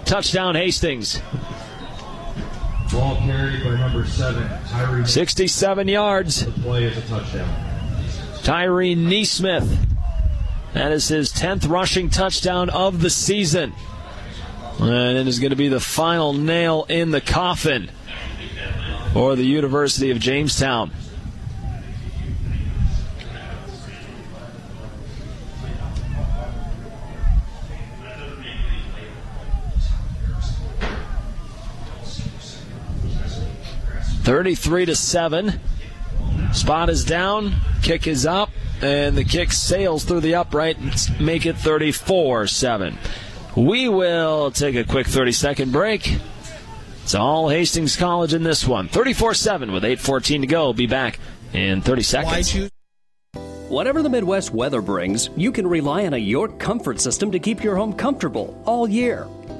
[0.04, 1.20] Touchdown Hastings.
[2.92, 5.06] Ball carried by number seven, Tyree.
[5.06, 6.44] 67 yards.
[6.44, 7.72] The play is a touchdown.
[8.42, 9.88] Tyree Neesmith.
[10.74, 13.72] That is his 10th rushing touchdown of the season.
[14.78, 17.90] And it is going to be the final nail in the coffin
[19.12, 20.90] for the University of Jamestown.
[34.22, 35.60] 33 to 7.
[36.52, 41.46] Spot is down, kick is up, and the kick sails through the upright and make
[41.46, 42.98] it 34 7.
[43.56, 46.18] We will take a quick 30 second break.
[47.02, 48.88] It's all Hastings College in this one.
[48.88, 50.72] 34 7 with 8.14 to go.
[50.72, 51.18] Be back
[51.52, 52.70] in 30 seconds.
[53.68, 57.64] Whatever the Midwest weather brings, you can rely on a York comfort system to keep
[57.64, 59.26] your home comfortable all year.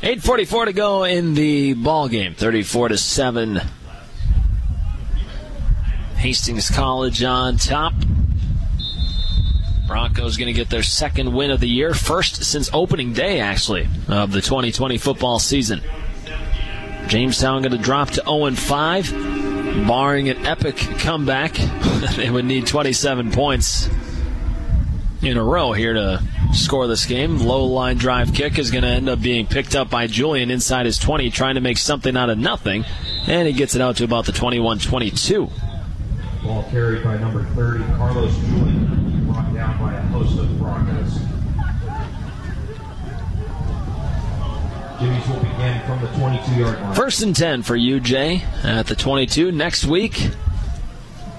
[0.00, 2.34] Eight forty-four to go in the ball game.
[2.34, 3.60] Thirty-four to seven.
[6.16, 7.94] Hastings College on top.
[9.88, 13.88] Broncos going to get their second win of the year, first since opening day, actually,
[14.06, 15.80] of the 2020 football season.
[17.06, 21.54] Jamestown going to drop to 0 5, barring an epic comeback.
[22.16, 23.88] they would need 27 points
[25.22, 27.38] in a row here to score this game.
[27.38, 30.86] Low line drive kick is going to end up being picked up by Julian inside
[30.86, 32.84] his 20, trying to make something out of nothing,
[33.26, 35.50] and he gets it out to about the 21 22.
[36.42, 41.18] Ball carried by number 30, Carlos Julian, brought down by a host of Broncos.
[45.00, 46.94] Jimmies will begin from the 22 yard line.
[46.94, 49.52] First and 10 for UJ at the 22.
[49.52, 50.30] Next week,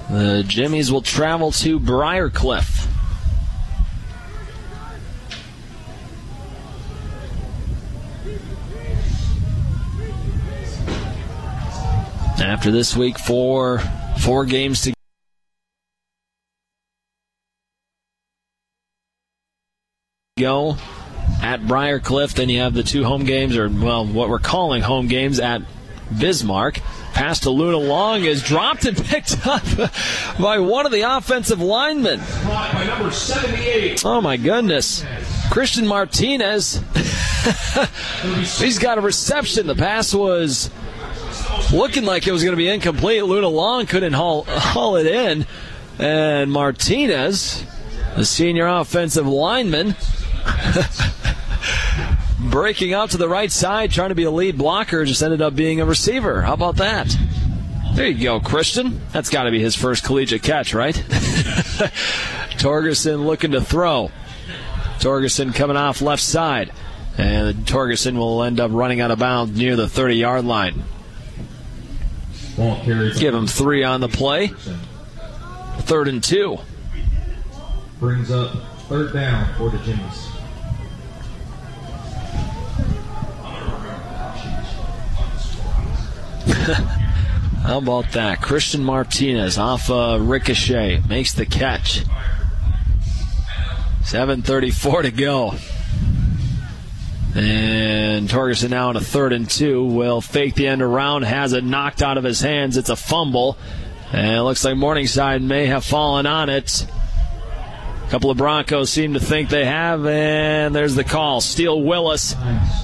[0.10, 2.88] the Jimmies will travel to Briar Cliff.
[12.42, 13.80] After this week, four
[14.20, 14.94] four games to
[20.40, 20.78] go
[21.42, 22.34] at Briar Cliff.
[22.34, 25.62] Then you have the two home games, or well, what we're calling home games at
[26.18, 26.80] Bismarck.
[27.14, 29.64] Pass to Luna Long is dropped and picked up
[30.40, 32.22] by one of the offensive linemen.
[32.46, 34.06] By number 78.
[34.06, 35.04] Oh my goodness.
[35.52, 36.82] Christian Martinez.
[38.60, 39.68] He's got a reception.
[39.68, 40.70] The pass was
[41.72, 43.24] looking like it was going to be incomplete.
[43.24, 45.46] Luna Long couldn't haul, haul it in.
[45.98, 47.66] And Martinez,
[48.16, 49.96] the senior offensive lineman,
[52.40, 55.56] breaking out to the right side, trying to be a lead blocker, just ended up
[55.56, 56.42] being a receiver.
[56.42, 57.16] How about that?
[57.94, 59.02] There you go, Christian.
[59.12, 60.96] That's got to be his first collegiate catch, right?
[62.56, 64.12] Torgerson looking to throw.
[65.00, 66.72] Torgerson coming off left side.
[67.18, 70.84] And Torgerson will end up running out of bounds near the 30 yard line.
[72.60, 74.48] Give him three on the play.
[75.80, 76.58] Third and two.
[78.00, 78.54] Brings up
[78.90, 80.26] third down for the Jimmies.
[87.64, 88.42] How about that?
[88.42, 92.04] Christian Martinez off a ricochet makes the catch.
[94.02, 95.54] 7.34 to go.
[97.36, 101.64] And Torgerson now in a third and two will fake the end around, has it
[101.64, 102.76] knocked out of his hands.
[102.76, 103.58] It's a fumble.
[104.12, 106.88] And it looks like Morningside may have fallen on it.
[108.10, 111.42] A couple of Broncos seem to think they have, and there's the call.
[111.42, 112.36] Steele Willis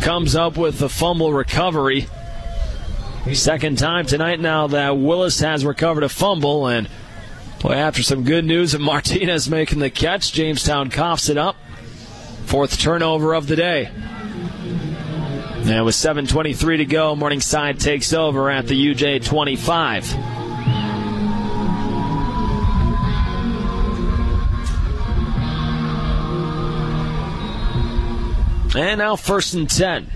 [0.01, 2.07] comes up with the fumble recovery.
[3.33, 6.87] Second time tonight now that Willis has recovered a fumble, and
[7.59, 11.55] boy, after some good news of Martinez making the catch, Jamestown coughs it up.
[12.45, 13.89] Fourth turnover of the day.
[15.67, 20.13] And with 7.23 to go, Morningside takes over at the UJ 25.
[28.75, 30.11] And now first and 10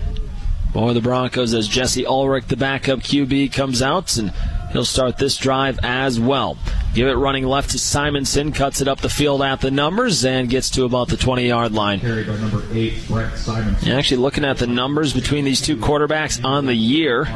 [0.72, 4.30] for the Broncos as Jesse Ulrich, the backup QB, comes out and
[4.70, 6.58] he'll start this drive as well.
[6.92, 10.50] Give it running left to Simonson, cuts it up the field at the numbers and
[10.50, 12.00] gets to about the 20 yard line.
[12.00, 13.92] Carried by number eight, Brett Simonson.
[13.92, 17.28] Actually, looking at the numbers between these two quarterbacks on the year,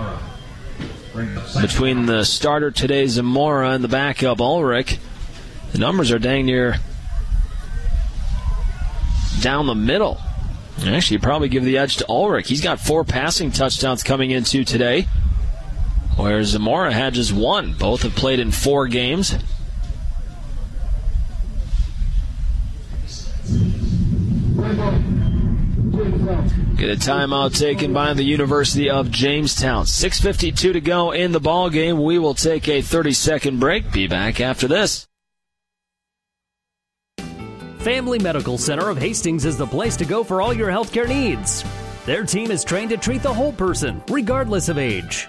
[1.60, 4.98] between the starter today, Zamora, and the backup, Ulrich,
[5.70, 6.76] the numbers are dang near
[9.40, 10.20] down the middle.
[10.84, 12.48] Actually, probably give the edge to Ulrich.
[12.48, 15.06] He's got four passing touchdowns coming into today,
[16.16, 17.74] where Zamora had just one.
[17.74, 19.36] Both have played in four games.
[26.76, 29.84] Get a timeout taken by the University of Jamestown.
[29.84, 32.02] 6.52 to go in the ball game.
[32.02, 33.92] We will take a 30-second break.
[33.92, 35.06] Be back after this.
[37.78, 41.64] Family Medical Center of Hastings is the place to go for all your healthcare needs.
[42.06, 45.28] Their team is trained to treat the whole person, regardless of age.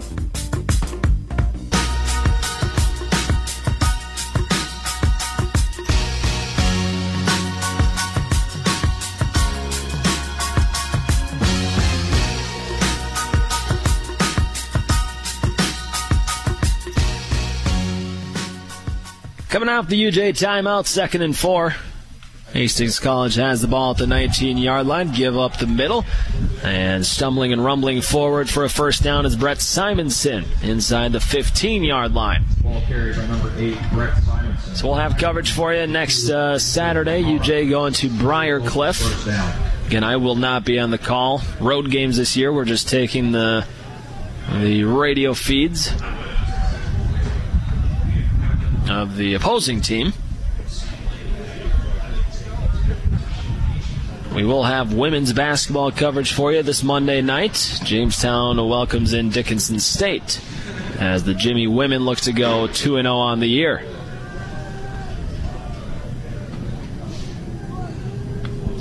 [19.51, 21.75] Coming off the UJ timeout, second and four.
[22.53, 26.05] Hastings College has the ball at the 19 yard line, give up the middle,
[26.63, 31.83] and stumbling and rumbling forward for a first down is Brett Simonson inside the 15
[31.83, 32.45] yard line.
[32.63, 33.77] Ball carried by number eight.
[34.73, 37.21] So we'll have coverage for you next uh, Saturday.
[37.21, 39.27] UJ going to Briar Cliff.
[39.87, 41.41] Again, I will not be on the call.
[41.59, 43.65] Road games this year, we're just taking the
[44.61, 45.91] the radio feeds
[48.89, 50.13] of the opposing team.
[54.33, 57.81] We will have women's basketball coverage for you this Monday night.
[57.83, 60.39] Jamestown welcomes in Dickinson State
[60.99, 63.83] as the Jimmy women look to go 2 0 on the year.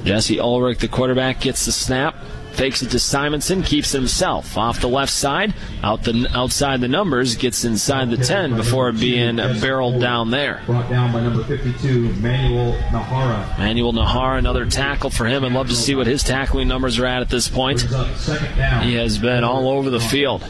[0.05, 2.15] Jesse Ulrich, the quarterback, gets the snap,
[2.53, 7.37] fakes it to Simonson, keeps himself off the left side, out the outside the numbers,
[7.37, 10.63] gets inside the 10 before being barreled down there.
[10.67, 13.59] Brought down by number 52, Manuel Nahara.
[13.59, 15.45] Manuel Nahara, another tackle for him.
[15.45, 17.83] I'd love to see what his tackling numbers are at at this point.
[17.83, 20.45] He has been all over the field.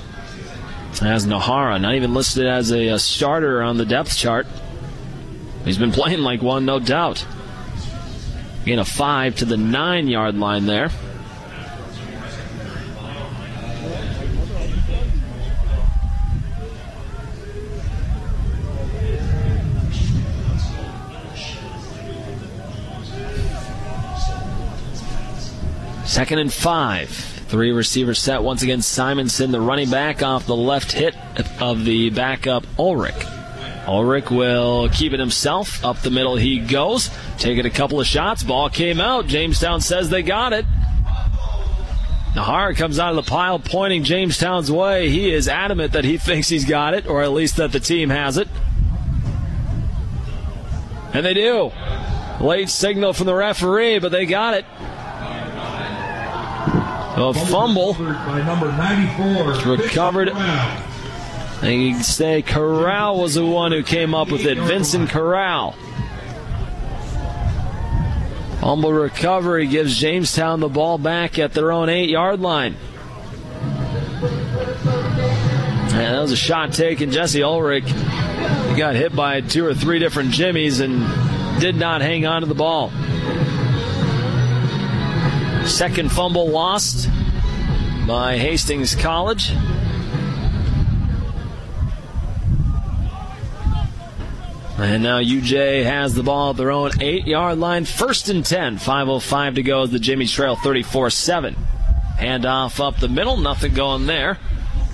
[1.02, 4.46] As Nahara, not even listed as a, a starter on the depth chart.
[5.64, 7.24] He's been playing like one, no doubt.
[8.64, 10.90] Gain a five to the nine yard line there.
[26.10, 27.08] Second and five.
[27.08, 28.82] Three receiver set once again.
[28.82, 31.14] Simonson, the running back, off the left hit
[31.60, 33.24] of the backup Ulrich.
[33.86, 35.84] Ulrich will keep it himself.
[35.84, 37.10] Up the middle he goes.
[37.38, 38.42] Taking a couple of shots.
[38.42, 39.28] Ball came out.
[39.28, 40.66] Jamestown says they got it.
[42.34, 45.10] Nahara comes out of the pile pointing Jamestown's way.
[45.10, 48.10] He is adamant that he thinks he's got it, or at least that the team
[48.10, 48.48] has it.
[51.14, 51.70] And they do.
[52.40, 54.64] Late signal from the referee, but they got it.
[57.20, 57.92] A fumble.
[57.94, 59.76] By number 94.
[59.76, 60.32] Recovered.
[61.60, 64.56] They say Corral was the one who came up with it.
[64.56, 65.76] Vincent Corral.
[68.60, 72.76] Fumble recovery gives Jamestown the ball back at their own eight yard line.
[75.90, 77.10] That was a shot taken.
[77.10, 77.84] Jesse Ulrich
[78.76, 81.00] got hit by two or three different Jimmies and
[81.60, 82.90] did not hang on to the ball.
[85.70, 87.08] Second fumble lost
[88.06, 89.52] by Hastings College.
[94.76, 97.84] And now UJ has the ball at their own eight yard line.
[97.84, 98.78] First and 10.
[98.78, 101.54] 5.05 to go as the Jimmy Trail 34 7.
[102.18, 103.36] Handoff up the middle.
[103.38, 104.38] Nothing going there.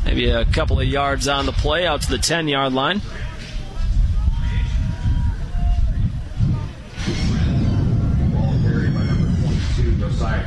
[0.05, 3.00] Maybe a couple of yards on the play out to the 10 yard line.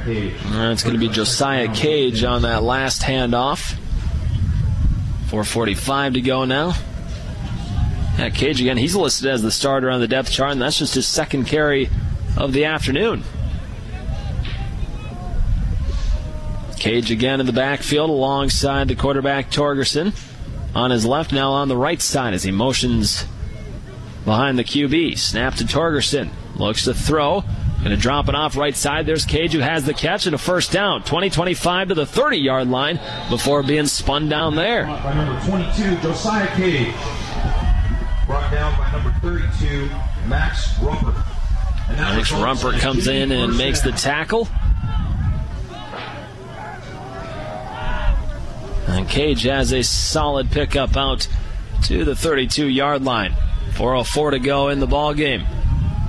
[0.10, 3.76] Uh, it's going to be Josiah Cage on that last handoff.
[5.28, 6.74] 4.45 to go now.
[8.18, 10.96] Yeah, Cage again, he's listed as the starter on the depth chart, and that's just
[10.96, 11.90] his second carry
[12.36, 13.24] of the afternoon.
[16.78, 20.18] Cage again in the backfield alongside the quarterback Torgerson.
[20.74, 23.26] On his left, now on the right side as he motions
[24.26, 25.18] behind the QB.
[25.18, 26.30] Snap to Torgerson.
[26.56, 27.44] Looks to throw.
[27.80, 29.06] Going to drop it off right side.
[29.06, 31.04] There's Cage who has the catch and a first down.
[31.04, 33.00] 20 25 to the 30 yard line
[33.30, 34.86] before being spun down there.
[34.86, 36.94] By number 22, Josiah Cage.
[38.28, 39.86] Brought down by number 32,
[40.28, 41.14] Max Rumper.
[41.88, 44.50] Max Rumper comes in and makes the tackle.
[48.88, 51.30] And Cage has a solid pickup out
[51.84, 53.34] to the 32 yard line.
[53.72, 55.46] 4.04 to go in the ball game.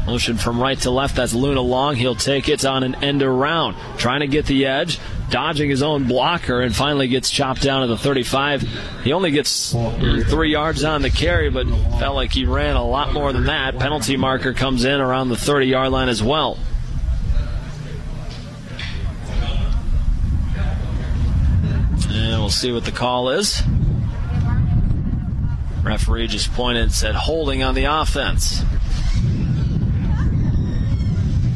[0.07, 1.15] Motion from right to left.
[1.15, 1.95] That's Luna Long.
[1.95, 3.77] He'll take it on an end around.
[3.99, 4.99] Trying to get the edge.
[5.31, 8.63] Dodging his own blocker and finally gets chopped down to the 35.
[9.05, 11.69] He only gets three yards on the carry, but
[12.01, 13.79] felt like he ran a lot more than that.
[13.79, 16.59] Penalty marker comes in around the 30 yard line as well.
[22.09, 23.63] And we'll see what the call is.
[25.85, 28.63] Referee just pointed and said holding on the offense.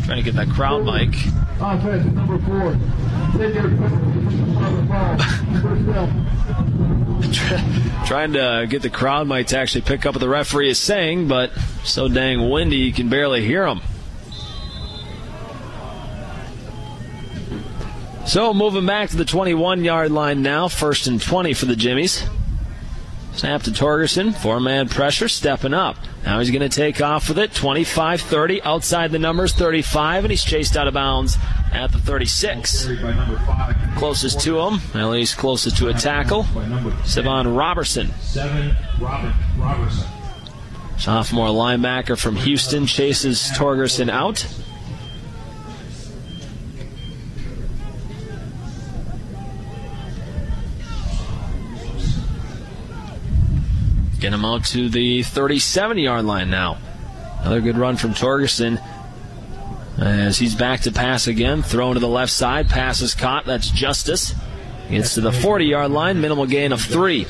[0.05, 1.15] Trying to get that crowd mic.
[2.05, 2.77] Number four.
[3.39, 3.71] Take your.
[8.07, 11.29] Trying to get the crowd mic to actually pick up what the referee is saying,
[11.29, 11.53] but
[11.85, 13.81] so dang windy you can barely hear him.
[18.27, 22.25] So moving back to the 21 yard line now, first and 20 for the Jimmies.
[23.37, 25.97] Snap to Torgerson, four man pressure, stepping up.
[26.25, 30.31] Now he's going to take off with it, 25 30, outside the numbers, 35, and
[30.31, 31.37] he's chased out of bounds
[31.73, 32.89] at the 36.
[33.97, 36.47] Closest to him, at least closest to a tackle,
[37.05, 38.09] Savon Robertson.
[40.97, 44.47] Sophomore linebacker from Houston chases Torgerson out.
[54.25, 56.79] Get him out to the 37 yard line now.
[57.41, 58.83] Another good run from Torgerson
[59.99, 61.63] as he's back to pass again.
[61.63, 62.71] Thrown to the left side.
[62.71, 63.45] Pass is caught.
[63.45, 64.35] That's Justice.
[64.89, 66.23] Gets to the 40 yard line.
[66.23, 67.27] Minimal gain of three.